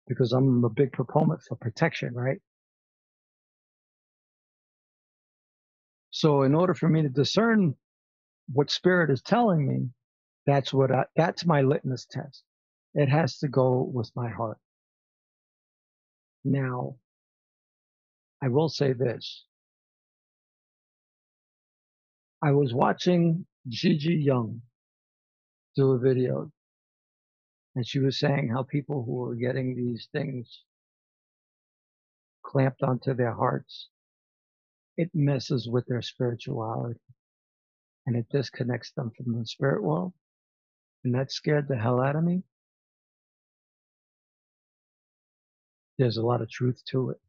[0.08, 2.40] Because I'm a big proponent for protection, right?
[6.16, 7.74] So in order for me to discern
[8.50, 9.90] what spirit is telling me,
[10.46, 12.42] that's what I, that's my litmus test.
[12.94, 14.56] It has to go with my heart.
[16.42, 16.96] Now,
[18.42, 19.44] I will say this.
[22.42, 24.62] I was watching Gigi Young
[25.76, 26.50] do a video
[27.74, 30.62] and she was saying how people who are getting these things
[32.42, 33.90] clamped onto their hearts
[34.96, 37.00] it messes with their spirituality
[38.06, 40.12] and it disconnects them from the spirit world.
[41.04, 42.42] And that scared the hell out of me.
[45.98, 47.20] There's a lot of truth to it.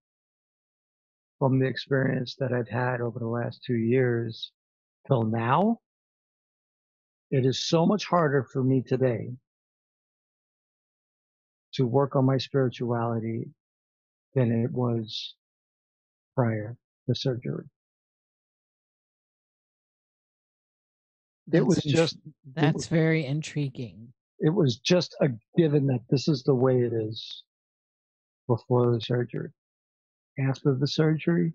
[1.39, 4.51] From the experience that I've had over the last two years
[5.07, 5.79] till now,
[7.29, 9.31] it is so much harder for me today
[11.73, 13.49] to work on my spirituality
[14.33, 15.35] than it was
[16.35, 16.77] prior
[17.07, 17.65] the surgery.
[21.51, 22.17] It was just
[22.53, 24.13] that's was, very intriguing.
[24.39, 27.43] It was just a given that this is the way it is
[28.47, 29.49] before the surgery.
[30.39, 31.53] After the surgery,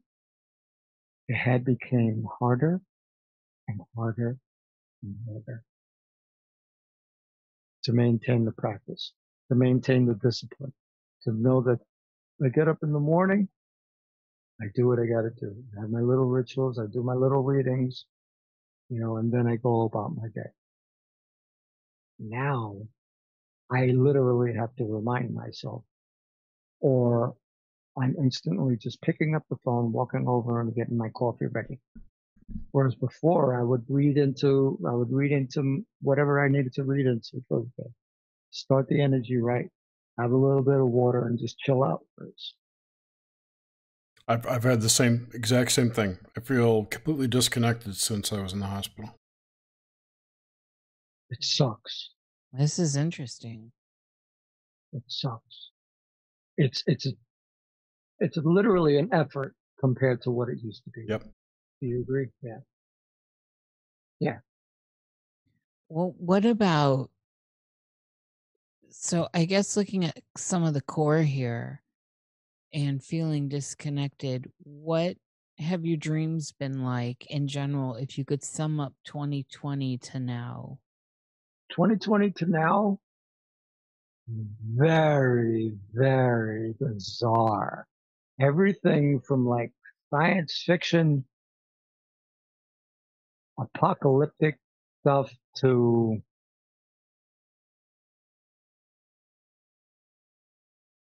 [1.29, 2.81] the head became harder
[3.69, 4.39] and harder
[5.03, 5.63] and harder
[7.85, 9.13] to maintain the practice,
[9.49, 10.73] to maintain the discipline,
[11.25, 11.81] to know that
[12.45, 13.49] I get up in the morning,
[14.63, 15.57] I do what I got to do.
[15.77, 16.79] I have my little rituals.
[16.79, 18.05] I do my little readings,
[18.89, 20.51] you know, and then I go about my day.
[22.21, 22.77] Now
[23.71, 25.83] I literally have to remind myself
[26.81, 27.35] or
[28.01, 31.81] I'm instantly just picking up the phone, walking over and getting my coffee ready.
[32.71, 37.07] Whereas before I would read into, I would read into whatever I needed to read
[37.07, 37.91] into for the day.
[38.51, 39.71] Start the energy right.
[40.19, 42.55] Have a little bit of water and just chill out first.
[44.29, 46.19] I've I've had the same exact same thing.
[46.37, 49.15] I feel completely disconnected since I was in the hospital.
[51.31, 52.11] It sucks.
[52.53, 53.73] This is interesting.
[54.93, 55.71] It sucks.
[56.57, 57.13] It's it's a,
[58.21, 61.07] it's literally an effort compared to what it used to be.
[61.09, 61.25] Yep.
[61.81, 62.29] Do you agree?
[62.43, 62.59] Yeah.
[64.21, 64.39] Yeah.
[65.89, 67.11] Well, what about
[68.91, 71.82] so I guess looking at some of the core here,
[72.73, 75.17] and feeling disconnected, what
[75.59, 80.79] have your dreams been like in general if you could sum up 2020 to now?
[81.71, 82.99] 2020 to now?
[84.29, 87.87] Very, very bizarre.
[88.41, 89.73] Everything from like
[90.11, 91.25] science fiction,
[93.59, 94.59] apocalyptic
[95.01, 96.23] stuff to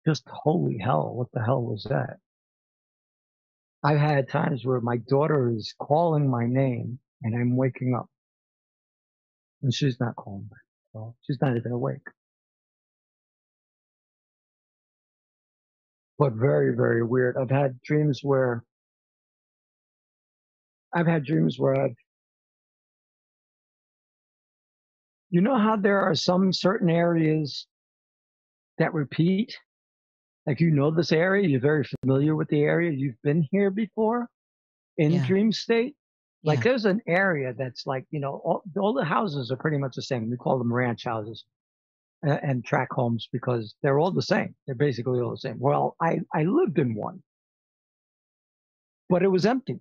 [0.07, 2.19] just holy hell, what the hell was that?
[3.83, 8.09] I've had times where my daughter is calling my name and I'm waking up
[9.62, 10.57] and she's not calling me.
[10.93, 12.07] Well, she's not even awake.
[16.19, 17.37] But very, very weird.
[17.37, 18.65] I've had dreams where
[20.95, 21.97] I've had dreams where I've
[25.31, 27.66] you know how there are some certain areas
[28.78, 29.57] that repeat.
[30.47, 34.28] Like you know this area, you're very familiar with the area, you've been here before
[34.97, 35.27] in Yeah.
[35.27, 35.97] dream state.
[36.44, 36.64] Like Yeah.
[36.70, 40.02] there's an area that's like, you know, all, all the houses are pretty much the
[40.02, 40.31] same.
[40.31, 41.44] We call them ranch houses
[42.23, 44.55] and, and track homes because they're all the same.
[44.66, 45.59] They're basically all the same.
[45.59, 47.23] Well, I, I lived in one,
[49.09, 49.81] but it was empty.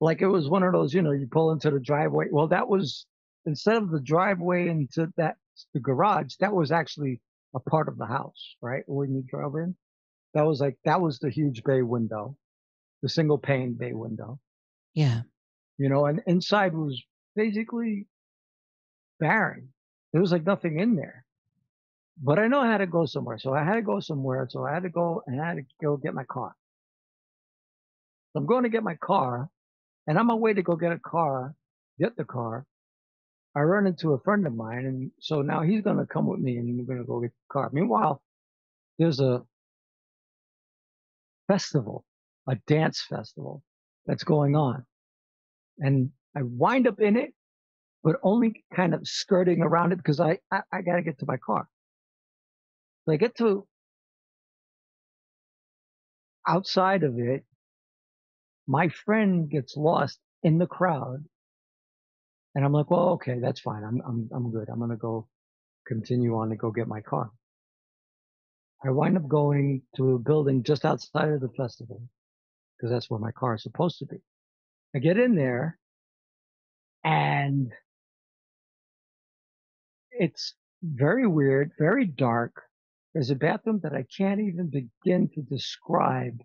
[0.00, 2.26] Like it was one of those, you know, you pull into the driveway.
[2.30, 3.06] Well, that was
[3.46, 5.36] instead of the driveway into that
[5.72, 7.20] the garage, that was actually
[7.54, 8.84] a part of the house, right?
[8.86, 9.76] When you drove in,
[10.34, 12.36] that was like that was the huge bay window,
[13.02, 14.40] the single pane bay window,
[14.94, 15.22] Yeah.
[15.78, 17.02] you know, and inside was
[17.36, 18.06] basically
[19.20, 19.72] barren.
[20.12, 21.24] There was like nothing in there.
[22.22, 24.46] But I know I had to go somewhere, so I had to go somewhere.
[24.50, 26.54] So I had to go and I had to go get my car.
[28.32, 29.48] So I'm going to get my car,
[30.06, 31.54] and I'm on my way to go get a car,
[31.98, 32.66] get the car,
[33.56, 36.40] I run into a friend of mine, and so now he's going to come with
[36.40, 37.70] me, and we're going to go get the car.
[37.72, 38.20] Meanwhile,
[38.98, 39.42] there's a
[41.46, 42.04] festival,
[42.48, 43.62] a dance festival
[44.06, 44.84] that's going on,
[45.78, 47.32] and I wind up in it,
[48.02, 51.26] but only kind of skirting around it because I I, I got to get to
[51.26, 51.68] my car.
[53.04, 53.66] So I get to
[56.46, 57.44] outside of it,
[58.66, 61.24] my friend gets lost in the crowd.
[62.54, 63.82] And I'm like, well, okay, that's fine.
[63.82, 64.68] I'm, I'm, I'm good.
[64.68, 65.26] I'm going to go
[65.86, 67.30] continue on to go get my car.
[68.84, 72.02] I wind up going to a building just outside of the festival
[72.76, 74.18] because that's where my car is supposed to be.
[74.94, 75.78] I get in there
[77.02, 77.72] and
[80.12, 82.62] it's very weird, very dark.
[83.14, 86.38] There's a bathroom that I can't even begin to describe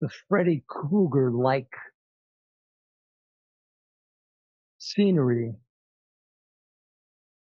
[0.00, 1.72] the Freddy Krueger like
[4.94, 5.54] scenery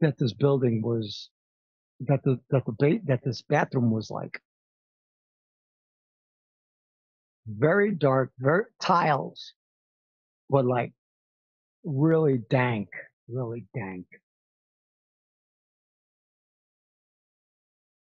[0.01, 1.29] that this building was
[2.01, 4.39] that the that the ba- that this bathroom was like.
[7.47, 9.53] Very dark very tiles
[10.49, 10.93] but like
[11.85, 12.89] really dank
[13.29, 14.05] really dank.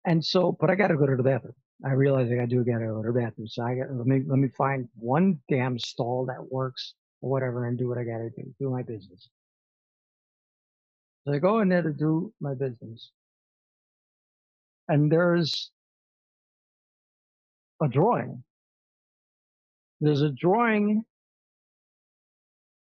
[0.07, 1.55] And so but i gotta go to the bathroom.
[1.85, 3.49] I realize i gotta do gotta go to the bathroom.
[3.49, 7.67] So i got let me let me find one damn stall that works or whatever
[7.67, 9.29] and do what i gotta do do my business.
[11.25, 13.11] So i go in there to do my business.
[14.89, 15.71] And there's
[17.83, 18.43] a drawing.
[20.01, 21.05] There's a drawing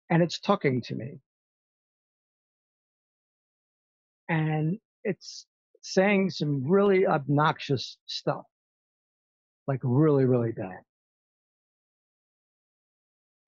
[0.09, 1.19] and it's talking to me.
[4.29, 5.45] And it's
[5.81, 8.45] saying some really obnoxious stuff.
[9.67, 10.79] Like really really bad.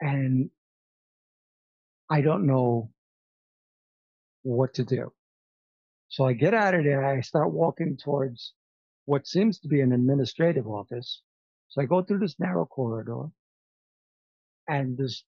[0.02, 0.50] And
[2.15, 2.90] i don't know
[4.44, 5.11] what to do
[6.10, 8.53] so i get out of there i start walking towards
[9.06, 11.22] what seems to be an administrative office
[11.69, 13.23] so i go through this narrow corridor
[14.68, 15.23] and this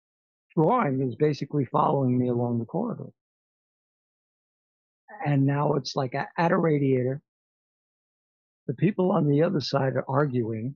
[0.55, 3.11] drawing is basically following me along the corridor
[5.25, 7.21] and now it's like at a radiator.
[8.67, 10.75] The people on the other side are arguing.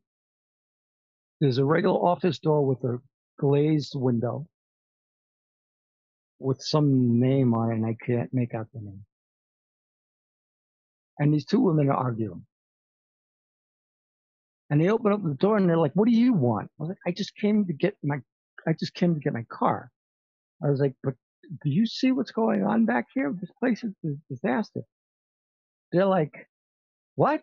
[1.40, 3.00] There's a regular office door with a
[3.40, 4.48] glazed window
[6.40, 9.06] with some name on it, and I can't make out the name.
[11.20, 12.46] And these two women are arguing.
[14.70, 16.90] And they open up the door and they're like, "What do you want?" I was
[16.90, 18.22] like, "I just came to get my,
[18.68, 19.92] I just came to get my car."
[20.64, 21.16] I was like, "But
[21.64, 23.34] do you see what's going on back here?
[23.40, 24.84] This place is a disaster.
[25.92, 26.48] They're like,
[27.16, 27.42] what?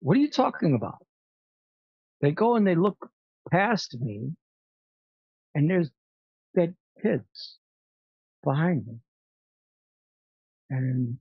[0.00, 1.04] What are you talking about?
[2.20, 3.10] They go and they look
[3.50, 4.32] past me
[5.54, 5.90] and there's
[6.54, 7.58] dead kids
[8.42, 8.94] behind me.
[10.70, 11.18] And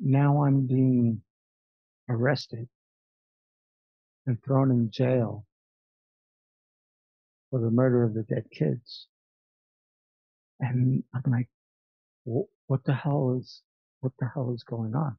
[0.00, 1.22] now I'm being
[2.08, 2.68] arrested
[4.26, 5.46] and thrown in jail
[7.50, 9.06] for the murder of the dead kids.
[10.60, 11.48] And I'm like,
[12.24, 13.62] what the hell is,
[14.00, 15.16] what the hell is going on?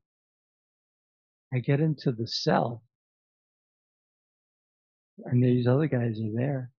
[1.54, 2.84] I get into the cell
[5.26, 6.73] and these other guys are there.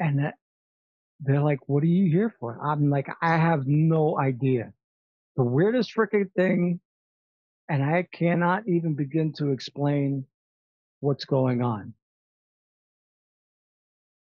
[0.00, 0.34] And that,
[1.20, 2.58] they're like, what are you here for?
[2.64, 4.72] I'm like, I have no idea.
[5.36, 6.80] The weirdest freaking thing.
[7.68, 10.24] And I cannot even begin to explain
[10.98, 11.94] what's going on.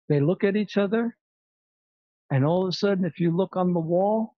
[0.08, 1.16] They look at each other,
[2.30, 4.36] and all of a sudden, if you look on the wall,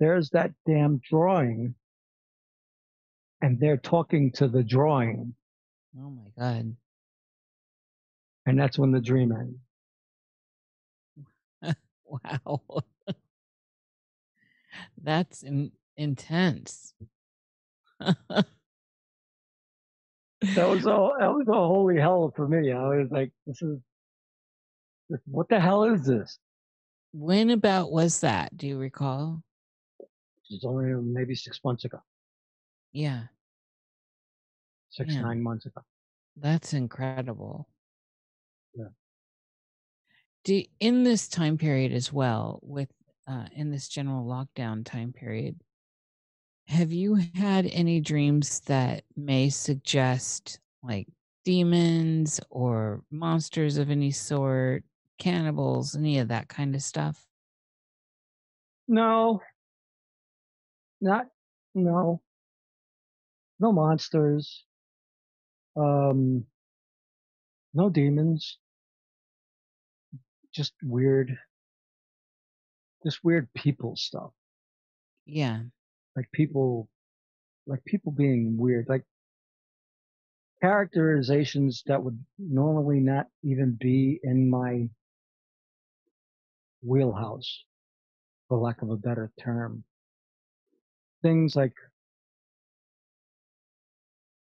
[0.00, 1.74] there's that damn drawing,
[3.42, 5.34] and they're talking to the drawing,
[5.98, 6.76] Oh my god.
[8.46, 9.58] and that's when the dream ends.
[12.06, 12.62] Wow.
[15.02, 16.94] That's in, intense.
[20.54, 21.14] That was all.
[21.18, 22.72] That was a holy hell for me.
[22.72, 23.78] I was like, "This is
[25.26, 26.38] what the hell is this?"
[27.12, 28.56] when about was that?
[28.56, 29.42] Do you recall?
[30.50, 32.00] It's only uh, maybe six months ago,
[32.92, 33.28] Yeah,
[34.90, 35.82] six yeah, nine months ago.
[36.36, 37.68] that's incredible.
[40.46, 42.88] Do in this time period as well, with
[43.26, 45.60] uh, in this general lockdown time period,
[46.68, 51.08] have you had any dreams that may suggest like
[51.44, 54.84] demons or monsters of any sort,
[55.18, 57.26] cannibals, any of that kind of stuff?
[58.86, 59.42] No,
[61.00, 61.26] not
[61.74, 62.20] no,
[63.58, 64.64] no monsters.
[65.74, 66.44] Um,
[67.74, 68.58] no demons.
[70.56, 71.36] Just weird,
[73.04, 74.30] just weird people stuff.
[75.26, 75.60] Yeah.
[76.16, 76.88] Like people,
[77.66, 78.86] like people being weird.
[78.88, 79.04] Like
[80.62, 84.88] characterizations that would normally not even be in my
[86.82, 87.64] wheelhouse,
[88.48, 89.84] for lack of a better term.
[91.20, 91.74] Things like,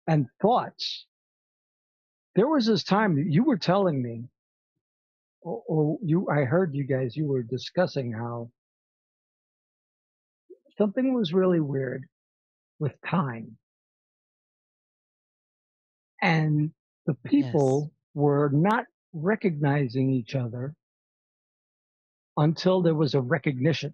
[0.06, 1.07] and thoughts.
[2.35, 4.26] There was this time you were telling me,
[5.44, 8.52] or, or you, I heard you guys, you were discussing how
[10.78, 12.06] something was really weird
[12.80, 13.57] with time.
[16.22, 16.72] And
[17.07, 17.64] the Yes.
[17.65, 20.76] people were not recognizing each other
[22.38, 23.94] until there was a recognition.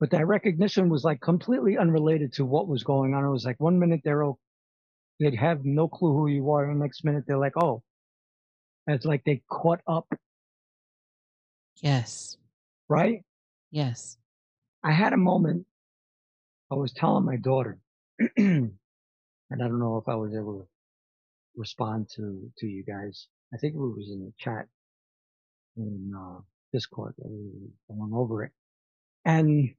[0.00, 3.24] But that recognition was like completely unrelated to what was going on.
[3.24, 4.24] It was like one minute they're
[5.20, 7.82] they'd have no clue who you are, and the next minute they're like, oh,
[8.94, 10.06] it's like they caught up,
[11.82, 12.36] Yes.
[12.88, 13.22] right?
[13.70, 14.16] Yes.
[14.84, 15.66] I had a moment.
[16.70, 17.78] I was telling my daughter,
[18.36, 18.72] and
[19.52, 20.66] I don't know if I was able to
[21.56, 23.26] respond to to you guys.
[23.54, 24.66] I think it was in the chat
[25.76, 26.40] in uh,
[26.72, 27.50] Discord that we
[27.88, 28.52] were going over it,
[29.24, 29.70] and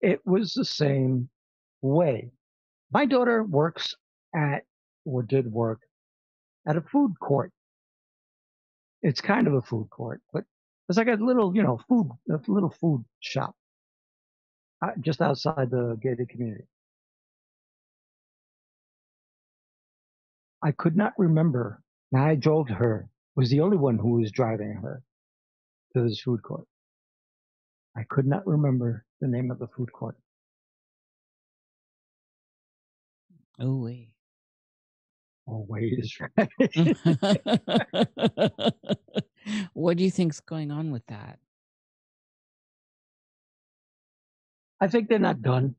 [0.00, 1.28] it was the same
[1.80, 2.30] way.
[2.92, 3.94] My daughter works
[4.34, 4.64] at
[5.04, 5.80] or did work
[6.66, 7.52] at a food court.
[9.02, 10.44] It's kind of a food court, but
[10.88, 13.54] it's like a little, you know, food, a little food shop
[14.82, 16.64] uh, just outside the gated community.
[20.62, 21.82] I could not remember.
[22.12, 23.08] Now I drove her.
[23.34, 25.02] Was the only one who was driving her
[25.94, 26.66] to this food court.
[27.96, 30.16] I could not remember the name of the food court.
[33.60, 34.11] Oh wait.
[35.46, 35.94] Wait,
[36.38, 36.48] right.
[39.72, 41.38] what do you think's going on with that?
[44.80, 45.76] I think they're not done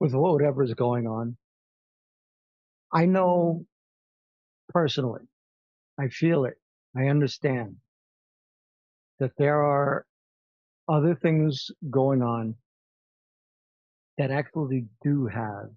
[0.00, 1.36] with whatever is going on.
[2.92, 3.64] I know
[4.68, 5.22] personally,
[5.98, 6.54] I feel it,
[6.96, 7.76] I understand
[9.18, 10.06] that there are
[10.88, 12.54] other things going on
[14.18, 15.70] that actually do have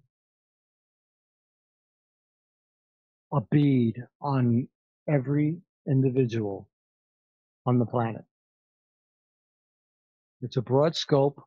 [3.32, 4.68] a bead on
[5.08, 5.56] every
[5.86, 6.68] individual
[7.66, 8.24] on the planet.
[10.42, 11.42] It's a broad scope.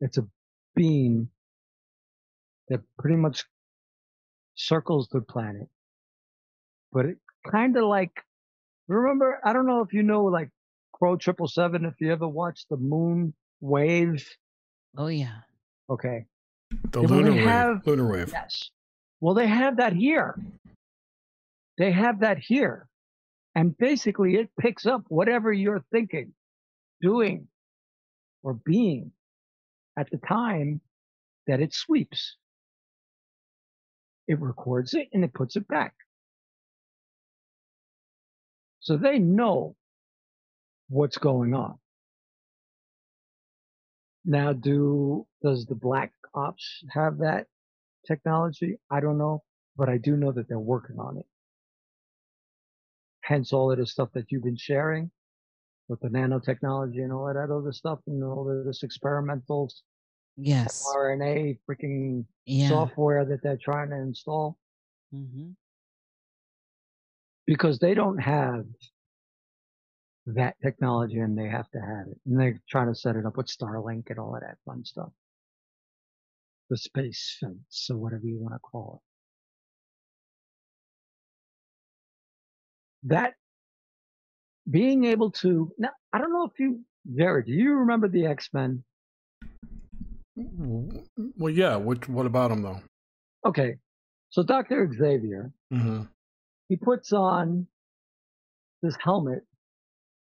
[0.00, 0.26] It's a
[0.74, 1.30] beam
[2.68, 3.44] that pretty much
[4.54, 5.68] circles the planet.
[6.92, 7.18] But it
[7.50, 8.12] kind of like,
[8.88, 10.50] remember, I don't know if you know like
[10.92, 14.28] Crow Triple Seven, if you ever watched the moon wave.
[14.96, 15.38] Oh yeah.
[15.90, 16.26] Okay.
[16.90, 17.46] The well, lunar they wave.
[17.46, 18.30] have- lunar wave.
[18.32, 18.70] Yes.
[19.20, 20.38] Well, they have that here.
[21.78, 22.88] They have that here.
[23.54, 26.32] And basically it picks up whatever you're thinking,
[27.00, 27.48] doing,
[28.42, 29.12] or being
[29.98, 30.80] at the time
[31.46, 32.36] that it sweeps.
[34.26, 35.94] It records it and it puts it back.
[38.80, 39.76] So they know
[40.88, 41.78] what's going on.
[44.24, 47.46] Now, do, does the Black Ops have that
[48.06, 48.78] technology?
[48.90, 49.42] I don't know,
[49.76, 51.26] but I do know that they're working on it.
[53.24, 55.10] Hence all of the stuff that you've been sharing
[55.88, 59.70] with the nanotechnology and all of that other stuff and all of this experimental
[60.36, 60.84] Yes.
[60.94, 62.68] RNA freaking Yeah.
[62.68, 64.58] software that they're trying to install
[65.10, 65.52] hmm
[67.46, 68.66] because they don't have
[70.26, 72.18] that technology and they have to have it.
[72.24, 75.12] And they're trying to set it up with Starlink and all of that fun stuff.
[76.70, 79.13] The space fence or whatever you want to call it.
[83.04, 83.34] That
[84.70, 86.80] being able to now I don't know if you
[87.16, 88.82] Jared, do you remember the X Men?
[90.36, 91.76] Well, yeah.
[91.76, 92.80] What what about him though?
[93.46, 93.76] Okay,
[94.30, 96.02] so Doctor Xavier, Mm-hmm.
[96.68, 97.66] he puts on
[98.82, 99.44] this helmet,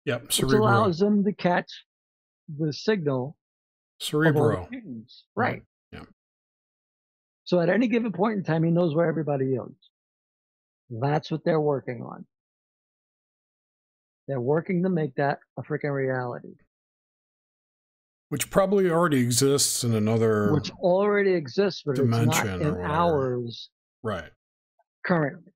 [0.04, 0.32] Yep.
[0.32, 0.54] cerebro.
[0.54, 1.84] which allows him to catch
[2.58, 3.36] the signal
[4.00, 4.68] Cerebro.
[4.70, 5.24] mutants.
[5.34, 5.62] Right.
[5.92, 6.04] yeah.
[7.44, 9.72] So at any given point in time, he knows where everybody is.
[10.90, 12.26] That's what they're working on.
[14.28, 16.54] They're working to make that a freaking reality,
[18.28, 20.52] Which probably already exists in another.
[20.52, 23.70] which already exists, but it's not in ours
[24.02, 24.30] right.
[25.04, 25.52] currently.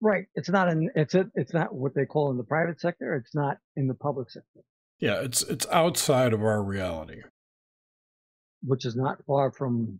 [0.00, 0.26] Right.
[0.34, 0.90] It's not in.
[0.94, 3.14] It's a, It's not what they call in the private sector.
[3.16, 4.60] It's not in the public sector,
[5.00, 5.20] Yeah.
[5.22, 7.22] It's it's outside of our reality.
[8.62, 9.98] which is not far from.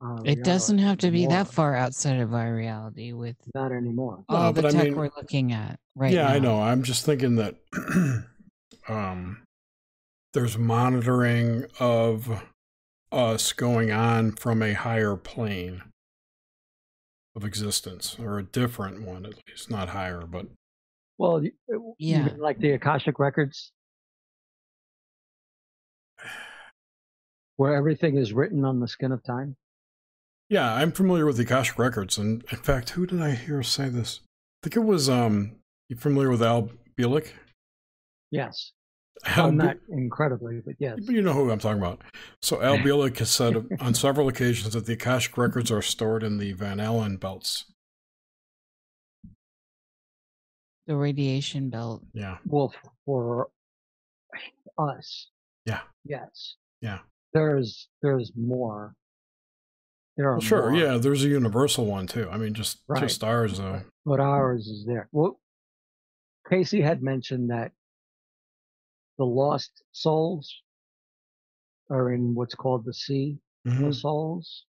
[0.00, 1.44] Uh, It doesn't have to be anymore.
[1.44, 4.24] that far outside of our reality with Not anymore.
[4.30, 6.34] No, the but I tech mean- we're looking at right yeah, now.
[6.34, 6.60] I know.
[6.60, 7.56] I'm just thinking that
[8.88, 9.42] um,
[10.34, 12.42] there's monitoring of
[13.10, 15.82] us going on from a higher plane
[17.34, 20.46] of existence, or a different one at least, not higher, but
[21.18, 22.26] Well, you- you Yeah.
[22.26, 23.72] mean like the Akashic records,
[27.56, 29.56] where everything is written on the skin of time.
[30.48, 33.88] Yeah, I'm familiar with the Akashic records, and in fact, who did I hear say
[33.88, 34.20] this?
[34.62, 35.56] I think it was um,
[35.88, 37.32] you familiar with Al Bielek?
[38.30, 38.72] Yes.
[39.24, 40.98] Al Well, Bi- not incredibly, but yes.
[41.04, 42.02] But you know who I'm talking about.
[42.42, 46.38] So Al Bielek has said on several occasions that the Akashic records are stored in
[46.38, 47.64] the Van Allen belts.
[50.86, 52.02] The radiation belt.
[52.12, 52.38] Yeah.
[52.46, 52.72] Well,
[53.04, 53.48] for
[54.78, 55.28] us,
[55.64, 55.80] Yeah.
[56.04, 56.54] yes.
[56.80, 56.98] Yeah.
[57.32, 58.94] There's there's more.
[60.16, 60.70] There are Well, sure.
[60.70, 60.96] more, Yeah.
[60.96, 62.28] There's a universal one too.
[62.30, 63.00] I mean, just Right.
[63.00, 63.82] just ours though.
[64.04, 65.08] but ours is there.
[65.12, 65.40] Well,
[66.48, 67.72] Cayce had mentioned that
[69.18, 70.62] the lost souls
[71.90, 73.88] are in what's called the sea Mhm.
[73.88, 74.64] of souls.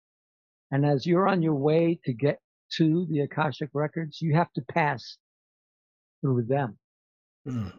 [0.70, 2.40] And as you're on your way to get
[2.77, 5.18] to the Akashic records, you have to pass
[6.23, 6.78] through them
[7.47, 7.78] Mm.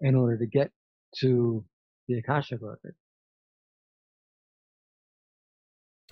[0.00, 0.72] in order to get
[1.18, 1.64] to
[2.08, 2.96] the Akashic record.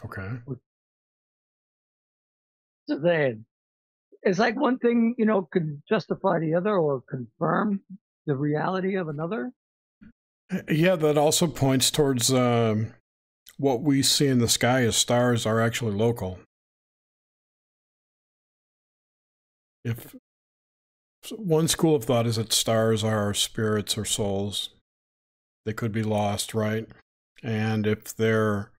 [0.04, 0.40] Okay.
[2.88, 3.44] So then,
[4.22, 7.80] it's like one thing, you know, can justify the other or confirm
[8.26, 9.52] the reality of another.
[10.68, 12.92] Yeah, that also points towards um,
[13.56, 16.38] what we see in the sky as stars are actually local.
[19.84, 20.14] If
[21.36, 24.70] one school of thought is that stars are spirits or souls,
[25.64, 26.86] they could be lost, right?
[27.42, 28.70] And if they're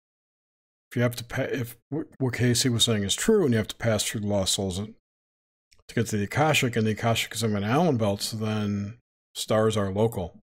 [0.94, 1.76] if you have to pa- if
[2.20, 4.78] what Cayce was saying is true, and you have to pass through the lost souls
[4.78, 9.00] to get to the Akashic, and the Akashic is in Van Allen belts, then
[9.34, 10.38] stars are local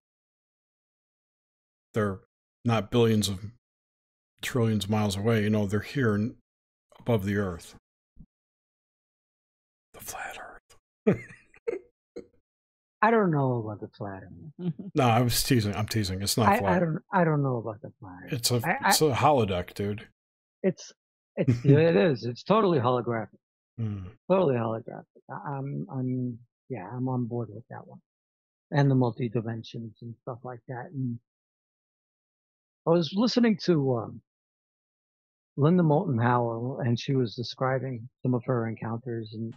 [1.93, 2.19] they're
[2.63, 3.39] not billions of
[4.41, 5.43] trillions of miles away.
[5.43, 6.31] You know, they're here
[6.99, 7.75] above the earth.
[9.93, 11.17] The flat earth.
[13.01, 14.73] I don't know about the flat earth.
[14.95, 15.75] No, I was teasing.
[15.75, 16.21] I'm teasing.
[16.21, 16.71] It's not I, flat.
[16.73, 16.99] I don't.
[17.11, 18.33] I don't know about the flat earth.
[18.33, 20.07] it's a I- I- it's a holodeck, dude.
[20.63, 20.91] It's.
[21.35, 21.63] It's.
[21.65, 22.25] yeah, it is.
[22.25, 23.39] It's totally holographic.
[23.79, 24.05] Mm.
[24.29, 25.05] Totally holographic.
[25.29, 25.87] I'm.
[25.91, 26.39] I'm.
[26.69, 27.99] Yeah, I'm on board with that one.
[28.71, 30.87] And the multi dimensions and stuff like that.
[30.93, 31.19] And
[32.87, 34.21] I was listening to um,
[35.57, 39.53] Linda Moulton Howe, and she was describing some of her encounters and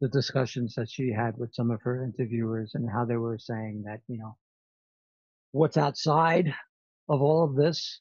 [0.00, 3.82] the discussions that she had with some of her interviewers, and how they were saying
[3.86, 4.36] that you know
[5.52, 6.54] what's outside
[7.08, 8.00] of all of this,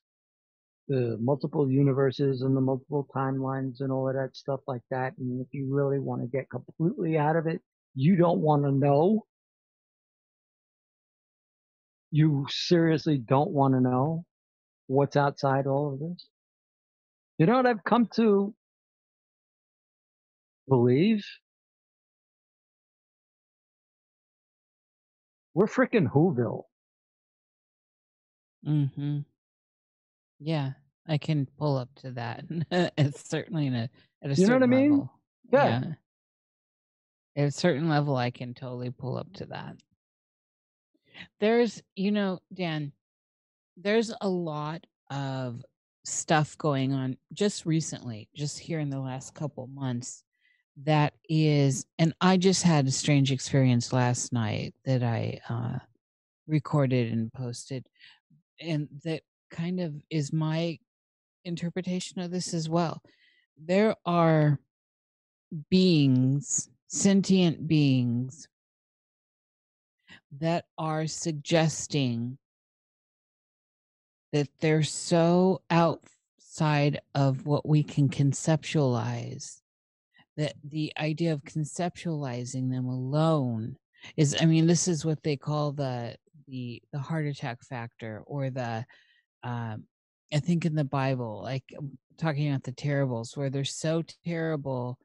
[0.88, 5.14] the multiple universes and the multiple timelines and all of that stuff like that.
[5.18, 7.62] And if you really want to get completely out of it,
[7.96, 9.26] you don't want to know.
[12.12, 14.24] You seriously don't want to know
[14.88, 16.28] what's outside all of this.
[17.38, 18.54] You know what I've come to
[20.70, 21.26] believe?
[25.54, 26.64] We're freaking Whoville.
[28.66, 29.20] Mm hmm
[30.40, 30.72] Yeah,
[31.08, 32.44] I can pull up to that.
[32.98, 33.90] it's certainly in a
[34.24, 34.92] at a You know what I mean?
[34.92, 35.14] level.
[35.52, 35.82] Yeah.
[37.36, 39.76] At a certain level, I can totally pull up to that.
[41.40, 42.92] There's, you know, Dan,
[43.76, 45.64] there's a lot of
[46.04, 50.24] stuff going on just recently, just here in the last couple months
[50.86, 55.80] that is and I just had a strange experience last night that I uh
[56.48, 57.88] recorded and posted
[58.62, 60.78] and that kind of is my
[61.46, 63.02] interpretation of this as well.
[63.58, 64.60] There are
[65.70, 68.48] beings, sentient beings
[70.40, 72.38] that are suggesting
[74.34, 79.62] that they're so outside of what we can conceptualize
[80.36, 83.76] that the idea of conceptualizing them alone
[84.16, 86.16] is i mean this is what they call the
[86.48, 88.86] the the heart attack factor or the
[89.44, 89.84] um
[90.34, 94.98] i think in the bible like um, talking about the terribles where they're so terrible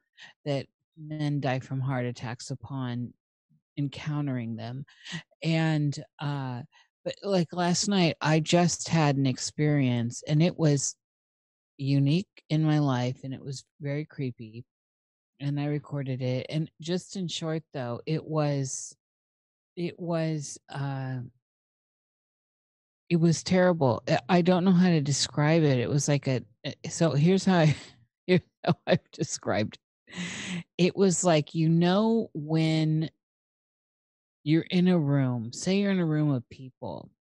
[0.45, 0.65] that
[0.97, 3.13] men die from heart attacks upon
[3.77, 4.85] encountering them
[5.43, 6.61] and uh
[7.03, 10.95] but like last night i just had an experience and it was
[11.77, 14.63] unique in my life and it was very creepy
[15.39, 16.45] and I recorded it.
[16.49, 18.95] And just in short, though, it was,
[19.75, 21.19] it was, uh,
[23.13, 24.01] it was terrible.
[24.27, 25.77] I don't know how to describe it.
[25.77, 26.41] It was like a.
[26.63, 27.75] Eh, so here's how I,
[28.27, 29.77] here's how I've described.
[30.79, 33.11] It was like you know when
[34.43, 35.53] you're in a room.
[35.53, 37.11] Say you're in a room of people,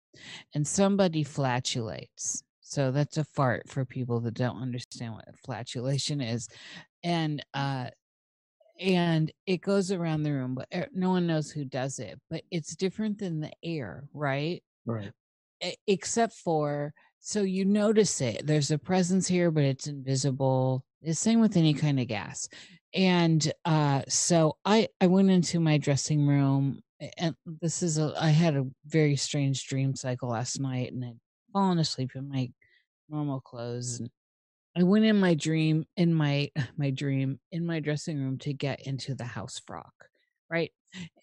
[0.55, 2.43] and somebody flatulates.
[2.63, 6.49] So that's a fart for people that don't understand what flatulation is.
[7.05, 7.91] And uh,
[8.81, 12.19] and it goes around the room, but eh, no one knows who does it.
[12.31, 14.63] But it's different than the air, right?
[14.87, 15.13] Right.
[15.87, 18.47] Except for, so you notice it.
[18.47, 20.85] There's a presence here, but it's invisible.
[21.03, 22.49] The same with any kind of gas.
[22.95, 26.81] And uh, so I I went into my dressing room,
[27.17, 31.19] and this is a I had a very strange dream cycle last night, and I'd
[31.53, 32.51] fallen asleep in my
[33.09, 34.11] normal clothes and
[34.77, 38.87] I went in my dream in my my dream in my dressing room to get
[38.87, 39.93] into the house frock,
[40.51, 40.73] right?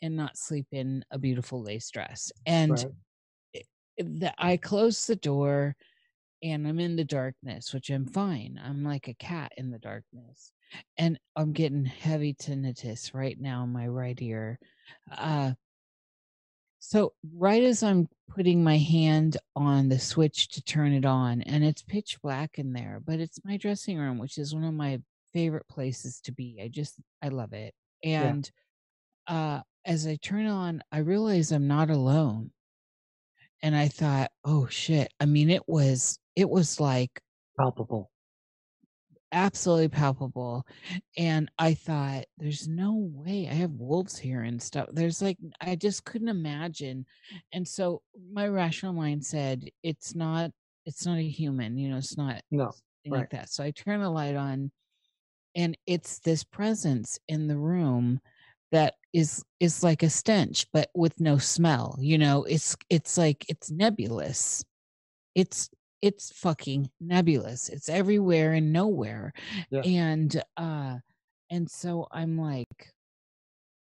[0.02, 2.32] And not sleep in a beautiful lace dress.
[2.46, 2.86] And right.
[4.00, 5.76] The, I close the door
[6.42, 8.60] and I'm in the darkness, which I'm fine.
[8.64, 10.52] I'm like a cat in the darkness.
[10.98, 14.60] And I'm getting heavy tinnitus right now in my right ear.
[15.12, 15.54] Uh
[16.80, 21.64] so, right as I'm putting my hand on the switch to turn it on, and
[21.64, 25.02] it's pitch black in there, but it's my dressing room, which is one of my
[25.34, 26.60] favorite places to be.
[26.64, 27.74] I just, I love it.
[28.04, 28.50] And
[29.28, 29.36] yeah.
[29.36, 32.52] uh, as I turn on, I realize I'm not alone.
[33.62, 35.12] And I thought, oh shit.
[35.20, 37.22] I mean, it was, it was like
[37.58, 38.10] palpable
[39.32, 40.66] absolutely palpable
[41.18, 45.76] and i thought there's no way i have wolves here and stuff there's like i
[45.76, 47.06] just couldn't imagine
[47.54, 50.50] and so my rational mind said it's not
[50.86, 52.66] it's not a human you know it's not no
[53.08, 53.20] right.
[53.20, 54.72] like that so i turn the light on
[55.56, 58.20] and it's this presence in the room
[58.72, 63.46] that is is like a stench but with no smell you know it's it's like
[63.50, 64.64] it's nebulous
[65.36, 65.70] it's
[66.02, 67.70] it's fucking nebulous.
[67.70, 69.34] It's everywhere and nowhere.
[69.70, 69.82] Yeah.
[69.82, 70.98] And uh
[71.50, 72.94] and so I'm like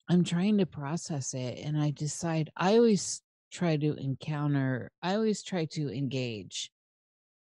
[0.08, 3.20] I'm trying to process it and I decide I always
[3.52, 6.70] try to encounter I always try to engage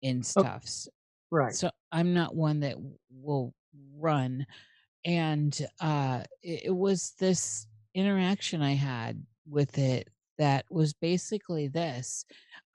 [0.02, 0.88] in stuffs.
[0.90, 0.94] Oh,
[1.32, 1.56] right.
[1.56, 2.76] So I'm not one that
[3.12, 3.54] will
[3.98, 4.46] run
[5.06, 12.26] and uh it, it was this interaction I had with it that was basically this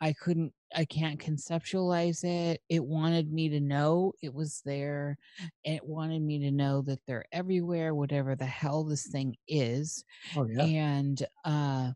[0.01, 2.60] I couldn't I can't conceptualize it.
[2.68, 5.16] It wanted me to know it was there.
[5.64, 10.05] It wanted me to know that they're everywhere, whatever the hell this thing is.
[10.36, 10.64] Oh yeah.
[10.64, 11.92] And uh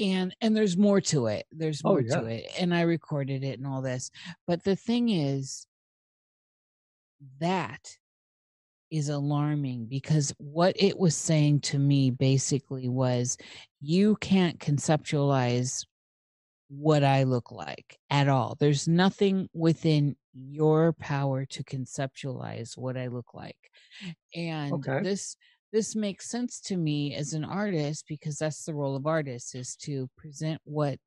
[0.00, 1.46] and and there's more to it.
[1.52, 2.20] There's oh, more oh, yeah.
[2.20, 2.46] to it.
[2.58, 4.10] And I recorded it and all this.
[4.46, 5.66] But the thing is
[7.38, 7.96] that
[8.90, 13.36] is alarming because what it was saying to me basically was
[13.80, 15.84] you can't conceptualize
[16.68, 18.56] what I look like at all.
[18.58, 23.58] There's nothing within your power to conceptualize what I look like.
[24.34, 25.00] And okay.
[25.02, 25.36] this
[25.72, 29.76] this makes sense to me as an artist because that's the role of artists is
[29.76, 30.98] to present what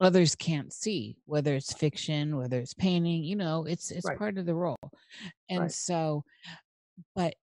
[0.00, 4.18] others can't see whether it's fiction whether it's painting you know it's it's right.
[4.18, 4.76] part of the role
[5.48, 5.72] and right.
[5.72, 6.22] so
[7.14, 7.34] but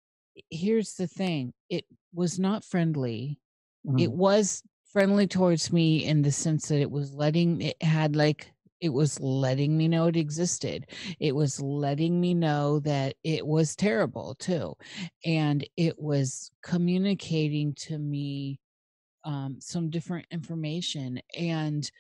[0.51, 1.85] here's the thing it
[2.15, 3.39] was not friendly
[3.87, 3.99] mm-hmm.
[3.99, 4.63] it was
[4.93, 9.21] friendly towards me in the sense that it was letting it had like it was
[9.21, 10.87] letting me know it existed
[11.21, 14.75] it was letting me know that it was terrible too
[15.25, 18.59] and it was communicating to me
[19.25, 21.91] um, some different information and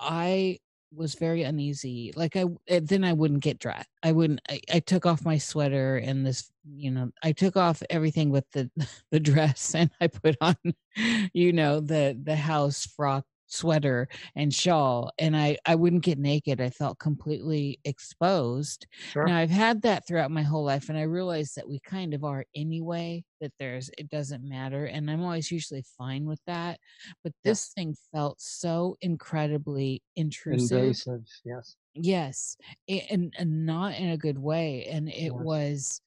[0.00, 0.56] i
[0.94, 2.12] was very uneasy.
[2.16, 3.84] Like I eh, then I wouldn't get dry.
[4.02, 4.40] I wouldn't.
[4.48, 8.44] I, I, took off my sweater and this, you know, I took off everything with
[8.52, 8.70] the
[9.10, 10.56] the dress and I put on,
[11.32, 16.60] you know, the the house frock sweater and shawl and i i wouldn't get naked
[16.60, 19.24] i felt completely exposed Sure.
[19.26, 22.24] now i've had that throughout my whole life and i realize that we kind of
[22.24, 26.78] are anyway that there's it doesn't matter and i'm always usually fine with that
[27.24, 27.52] but Yeah.
[27.52, 31.24] this thing felt so incredibly intrusive Invasive.
[31.44, 31.76] Yes.
[31.94, 32.56] yes
[32.88, 35.34] and, and not in a good way and it Yes.
[35.34, 36.00] was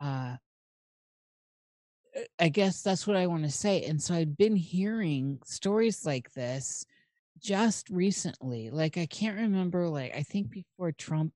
[0.00, 0.36] uh,
[2.16, 3.84] Uh, I guess that's what I want to say.
[3.84, 6.84] And so I'd been hearing stories like this
[7.40, 8.70] just recently.
[8.70, 11.32] Like I can't remember like I think before Trump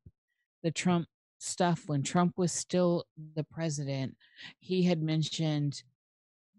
[0.63, 1.07] the Trump
[1.39, 3.05] stuff when Trump was still
[3.37, 4.17] the president,
[4.61, 5.83] he had mentioned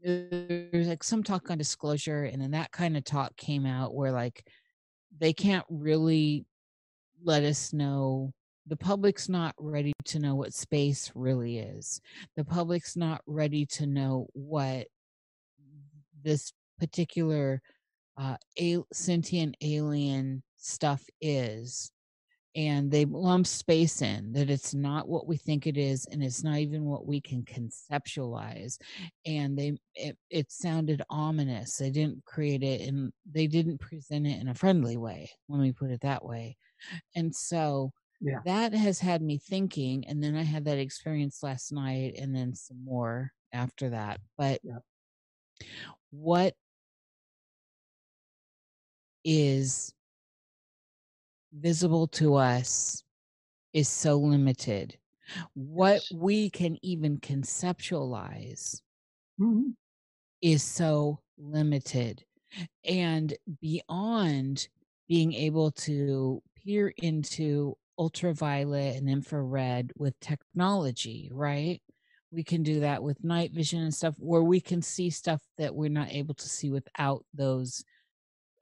[0.03, 4.11] there's like some talk on disclosure and then that kind of talk came out where
[4.11, 4.47] like
[5.19, 6.45] they can't really
[7.23, 8.33] let us know
[8.67, 12.01] the public's not ready to know what space really is.
[12.35, 14.87] The public's not ready to know what
[16.23, 17.61] this particular
[18.17, 21.91] uh al- sentient alien stuff is.
[22.55, 26.41] And they lump space in that it's not what we think it is and it's
[26.41, 28.77] not even what we can conceptualize.
[29.25, 31.75] And they it, it sounded ominous.
[31.75, 35.73] They didn't create it and they didn't present it in a friendly way let me
[35.73, 36.55] put it that way.
[37.15, 38.39] And so Yeah.
[38.45, 42.55] that has had me thinking and then i had that experience last night and then
[42.55, 44.81] some more after that but Yep.
[46.11, 46.55] what
[49.23, 49.93] is
[51.53, 53.03] visible to us
[53.73, 54.97] is so limited
[55.53, 58.81] what we can even conceptualize
[59.39, 59.75] Mhm.
[60.41, 62.23] is so limited
[62.85, 64.67] and beyond
[65.07, 71.81] being able to peer into ultraviolet and infrared with technology right?
[72.31, 75.73] We can do that with night vision and stuff where we can see stuff that
[75.73, 77.83] we're not able to see without those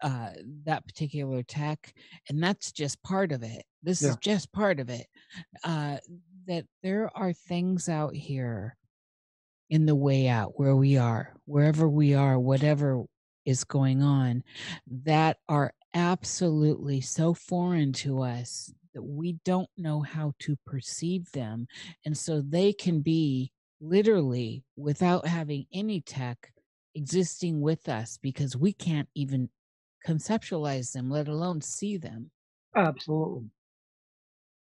[0.02, 0.32] uh
[0.66, 1.94] that particular tech
[2.30, 3.64] and that's just part of it.
[3.82, 5.08] This is just part of it
[5.64, 5.98] uh
[6.48, 8.76] that there are things out here
[9.70, 13.04] in the way out where we are wherever we are whatever
[13.46, 14.44] is going on
[14.88, 21.68] that are absolutely so foreign to us that we don't know how to perceive them
[22.06, 23.52] and so they can be
[23.82, 26.54] literally without having any tech
[26.96, 29.50] existing with us because we can't even
[30.08, 32.30] conceptualize them let alone see them
[32.76, 33.50] Absolutely.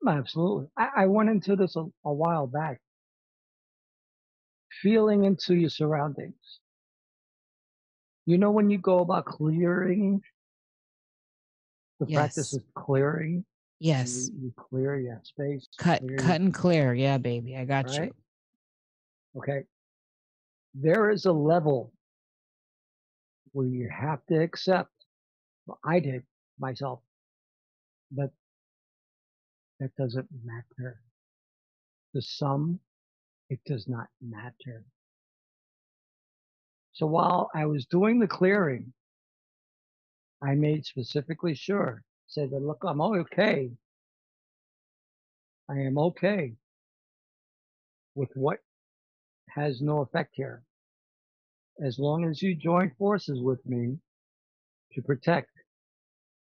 [0.06, 0.68] Absolutely.
[0.76, 2.80] I, I went into this a, a while back.
[4.82, 6.60] Feeling into your surroundings.
[8.26, 10.22] You know when you go about clearing,
[11.98, 12.54] the practice Yes.
[12.54, 13.44] of clearing.
[13.80, 15.68] Yes You, you clear your space.
[15.78, 18.08] cut clear cut and clear yeah baby i got right?
[18.08, 18.14] you
[19.36, 19.62] Okay.
[20.74, 21.92] There is a level
[23.52, 24.90] where you have to accept.
[25.66, 26.22] well, I did
[26.58, 27.00] myself,
[28.10, 28.30] but
[29.80, 31.00] that doesn't matter.
[32.14, 32.80] The sum,
[33.50, 34.84] it does not matter.
[36.94, 38.92] So while I was doing the clearing,
[40.42, 43.70] I made specifically sure, said that look, I'm okay.
[45.70, 46.54] I am okay
[48.14, 48.58] with what
[49.50, 50.62] has no effect here.
[51.84, 53.98] As long as you join forces with me
[54.94, 55.50] to protect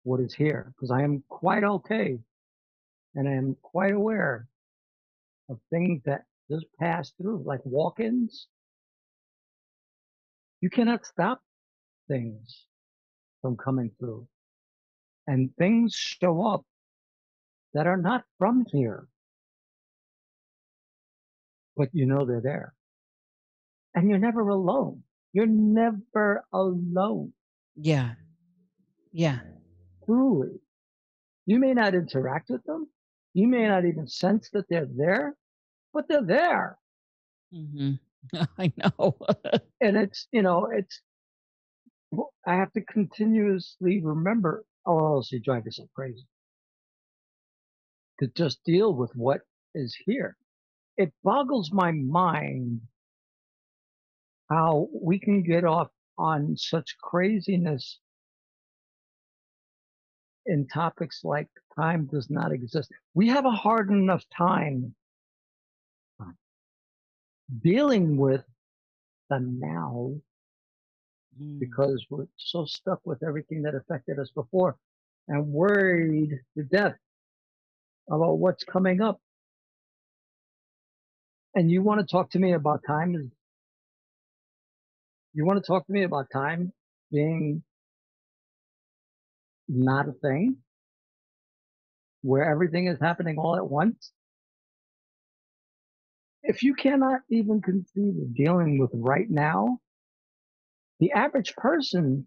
[0.04, 2.18] what is here, because I am quite okay
[3.14, 4.48] and I am quite aware
[5.48, 8.48] of things that just pass through, like walk-ins.
[10.60, 11.40] You cannot stop
[12.08, 12.66] things
[13.42, 14.26] from coming through.
[15.26, 16.64] And things show up
[17.74, 19.08] that are not from here.
[21.76, 22.74] But you know they're there.
[23.94, 25.04] And you're never alone.
[25.32, 27.32] You're never alone.
[27.76, 28.14] yeah
[29.12, 29.40] yeah
[30.04, 30.60] Truly.
[31.46, 32.88] You may not interact with them.
[33.34, 35.36] You may not even sense that they're there,
[35.92, 36.78] but they're there.
[37.52, 37.92] hmm
[38.58, 39.16] i know
[39.80, 41.00] And it's, you know, it's,
[42.46, 46.26] I have to continuously remember, or else you drive yourself crazy.
[48.20, 49.40] To just deal with what
[49.74, 50.36] is here.
[50.96, 52.80] It boggles my mind
[54.48, 57.98] how we can get off on such craziness
[60.46, 62.92] in topics like time does not exist.
[63.14, 64.94] We have a hard enough time
[67.62, 68.44] dealing with
[69.30, 70.14] the now
[71.40, 71.58] Mm.
[71.58, 74.76] because we're so stuck with everything that affected us before
[75.28, 76.94] and worried to death
[78.10, 79.20] about what's coming up.
[81.54, 83.32] And you want to talk to me about time?
[85.34, 86.72] You want to talk to me about time
[87.12, 87.62] being
[89.68, 90.56] not a thing?
[92.22, 94.12] Where everything is happening all at once?
[96.42, 99.80] If you cannot even conceive of dealing with right now,
[101.00, 102.26] the average person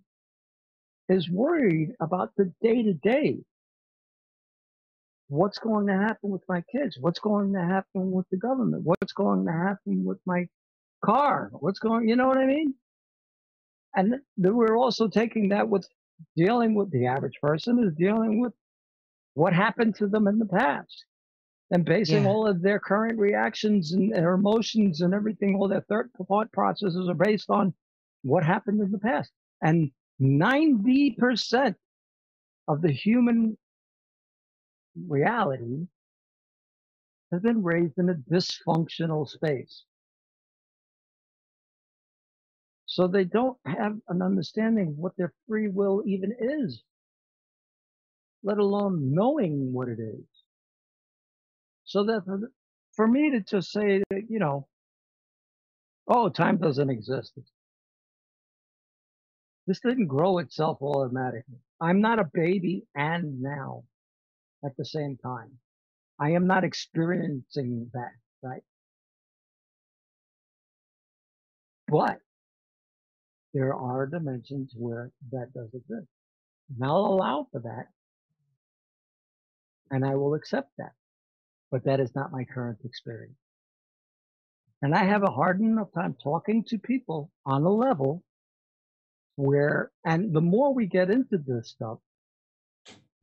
[1.10, 3.39] is worried about the day to day.
[5.30, 6.98] What's going to happen with my kids?
[6.99, 8.84] What's going to happen with the government?
[8.85, 10.48] What's going to happen with my
[11.03, 11.49] car?
[11.53, 12.76] What's going, you know what I mean?
[13.95, 15.88] And we're also taking that with
[16.38, 18.53] dealing with the average person is dealing with
[19.35, 21.06] what happened to them in the past
[21.72, 22.30] and basing Yeah.
[22.30, 27.10] all of their current reactions and their emotions and everything, all their thought thought processes
[27.10, 27.73] are based on
[28.28, 29.32] what happened in the past.
[29.62, 29.91] And
[30.22, 31.76] 90%
[32.68, 33.58] of the human
[35.08, 35.88] reality
[37.32, 39.84] has been raised in a dysfunctional space.
[42.86, 46.84] So they don't have an understanding what their free will even is,
[48.44, 50.26] let alone knowing what it is.
[51.84, 52.52] So that for,
[52.94, 54.68] for me to just say that, you know,
[56.08, 57.34] oh, time doesn't exist.
[59.68, 61.60] This didn't grow itself automatically.
[61.81, 63.84] I'm not a baby and now
[64.64, 65.52] at the same time.
[66.19, 68.64] I am not experiencing that, right?
[71.88, 72.19] But
[73.53, 76.07] there are dimensions where that does exist.
[76.69, 77.88] And I'll allow for that.
[79.91, 80.94] And I will accept that.
[81.72, 83.35] But that is not my current experience.
[84.81, 88.23] And I have a hard enough time talking to people on a level
[89.38, 92.00] where, and the more we get into this stuff,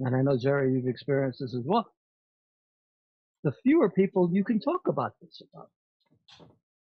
[0.01, 1.89] and I know Jerry, you've experienced this as well,
[3.45, 5.69] the fewer people you can talk about this about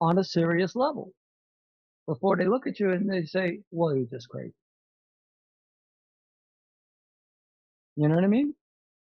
[0.01, 1.11] on a serious level
[2.07, 4.53] before they look at you and they say, well, you're just crazy.
[7.95, 8.55] You know what I mean?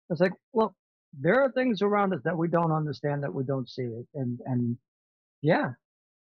[0.09, 0.75] It's like, well,
[1.19, 4.07] there are things around us that we don't understand, that we don't see it.
[4.15, 4.77] And, and
[5.41, 5.71] yeah,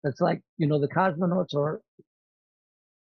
[0.04, 1.80] it's like, you know, the cosmonauts are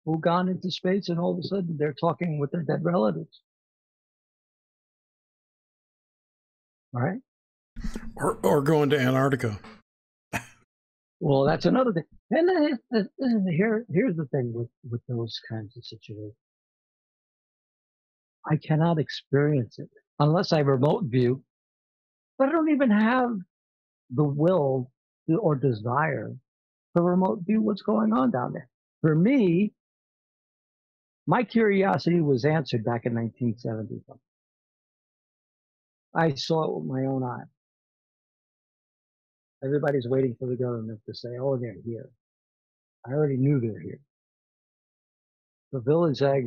[0.06, 3.40] who gone into space and all of a sudden they're talking with their dead relatives.
[6.94, 7.18] All right.
[8.16, 9.58] Or, or going to Antarctica.
[11.20, 12.04] Well, that's another thing.
[12.30, 16.34] And then it- it- and here, here's the thing with, with those kinds of situations.
[18.48, 21.42] I cannot experience it unless I remote view,
[22.38, 23.30] but I don't even have
[24.10, 24.92] the will
[25.28, 26.32] or desire
[26.96, 28.68] to remote view what's going on down there.
[29.00, 29.72] For me,
[31.26, 34.02] my curiosity was answered back in 1970.
[34.06, 34.20] something.
[36.14, 37.46] I saw it with my own eyes.
[39.64, 42.10] Everybody's waiting for the government to say, oh, they're here.
[43.06, 44.00] I already knew they're here.
[45.72, 46.42] The village I,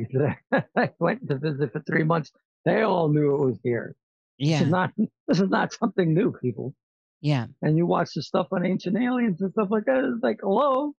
[0.76, 2.32] I went to visit for three months,
[2.64, 3.94] they all knew it was here.
[4.38, 4.62] This Yeah.
[4.62, 4.92] is not,
[5.28, 6.74] this is not something new, people.
[7.20, 7.46] Yeah.
[7.62, 10.04] And you watch the stuff on ancient aliens and stuff like that.
[10.04, 10.94] It's like, hello.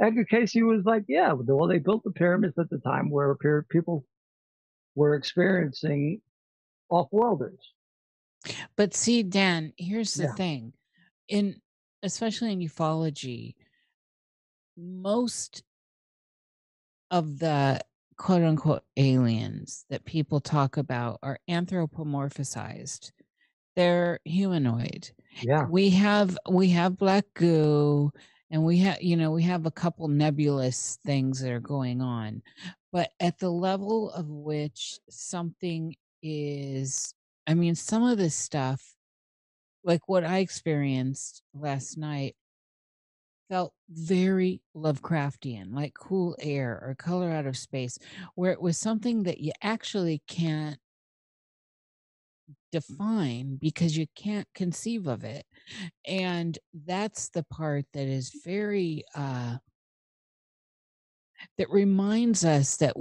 [0.00, 3.34] Edgar Cayce was like, yeah, well, they built the pyramids at the time where
[3.70, 4.04] people
[4.94, 6.20] were experiencing
[6.90, 7.60] off-worlders.
[8.76, 10.34] But see, Dan, here's the Yeah.
[10.34, 10.72] thing.
[11.28, 11.60] In
[12.02, 13.54] especially in ufology,
[14.76, 15.62] most
[17.10, 17.80] of the
[18.16, 23.12] quote unquote aliens that people talk about are anthropomorphized.
[23.76, 25.10] They're humanoid.
[25.42, 25.66] Yeah.
[25.68, 28.12] We have we have black goo
[28.54, 32.40] and we have you know we have a couple nebulous things that are going on.
[32.92, 37.12] But at the level of which something is
[37.48, 38.94] I mean some of this stuff
[39.82, 42.36] like what I experienced last night
[43.48, 47.98] felt very Lovecraftian, like cool air or color out of space,
[48.36, 50.78] where it was something that you actually can't
[52.70, 55.44] define because you can't conceive of it.
[56.06, 59.56] And that's the part that is very, uh,
[61.58, 62.94] that reminds us that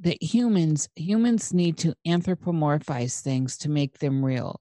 [0.00, 4.60] that humans humans need to anthropomorphize things to make them real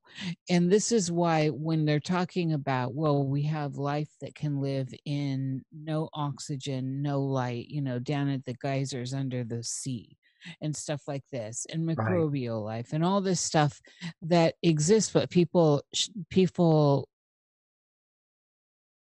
[0.50, 4.94] and this is why when they're talking about well we have life that can live
[5.06, 10.16] in no oxygen no light you know down at the geysers under the sea
[10.62, 13.82] and stuff like this and microbial life and all this stuff
[14.22, 15.84] that exists but people
[16.30, 17.08] people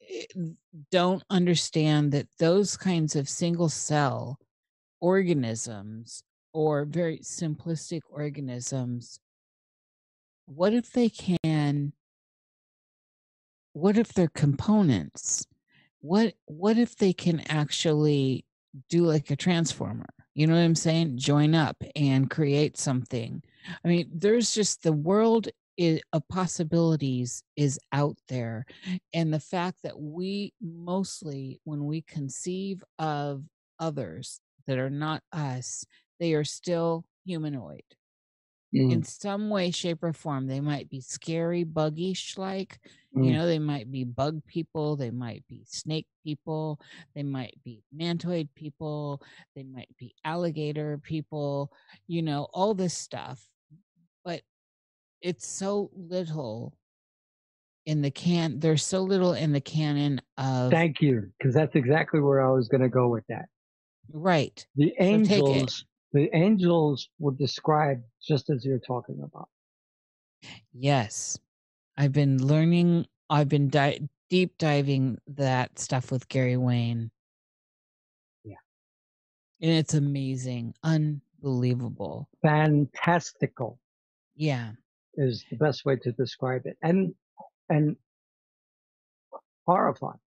[0.09, 0.25] eh,
[0.91, 4.37] don't understand that those kinds of single cell
[5.01, 9.19] organisms or very simplistic organisms
[10.45, 11.93] what if they can
[13.73, 15.45] what if they're components?
[16.01, 18.45] What what if they can actually
[18.89, 21.17] do like a transformer You know what I'm saying?
[21.17, 23.43] Join up and create something.
[23.83, 28.65] I mean, there's just the world is, of possibilities is out there.
[29.13, 33.43] And the fact that we mostly, when we conceive of
[33.79, 35.85] others that are not us,
[36.19, 37.83] they are still humanoid
[38.73, 40.47] Mm, in some way, shape, or form.
[40.47, 42.79] They might be scary, buggish like,
[43.19, 46.79] you mm, know, they might be bug people, they might be snake people,
[47.15, 49.21] they might be mantoid people,
[49.55, 51.71] they might be alligator people,
[52.07, 53.49] you know, all this stuff.
[54.23, 54.43] But
[55.21, 56.77] it's so little
[57.85, 62.21] in the can, there's so little in the canon of, Thank you, because that's exactly
[62.21, 63.49] where I was going to go with that.
[64.11, 64.67] right.
[64.73, 64.93] The
[65.23, 69.49] So angels, the angels were described just as you're talking about.
[70.71, 71.37] Yes.
[71.97, 77.09] I've been learning, I've been di- deep diving that stuff with Gary Wayne.
[78.45, 78.55] Yeah.
[79.61, 82.29] And it's amazing, unbelievable.
[82.43, 83.79] Fantastical
[84.35, 84.73] Yeah.
[85.15, 87.13] is the best way to describe it, and
[87.69, 87.97] and
[89.67, 90.19] horrifying,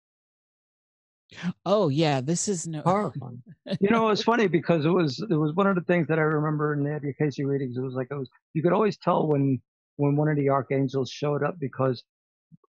[1.64, 2.20] Oh, yeah.
[2.20, 2.82] This is no.
[2.82, 3.42] horrifying.
[3.80, 6.22] You know, it's funny because it was it was one of the things that I
[6.22, 7.76] remember in the education readings.
[7.76, 9.60] It was like it was you could always tell when
[9.96, 12.02] when one of the archangels showed up because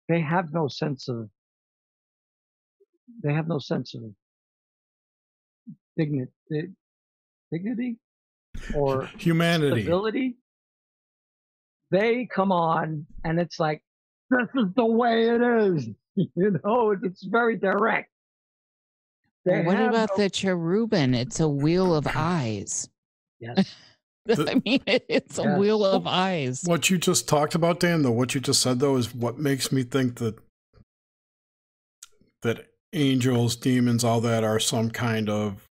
[0.09, 1.28] they have no sense of
[3.22, 4.02] they have no sense of
[5.97, 6.30] dignity
[7.52, 7.98] dignity
[8.74, 9.82] or Humanity.
[9.82, 10.36] stability.
[11.90, 13.82] They come on and it's like
[14.30, 15.89] this is the way it is.
[16.35, 18.10] You know, it's very direct.
[19.49, 21.15] They what about no- the cherubim?
[21.15, 22.89] It's a wheel of eyes.
[23.41, 23.75] yes.
[24.27, 26.62] The- I mean, it- it's a wheel of eyes.
[26.66, 29.73] What you just talked about, Dan, though, what you just said, though, is what makes
[29.73, 30.37] me think that
[32.43, 35.66] that angels, demons, all that are some kind of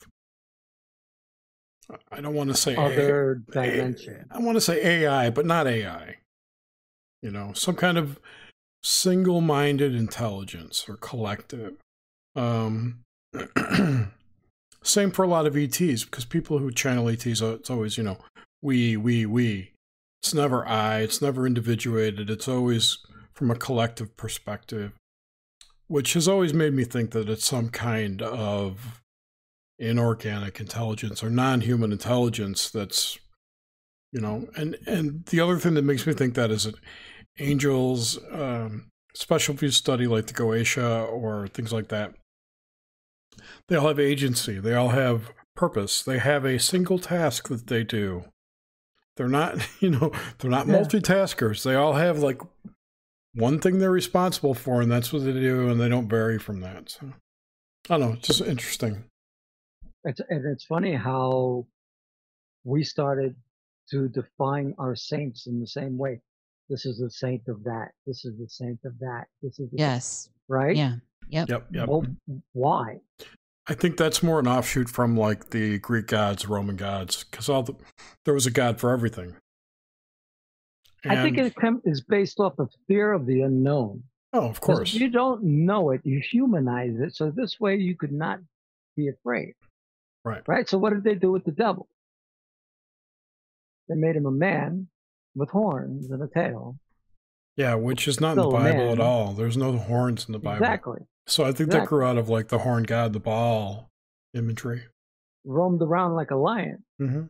[2.11, 4.27] I don't want to say other A- dimension.
[4.31, 6.17] I want to say AI, but not AI.
[7.23, 8.19] You know, some kind of
[8.83, 11.75] single-minded intelligence or collective.
[12.37, 13.01] Um,
[14.83, 18.05] same for a lot of ETs because people who channel ETs, uh, it's always you
[18.05, 18.19] know
[18.63, 19.73] we, we, we.
[20.23, 21.01] It's never I.
[21.01, 22.31] It's never individuated.
[22.31, 22.99] It's always
[23.35, 24.93] from a collective perspective,
[25.87, 29.03] which has always made me think that it's some kind of
[29.79, 33.19] inorganic intelligence or non-human intelligence that's
[34.13, 36.77] you know and and the other thing that makes me think that is that
[37.41, 42.15] angels um especially if study like the goetia or things like that
[43.69, 47.83] they all have agency they all have purpose they have a single task that they
[47.85, 48.25] do
[49.17, 50.75] they're not you know they're not Yeah.
[50.75, 52.41] multitaskers they all have like
[53.35, 56.61] one thing they're responsible for and that's what they do and they don't vary from
[56.61, 57.07] that so
[57.89, 59.05] i don't know it's just interesting
[60.05, 61.67] It's, and it's funny how
[62.65, 63.35] we started
[63.91, 66.19] to define our saints in the same way.
[66.71, 67.89] This is the saint of that.
[68.07, 69.25] This is the saint of that.
[69.43, 70.31] This is the, Yes.
[70.49, 70.75] right.
[70.75, 70.95] Yeah.
[71.29, 71.49] Yep.
[71.51, 72.07] yep yep Well,
[72.55, 73.01] why?
[73.67, 77.63] I think that's more an offshoot from like the Greek gods, Roman gods, because all
[77.63, 77.75] the
[78.25, 79.37] there was a god for everything.
[81.07, 81.55] I think And- it
[81.85, 84.05] is based off of fear of the unknown.
[84.33, 87.15] oh, of course, If you don't know it, you humanize it.
[87.15, 88.41] So this way you could not
[88.97, 89.55] be afraid.
[90.25, 90.43] Right.
[90.49, 90.69] Right.
[90.69, 91.89] So what did they do with the devil?
[93.89, 94.89] They made him a man
[95.35, 96.79] with horns and a tail.
[97.57, 99.33] Yeah, which is not in the Still a Bible at all.
[99.33, 101.01] There's no horns in the Bible, Exactly.
[101.27, 103.91] so I think that grew out of like the horn god, the Baal
[104.35, 104.83] imagery.
[105.45, 106.85] Roamed around like a lion.
[106.99, 107.23] hmm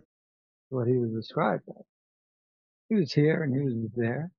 [0.71, 1.85] what he was described as.
[2.89, 4.31] He was here and he was there.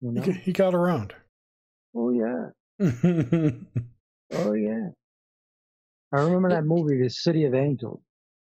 [0.00, 0.22] You He, know?
[0.22, 1.14] g- he got around.
[1.94, 2.46] Oh yeah.
[2.78, 3.50] yeah,
[4.32, 4.88] Oh yeah.
[6.14, 8.00] I remember that movie, The City of Angels.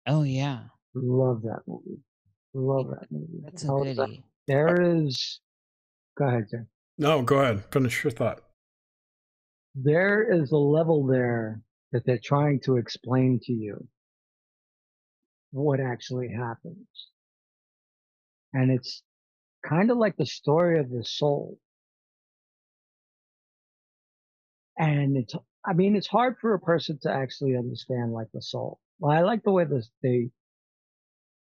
[0.07, 0.61] Oh, yeah.
[0.93, 1.99] Love that movie.
[2.53, 3.41] Love that movie.
[3.43, 4.23] That's a How is that- goodie.
[4.47, 5.39] There is.
[6.19, 6.67] Go ahead, Jim.
[6.97, 7.63] no, go ahead.
[7.71, 8.41] Finish your thought.
[9.73, 11.61] There is a level there
[11.93, 13.87] that they're trying to explain to you
[15.51, 16.87] what actually happens.
[18.53, 19.01] And it's
[19.65, 21.57] kind of like the story of the soul.
[24.77, 25.33] And it's,
[25.65, 28.79] I mean, it's hard for a person to actually understand like the soul.
[28.99, 30.31] Well, I like the way this, they,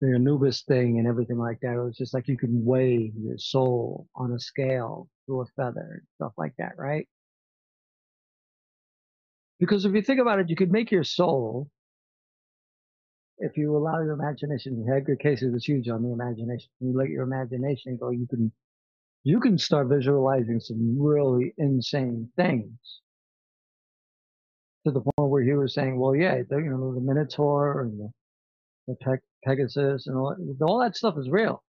[0.00, 1.74] the Anubis thing and everything like that.
[1.74, 5.88] It was just like you can weigh your soul on a scale through a feather
[6.00, 7.08] and stuff like that, right?
[9.58, 11.70] Because if you think about it, you could make your soul,
[13.38, 16.68] if you allow your imagination, Edgar Cayce was huge on the imagination.
[16.80, 18.52] You let your imagination go, you can,
[19.22, 22.72] you can start visualizing some really insane things.
[24.86, 28.10] To the point where he was saying, well, yeah, you know, the Minotaur and the,
[28.88, 31.62] the Pe- Pegasus and all, all that stuff is real.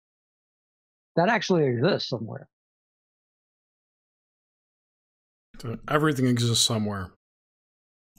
[1.15, 2.47] That actually exists somewhere.
[5.59, 7.11] So everything exists somewhere.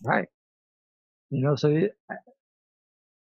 [0.02, 0.28] Right.
[1.31, 1.97] You know, so it,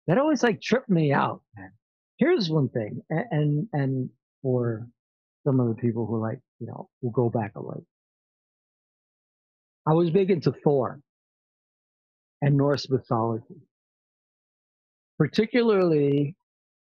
[0.06, 1.72] that always like tripped me out, man.
[2.18, 4.10] Here's one thing, and, and, and
[4.43, 4.86] for
[5.44, 7.84] some of the people who like, you know, will go back a little.
[9.86, 11.01] I was big into Thor
[12.43, 13.44] and Norse mythology,
[15.18, 16.36] particularly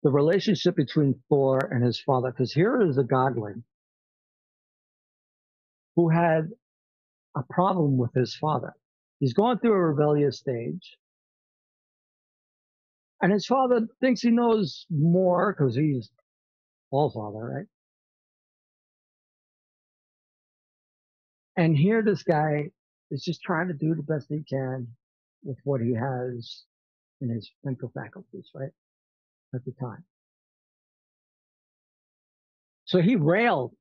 [0.03, 3.63] the relationship between Thor and his father, because here is a godling
[5.97, 6.49] who had
[7.37, 8.75] a problem with his father.
[9.21, 10.97] He's going through a rebellious stage.
[13.21, 16.11] And his father thinks he knows more because he's
[16.91, 17.67] all father, right?
[21.57, 22.71] And here this guy
[23.11, 24.87] is just trying to do the best he can
[25.43, 26.63] with what he has
[27.21, 28.71] in his mental faculties, right?
[29.55, 30.05] At the time.
[32.85, 33.75] So he railed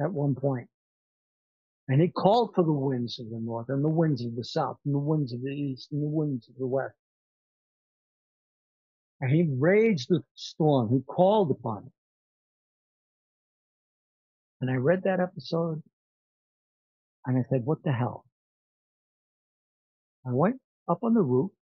[0.00, 0.68] at one point
[1.88, 4.78] and he called for the winds of the north and the winds of the south
[4.84, 6.94] and the winds of the east and the winds of the west.
[9.20, 10.90] And he raged the storm.
[10.90, 11.92] He called upon it.
[14.60, 15.82] And I read that episode
[17.26, 18.24] and I said, what the hell?
[20.26, 21.57] I went up on the roof of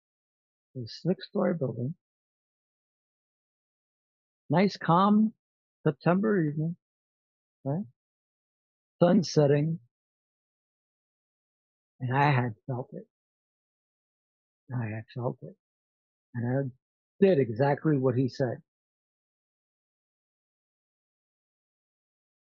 [0.75, 1.95] a six story building.
[4.49, 5.33] Nice calm
[5.85, 6.75] September evening,
[7.65, 7.85] right?
[9.01, 9.79] Sun setting.
[11.99, 13.07] And I had felt it.
[14.75, 15.55] I had felt it.
[16.35, 16.71] And
[17.21, 18.57] I did exactly what he said.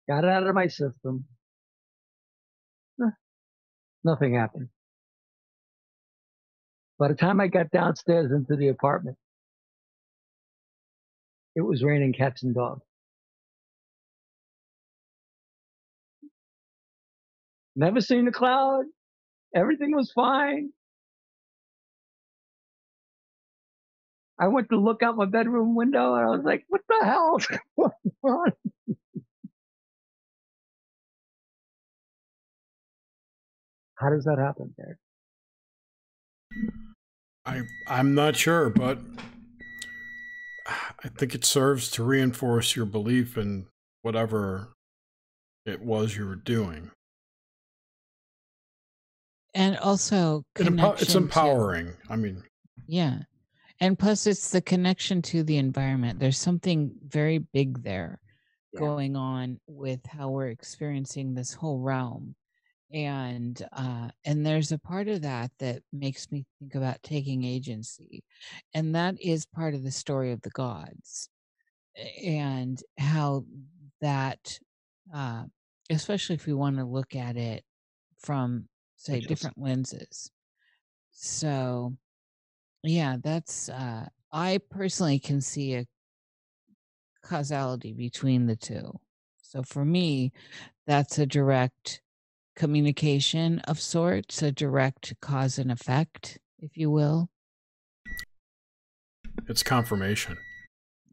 [0.09, 1.27] Got it out of my system.
[4.05, 4.69] Nothing happened.
[6.99, 9.17] By the time I got downstairs into the apartment,
[11.57, 12.83] it was raining cats and dogs.
[17.77, 18.85] Never seen a cloud.
[19.55, 20.71] Everything was fine.
[24.39, 27.37] I went to look out my bedroom window and I was like, what the hell
[27.39, 27.47] is
[27.77, 27.93] going
[28.25, 28.53] on?
[33.97, 34.99] How does that happen, Derek?
[37.47, 38.99] I I'm not sure, but
[40.67, 43.67] I think it serves to reinforce your belief in
[44.03, 44.69] whatever
[45.67, 46.91] it was you were doing.
[49.55, 51.93] And also, empo- it's connection to- empowering.
[52.09, 52.43] I mean,
[52.87, 53.21] Yeah.
[53.81, 56.19] And plus, it's the connection to the environment.
[56.21, 58.21] There's something very big there
[58.73, 58.81] Yeah.
[58.81, 62.35] going on with how we're experiencing this whole realm.
[62.95, 68.25] And uh, and there's a part of that that makes me think about taking agency,
[68.75, 71.29] and that is part of the story of the gods,
[72.25, 73.47] and how
[74.01, 74.61] that,
[75.15, 75.45] uh,
[75.91, 77.65] especially if we want to look at it
[78.19, 80.31] from say is- different lenses.
[81.13, 81.97] So
[82.85, 85.87] yeah, that's uh I personally can see a
[87.23, 89.01] causality between the two.
[89.43, 90.33] So for me,
[90.87, 92.03] that's a direct
[92.57, 97.29] communication of sorts, a direct cause and effect, if you will.
[99.49, 100.39] it's confirmation.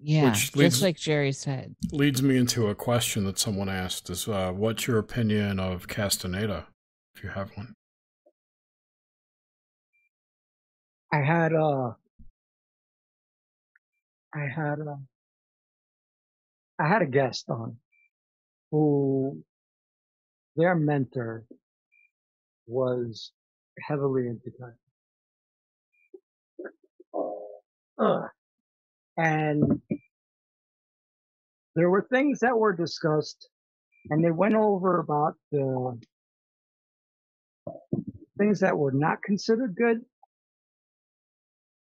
[0.04, 1.76] Yeah, Which leads- just like Jerry said.
[1.92, 6.68] Leads me into a question that someone asked: Is uh, what's your opinion of Castaneda,
[7.16, 7.74] if you have one?
[11.14, 11.92] I had uh
[14.34, 14.96] I had uh
[16.80, 17.78] I had a guest on
[18.72, 19.44] who
[20.56, 21.46] their mentor
[22.68, 23.32] was
[23.88, 24.52] heavily into.
[27.98, 28.28] Uh,
[29.18, 29.82] and
[31.76, 33.50] there were things that were discussed
[34.10, 36.00] and they went over about the
[38.38, 40.02] things that were not considered good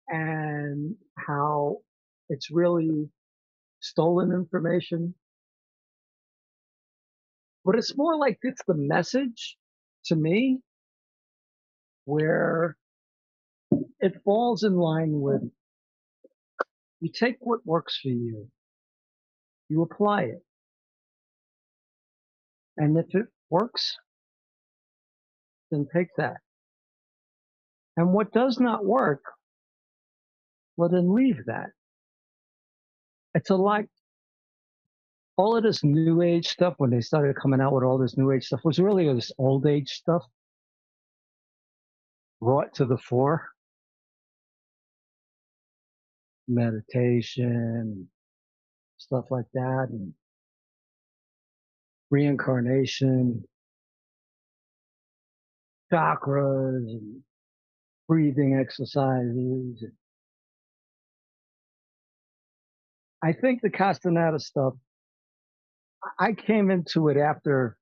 [0.09, 1.78] and how
[2.28, 3.09] it's really
[3.81, 5.15] stolen information.
[7.65, 9.57] But it's more like it's the message
[10.07, 10.61] to me
[12.05, 12.77] where
[14.01, 15.43] it falls in line with
[17.01, 18.49] you take what works for you,
[19.69, 20.43] you apply it.
[22.77, 23.97] And if it works,
[25.70, 26.39] then take that.
[27.97, 29.23] And what does not work,
[30.77, 31.70] well then leave that.
[33.35, 33.89] It's a like
[35.36, 38.31] all of this new age stuff when they started coming out with all this new
[38.31, 40.23] age stuff was really this old age stuff
[42.40, 43.48] brought to the fore.
[46.48, 48.09] meditation,
[48.98, 50.12] stuff like that, and
[52.11, 53.44] reincarnation,
[55.93, 57.20] chakras, and
[58.09, 59.85] breathing exercises.
[63.23, 64.74] I think the Castaneda stuff,
[66.18, 67.76] I came into it after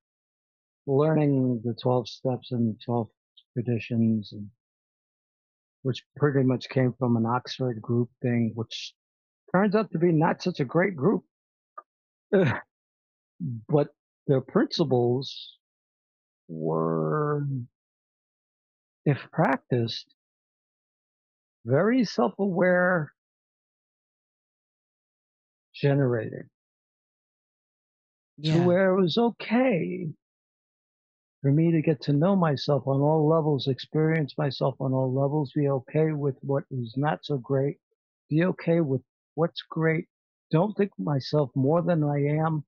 [0.85, 3.07] learning the 12 steps and 12
[3.53, 4.49] traditions, and,
[5.81, 8.93] which pretty much came from an Oxford group thing, which
[9.53, 11.23] turns out to be not such a great group.
[13.69, 13.87] but
[14.27, 15.57] their principles
[16.47, 17.45] were,
[19.05, 20.13] if practiced,
[21.65, 23.13] very self-aware
[25.73, 26.49] generated
[28.37, 28.53] Yeah.
[28.53, 30.09] to where it was okay
[31.41, 35.51] for me to get to know myself on all levels, experience myself on all levels,
[35.53, 37.77] be okay with what is not so great,
[38.29, 39.01] be okay with
[39.35, 40.07] what's great.
[40.51, 42.63] Don't think myself more than I am,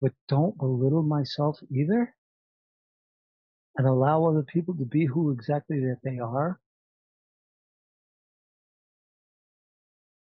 [0.00, 2.14] but don't belittle myself either.
[3.76, 6.60] And allow other people to be who exactly that they are.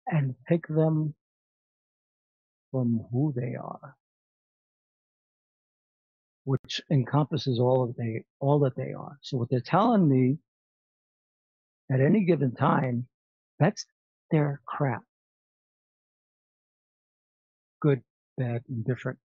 [0.06, 1.14] And pick them
[2.70, 3.96] from who they are
[6.44, 9.18] which encompasses all of they all that they are.
[9.22, 10.38] So what they're telling me
[11.90, 13.06] at any given time,
[13.58, 13.86] that's
[14.30, 15.02] their crap.
[17.80, 18.02] Good,
[18.38, 19.18] bad, and different.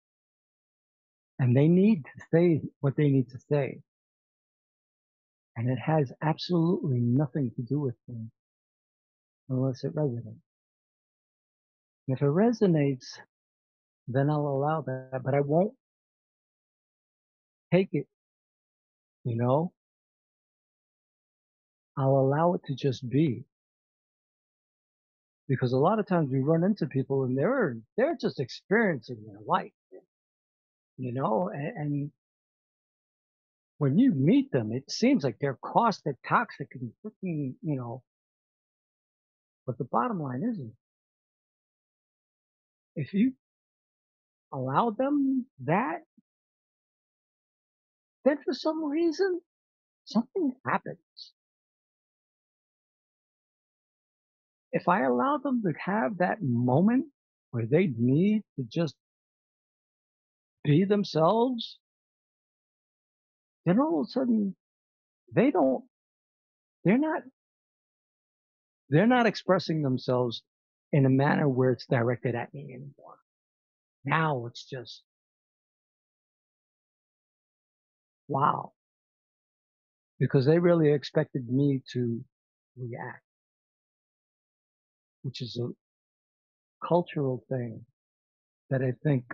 [1.40, 3.80] And they need to say what they need to say.
[5.56, 8.26] And it has absolutely nothing to do with me
[9.50, 10.42] unless it resonates.
[12.08, 13.06] If it resonates,
[14.08, 15.74] then I'll allow that, but I won't
[17.74, 18.08] take it,
[19.24, 19.72] you know,
[21.98, 23.46] I'll allow it to just be.
[25.48, 29.40] Because a lot of times we run into people and they're, they're just experiencing their
[29.46, 29.72] life,
[30.98, 32.12] you know, and, and
[33.78, 38.04] when you meet them, it seems like they're caustic, toxic, and freaking, you know,
[39.68, 40.74] but the bottom line isn't.
[42.96, 43.34] If you
[44.54, 46.04] allow them that,
[48.28, 49.40] then for some reason,
[50.06, 50.98] something happens.
[54.72, 57.06] If I allow them to have that moment
[57.52, 58.96] where they need to just
[60.64, 61.78] be themselves,
[63.66, 64.56] then all of a sudden
[65.34, 65.86] they don't,
[66.84, 67.22] they're not,
[68.90, 70.44] they're not expressing themselves
[70.92, 73.18] in a manner where it's directed at me anymore.
[74.04, 75.02] Now it's just,
[78.28, 78.72] wow.
[80.20, 82.24] Because they really expected me to
[82.78, 83.22] react,
[85.24, 85.70] which is a
[86.88, 87.86] cultural thing
[88.70, 89.26] that I think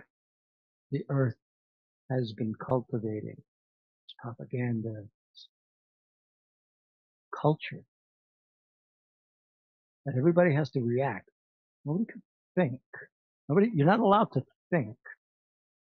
[0.90, 1.36] the earth
[2.10, 3.36] has been cultivating.
[4.04, 5.48] It's propaganda, it's
[7.40, 7.82] culture.
[10.06, 11.30] That everybody has to react.
[11.84, 12.22] Nobody can
[12.54, 12.80] think.
[13.48, 14.96] Nobody, you're not allowed to think.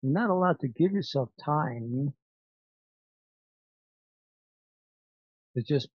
[0.01, 2.13] You're not allowed to give yourself time
[5.55, 5.89] to just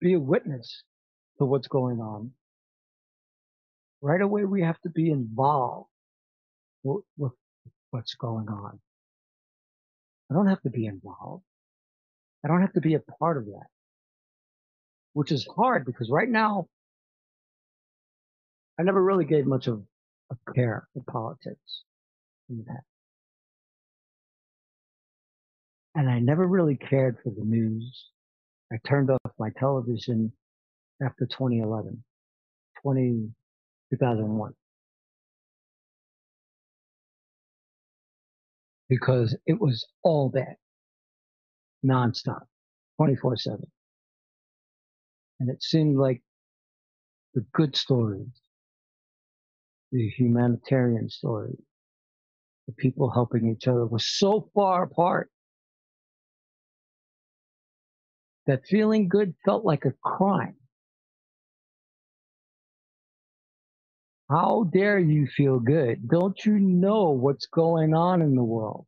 [0.00, 0.82] be a witness
[1.38, 2.32] to what's going on.
[4.00, 5.88] Right away, we have to be involved
[6.84, 7.32] with,
[7.90, 8.78] what's going on.
[10.30, 11.42] I don't have to be involved.
[12.44, 13.66] I don't have to be a part of that,
[15.14, 16.68] which is hard because right now,
[18.78, 19.82] I never really gave much of
[20.30, 21.82] a care for politics
[22.48, 22.84] in that.
[25.98, 28.10] And I never really cared for the news.
[28.72, 30.32] I turned off my television
[31.02, 32.04] after 2011,
[32.80, 33.28] 20,
[33.90, 34.52] 2001.
[38.88, 40.54] Because it was all bad,
[41.84, 42.42] nonstop,
[42.98, 43.66] 24 7.
[45.40, 46.22] And it seemed like
[47.34, 48.40] the good stories,
[49.90, 51.58] the humanitarian stories,
[52.68, 55.28] the people helping each other were so far apart
[58.48, 60.56] that feeling good felt like a crime.
[64.30, 66.08] How dare you feel good?
[66.08, 68.86] Don't you know what's going on in the world?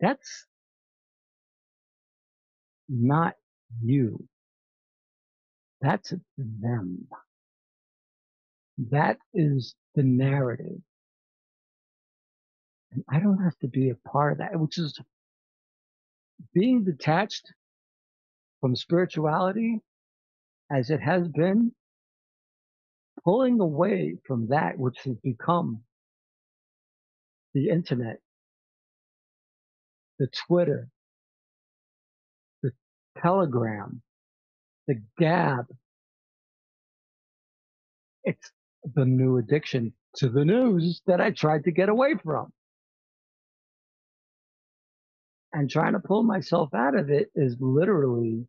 [0.00, 0.46] That's
[2.88, 3.34] not
[3.82, 4.28] you.
[5.80, 7.06] That's them.
[8.90, 10.80] That is the narrative.
[12.92, 14.98] And I don't have to be a part of that, which is
[16.54, 17.52] being detached
[18.60, 19.80] from spirituality
[20.70, 21.72] as it has been,
[23.24, 25.80] pulling away from that which has become
[27.54, 28.18] the internet,
[30.18, 30.88] the Twitter,
[32.62, 32.72] the
[33.22, 34.02] Telegram,
[34.86, 35.66] the Gab.
[38.24, 38.50] It's
[38.94, 42.52] the new addiction to the news that I tried to get away from.
[45.56, 48.46] And trying to pull myself out of it is literally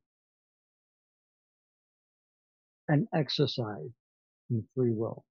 [2.90, 3.92] an exercise
[4.50, 5.24] in free will.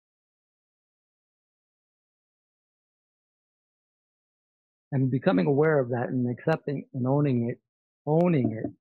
[4.93, 7.59] And becoming aware of that and accepting and owning it,
[8.07, 8.71] owning it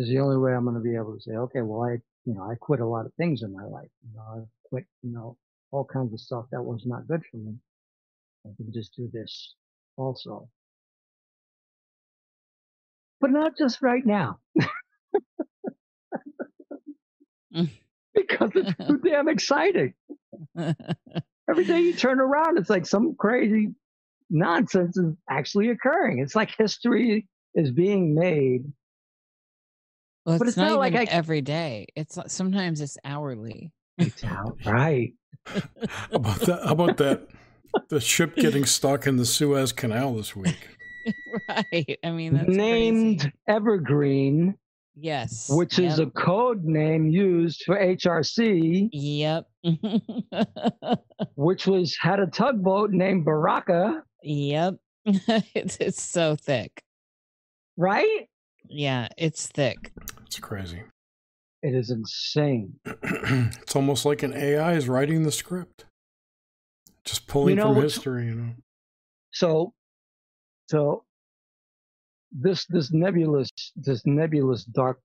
[0.00, 1.94] is the only way I'm going to be able to say, okay, well, I,
[2.24, 3.90] you know, I quit a lot of things in my life.
[4.04, 5.36] You know, I quit, you know,
[5.72, 7.56] all kinds of stuff that was not good for me.
[8.46, 9.54] I can just do this
[9.96, 10.48] also.
[13.20, 14.38] But not just right now.
[17.54, 17.68] Mm.
[18.14, 19.92] because it's too damn exciting.
[20.56, 23.74] Every day you turn around, it's like some crazy
[24.30, 26.20] nonsense is actually occurring.
[26.20, 28.64] It's like history is being made.
[30.24, 31.88] Well, But it's, it's not not, like even I- every day.
[31.94, 33.70] It's sometimes it's hourly.
[33.98, 35.12] It's out right.
[35.46, 35.60] How
[36.12, 36.60] about that?
[36.64, 37.28] How about that?
[37.88, 40.68] The ship getting stuck in the Suez Canal this week.
[41.48, 41.98] right.
[42.04, 43.34] I mean, that's Named crazy.
[43.48, 44.54] Evergreen,
[44.94, 45.48] Yes.
[45.50, 49.46] which is a code name used for HRC, Yep.
[51.34, 54.74] which was had a tugboat named Baraka, yep.
[55.04, 56.82] it's, it's so thick.
[57.76, 58.28] right?
[58.68, 59.92] Yeah, it's thick.
[60.26, 60.82] It's crazy.
[61.62, 62.74] It is insane.
[62.84, 65.84] it's almost like an AI is writing the script,
[67.04, 68.26] just pulling know from history.
[68.26, 68.54] You know.
[69.32, 69.74] So,
[70.68, 71.04] so
[72.30, 75.00] this this nebulous this nebulous dark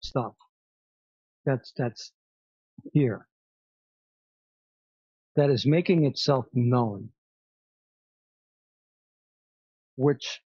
[0.00, 0.34] stuff
[1.44, 2.12] that's that's
[2.92, 3.26] here
[5.36, 7.10] that is making itself known,
[9.96, 10.40] which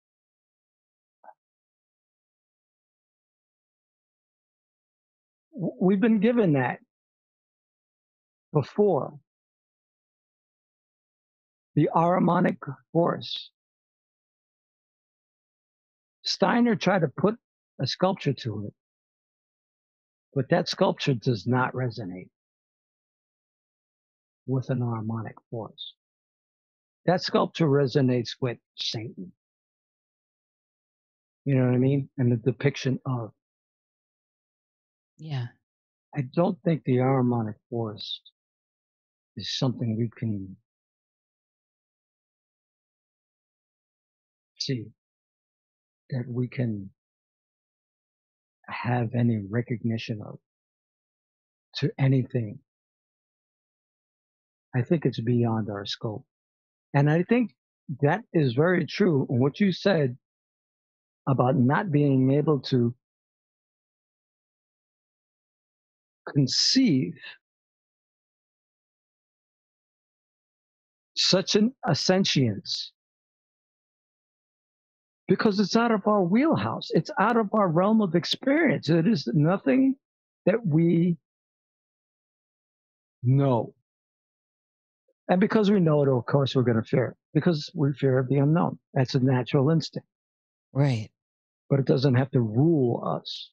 [5.51, 6.79] we've been given that
[8.53, 9.19] before.
[11.75, 12.57] The Ahrimanic
[12.93, 13.51] force.
[16.23, 17.35] Steiner tried to put
[17.79, 18.73] a sculpture to it,
[20.33, 22.29] but that sculpture does not resonate
[24.47, 25.93] with an Ahrimanic force.
[27.05, 29.31] That sculpture resonates with Satan.
[31.43, 32.09] You know what I mean?
[32.17, 33.31] And the depiction of.
[35.17, 35.47] Yeah.
[36.15, 38.21] I don't think the Ahrimanic force
[39.35, 40.55] is something we can
[44.65, 44.85] see,
[46.09, 46.89] that we can
[48.67, 50.39] have any recognition of
[51.75, 52.59] to anything.
[54.75, 56.25] I think it's beyond our scope.
[56.93, 57.51] And I think
[58.01, 59.25] that is very true.
[59.29, 60.17] What you said
[61.27, 62.93] about not being able to
[66.33, 67.13] conceive
[71.15, 72.91] such an ascensience
[75.27, 76.89] because it's out of our wheelhouse.
[76.91, 78.89] It's out of our realm of experience.
[78.89, 79.95] It is nothing
[80.45, 81.17] that we
[83.23, 83.73] know.
[85.27, 88.25] And because we know it, of course, we're going to fear it because we fear
[88.29, 88.77] the unknown.
[88.93, 90.07] That's a natural instinct,
[90.71, 91.09] Right.
[91.69, 93.51] but it doesn't have to rule us.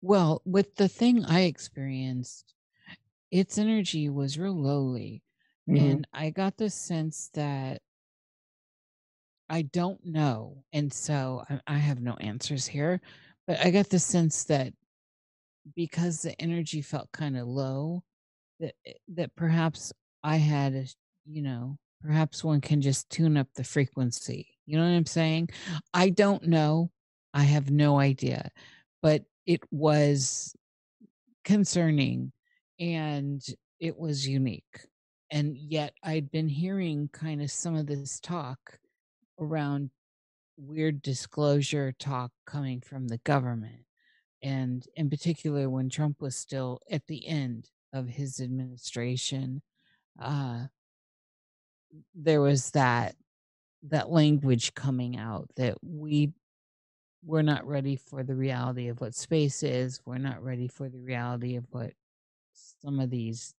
[0.00, 2.54] Well, with the thing I experienced,
[3.30, 5.22] its energy was real lowly.
[5.68, 5.78] Mhm.
[5.80, 7.82] And I got the sense that
[9.52, 10.64] I don't know.
[10.72, 13.02] And so I, I have no answers here,
[13.46, 14.72] but I got the sense that
[15.76, 18.02] because the energy felt kind of low,
[18.60, 19.92] that eh, that perhaps
[20.24, 20.86] I had, a,
[21.26, 24.48] you know, perhaps one can just tune up the frequency.
[24.64, 25.50] You know what I'm saying?
[25.92, 26.90] I don't know.
[27.34, 28.50] I have no idea,
[29.02, 30.56] but it was
[31.44, 32.32] concerning
[32.80, 33.44] and
[33.80, 34.86] it was unique.
[35.30, 38.78] And yet I'd been hearing kind of some of this talk
[39.42, 39.90] around
[40.56, 43.84] weird disclosure talk coming from the government.
[44.42, 49.62] And in particular, when Trump was still at the end of his administration,
[50.20, 50.64] uh,
[52.14, 53.14] there was that
[53.84, 56.32] that language coming out that we
[57.24, 60.00] we're not ready for the reality of what space is.
[60.04, 61.92] We're not ready for the reality of what
[62.82, 63.54] some of these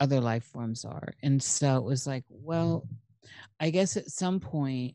[0.00, 1.14] other life forms are.
[1.22, 2.86] And so it was like, well,
[3.60, 4.94] I guess at some point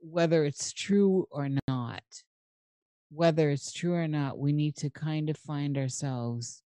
[0.00, 2.02] whether it's true or not,
[3.10, 6.62] whether it's true or not, we need to kind of find ourselves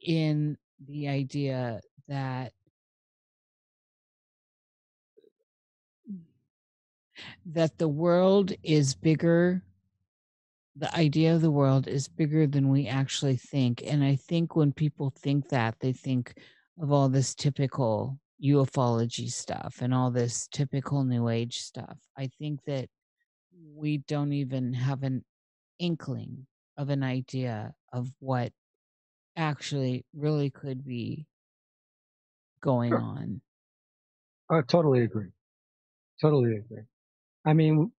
[0.00, 2.52] in the idea that
[7.46, 9.62] that the world is bigger
[10.74, 14.72] the idea of the world is bigger than we actually think and i think when
[14.72, 16.34] people think that they think
[16.80, 22.64] of all this typical ufology stuff and all this typical new age stuff i think
[22.64, 22.88] that
[23.74, 25.24] we don't even have an
[25.78, 26.46] inkling
[26.78, 28.52] of an idea of what
[29.36, 31.26] actually really could be
[32.60, 32.98] going Sure.
[32.98, 33.42] on
[34.48, 35.32] I totally agree.
[36.20, 36.84] Totally agree.
[37.44, 37.92] I mean,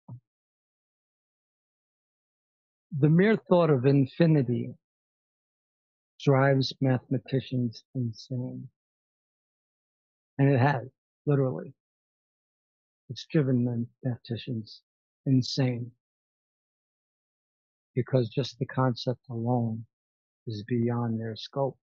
[2.90, 4.74] the mere thought of infinity
[6.18, 8.70] drives mathematicians insane.
[10.38, 10.88] And it has,
[11.26, 11.74] literally.
[13.10, 14.80] It's driven them mathematicians
[15.26, 15.90] insane.
[17.94, 19.84] Because just the concept alone
[20.46, 21.78] is beyond their scope.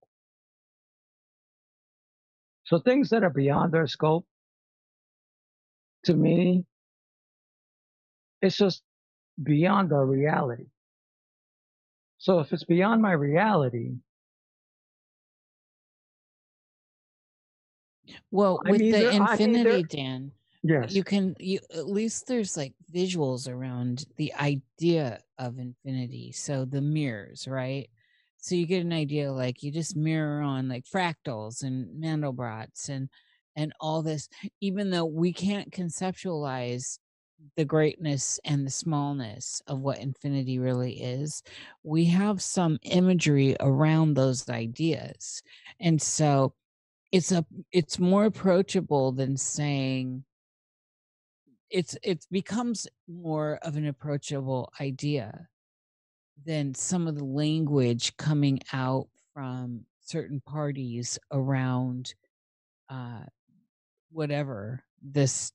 [2.65, 4.25] So things that are beyond their scope,
[6.05, 6.65] to me,
[8.41, 8.81] it's just
[9.41, 10.65] beyond our reality.
[12.17, 13.93] So if it's beyond my reality,
[18.31, 20.31] well with the infinity dan
[20.63, 26.65] yes, you can you at least there's like visuals around the idea of infinity so
[26.65, 27.89] the mirrors right?
[28.37, 33.09] So you get an idea like you just mirror on like fractals and Mandelbrots and
[33.55, 34.29] and all this
[34.61, 36.99] even though we can't conceptualize
[37.55, 41.41] the greatness and the smallness of what infinity really is
[41.83, 45.41] we have some imagery around those ideas.
[45.79, 46.53] And so
[47.11, 50.23] it's a it's more approachable than saying
[51.69, 55.47] it's it becomes more of an approachable idea
[56.45, 62.13] than some of the language coming out from certain parties around
[62.89, 63.21] uh
[64.11, 65.51] whatever this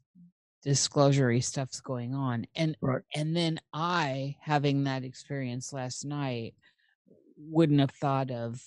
[0.64, 3.02] disclosury stuff's going on and Right.
[3.14, 6.54] and then i having that experience last night
[7.36, 8.62] wouldn't have thought of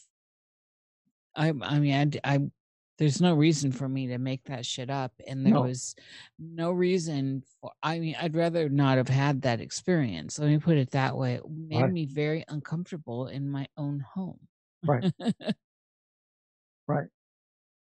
[1.36, 2.52] i i mean i, I-
[2.98, 5.62] there's no reason for me to make that shit up and there No.
[5.64, 5.96] was
[6.40, 10.78] no reason for i mean i'd rather not have had that experience let me put
[10.78, 11.94] it that way it made Right.
[11.94, 14.40] me very uncomfortable in my own home
[14.84, 15.12] Right.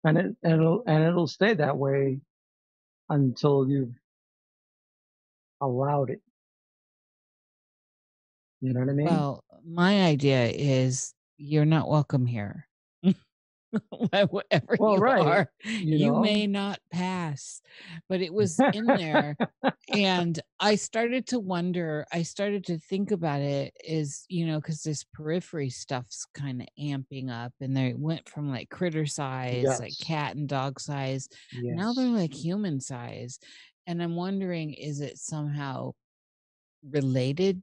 [0.03, 2.19] and it and it'll and it'll stay that way
[3.09, 3.93] until you've
[5.61, 6.21] allowed it.
[8.61, 9.07] You know what I mean?
[9.07, 12.67] Well, my idea is you're not welcome here.
[14.29, 16.21] Wherever Well, you right, are, you you, know?
[16.21, 17.61] may not pass.
[18.09, 19.37] But it was in there,
[19.93, 22.05] and I started to wonder.
[22.11, 23.73] I started to think about it.
[23.83, 28.49] Is you know because this periphery stuff's kind of amping up, and they went from
[28.49, 31.27] like critter size, like cat and dog size,
[31.69, 33.39] now they're like human size,
[33.87, 35.93] and I'm wondering is it somehow
[36.83, 37.61] related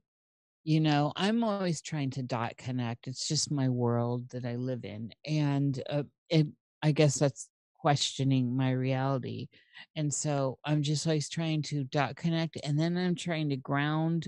[0.63, 4.85] you know i'm always trying to dot connect it's just my world that i live
[4.85, 6.47] in and uh, it
[6.83, 7.49] i guess that's
[7.79, 9.47] questioning my reality
[9.95, 14.27] and so i'm just always trying to dot connect and then i'm trying to ground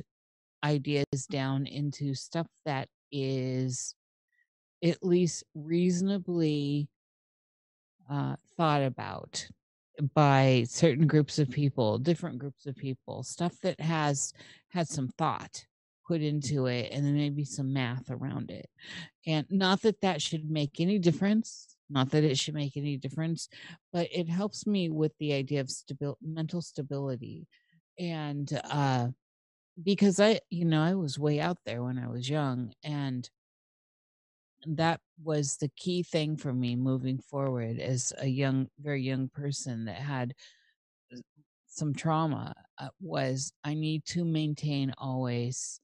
[0.63, 3.93] ideas down into stuff that is
[4.83, 6.87] at least reasonably
[8.09, 9.47] uh, thought about
[10.15, 14.33] by certain groups of people, different groups of people, stuff that has
[14.69, 15.63] had some thought
[16.07, 18.69] put into it and then maybe some math around it.
[19.25, 23.49] And not that that should make any difference, not that it should make any difference,
[23.91, 27.47] but it helps me with the idea of stabil- mental stability.
[27.99, 29.07] And uh
[29.83, 33.27] because I, you know, I was way out there when I was young and
[34.65, 39.85] that was the key thing for me moving forward as a young very young person
[39.85, 40.33] that had
[41.67, 45.79] some trauma uh, was i need to maintain always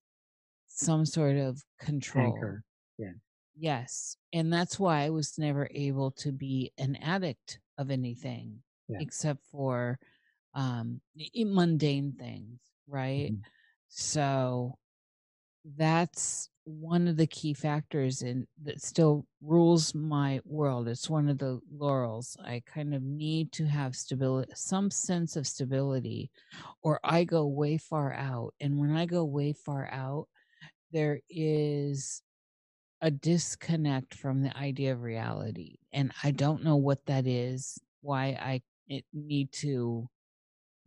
[0.79, 2.63] some sort of control Anchor.
[2.97, 3.11] Yeah.
[3.57, 8.99] yes and that's why i was never able to be an addict of anything Yeah.
[9.01, 9.99] except for
[10.53, 11.01] um
[11.35, 13.41] mundane things right Mhm.
[13.89, 14.77] so
[15.77, 21.37] that's one of the key factors in that still rules my world it's one of
[21.37, 26.29] the laurels i kind of need to have stability some sense of stability
[26.83, 30.27] or i go way far out and when i go way far out
[30.91, 32.21] there is
[33.01, 38.37] a disconnect from the idea of reality and i don't know what that is why
[38.41, 40.09] i it need to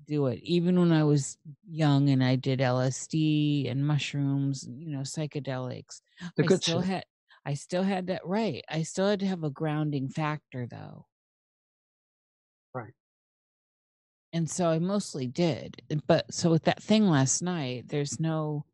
[0.06, 0.40] do it.
[0.42, 6.00] Even when I was young and I did LSD and mushrooms, you know, psychedelics,
[6.36, 6.90] The I good still shit.
[6.90, 7.04] had
[7.44, 8.64] I still had that right.
[8.68, 11.06] I still had to have a grounding factor though.
[12.74, 12.92] Right.
[14.32, 15.82] And so I mostly did.
[16.06, 18.64] But so with that thing last night, there's no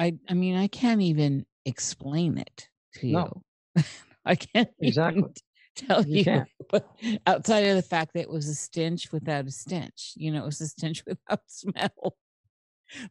[0.00, 3.12] I I mean, I can't even explain it to you.
[3.12, 3.42] No.
[4.24, 5.24] I can't Exactly.
[5.76, 6.88] tell You you, but
[7.26, 10.14] outside of the fact that it was a stench without a stench.
[10.16, 12.16] You know, it was a stench without smell.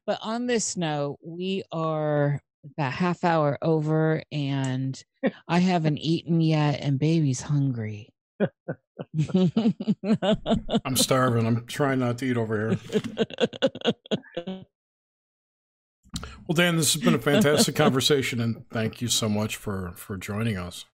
[0.06, 5.02] But on this note, we are about half hour over and
[5.48, 8.10] I haven't eaten yet and baby's hungry.
[10.84, 11.46] I'm starving.
[11.46, 12.78] I'm trying not to eat over
[14.46, 14.66] here.
[16.50, 20.18] Well, Dan, this has been a fantastic conversation, and thank you so much for for
[20.18, 20.86] joining us.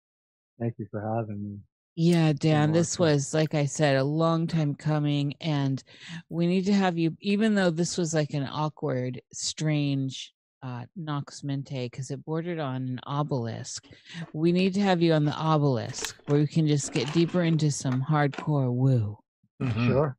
[0.59, 1.59] Thank you for having me.
[1.95, 5.35] Yeah, Dan, this was, like I said, a long time coming.
[5.41, 5.81] And
[6.29, 10.33] we need to have you, even though this was like an awkward, strange
[10.65, 13.87] uh, Nox Mente, because it bordered on an obelisk,
[14.33, 17.71] we need to have you on the obelisk where we can just get deeper into
[17.71, 19.17] some hardcore woo.
[19.63, 19.87] Mhm.
[19.87, 20.17] Sure.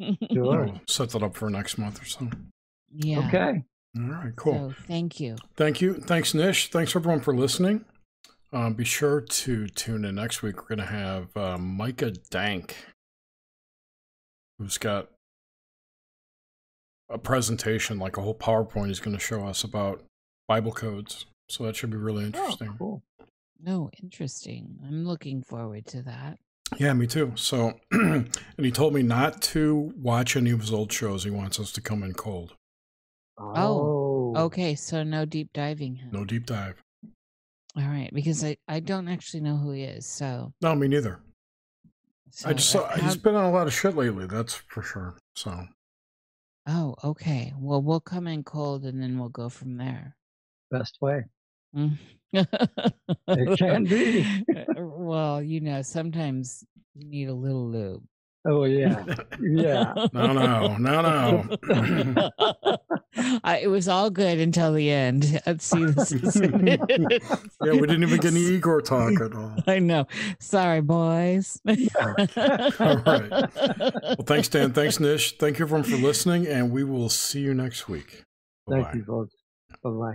[0.32, 0.64] Sure.
[0.66, 2.28] We'll set that up for next month or so.
[2.92, 3.28] yeah.
[3.28, 3.62] Okay.
[3.96, 4.70] All right, cool.
[4.70, 5.36] So thank you.
[5.56, 5.94] Thank you.
[5.94, 6.70] Thanks, Nish.
[6.70, 7.84] Thanks everyone for listening.
[8.52, 10.56] Um, be sure to tune in next week.
[10.62, 12.76] We're going to have uh, Micah Dank,
[14.58, 15.08] who's got
[17.10, 20.02] a presentation, like a whole PowerPoint, he's going to show us about
[20.46, 21.26] Bible codes.
[21.48, 22.74] So that should be really Oh, interesting.
[22.78, 23.02] cool.
[23.66, 24.76] Oh, interesting.
[24.86, 26.38] I'm looking forward to that.
[26.76, 27.32] Yeah, me too.
[27.34, 31.24] So, and he told me not to watch any of his old shows.
[31.24, 32.52] He wants us to come in cold.
[33.40, 34.34] Oh.
[34.36, 35.96] Okay, so no deep diving.
[35.96, 36.08] huh?
[36.12, 36.76] No deep dive.
[37.76, 40.06] All right, because I, I don't actually know who he is.
[40.06, 41.20] So, No, me neither.
[42.30, 44.26] so I just uh, saw how- he's been on a lot of shit lately.
[44.26, 45.16] That's for sure.
[45.36, 45.66] So,
[46.66, 47.54] Oh, okay.
[47.58, 50.14] Well, we'll come in cold and then we'll go from there.
[50.70, 51.24] Best way.
[51.74, 51.96] Mm.
[52.32, 54.44] It can be.
[54.76, 56.62] well, you know, sometimes
[56.94, 58.02] you need a little lube.
[58.46, 59.04] Oh yeah.
[59.40, 59.92] Yeah.
[60.12, 61.58] no, no, no, no.
[63.44, 65.40] I, it was all good until the end.
[65.44, 66.12] Let's see this.
[66.12, 69.56] yeah, we didn't even get any Igor talk at all.
[69.66, 70.06] I know.
[70.38, 71.60] Sorry, boys.
[71.66, 72.34] All right.
[73.56, 74.72] Well, thanks, Dan.
[74.72, 75.36] Thanks, Nish.
[75.38, 78.24] Thank you everyone for listening, and we will see you next week.
[78.70, 78.98] Thank Bye-bye.
[78.98, 79.34] you, folks.
[79.82, 80.14] Bye bye.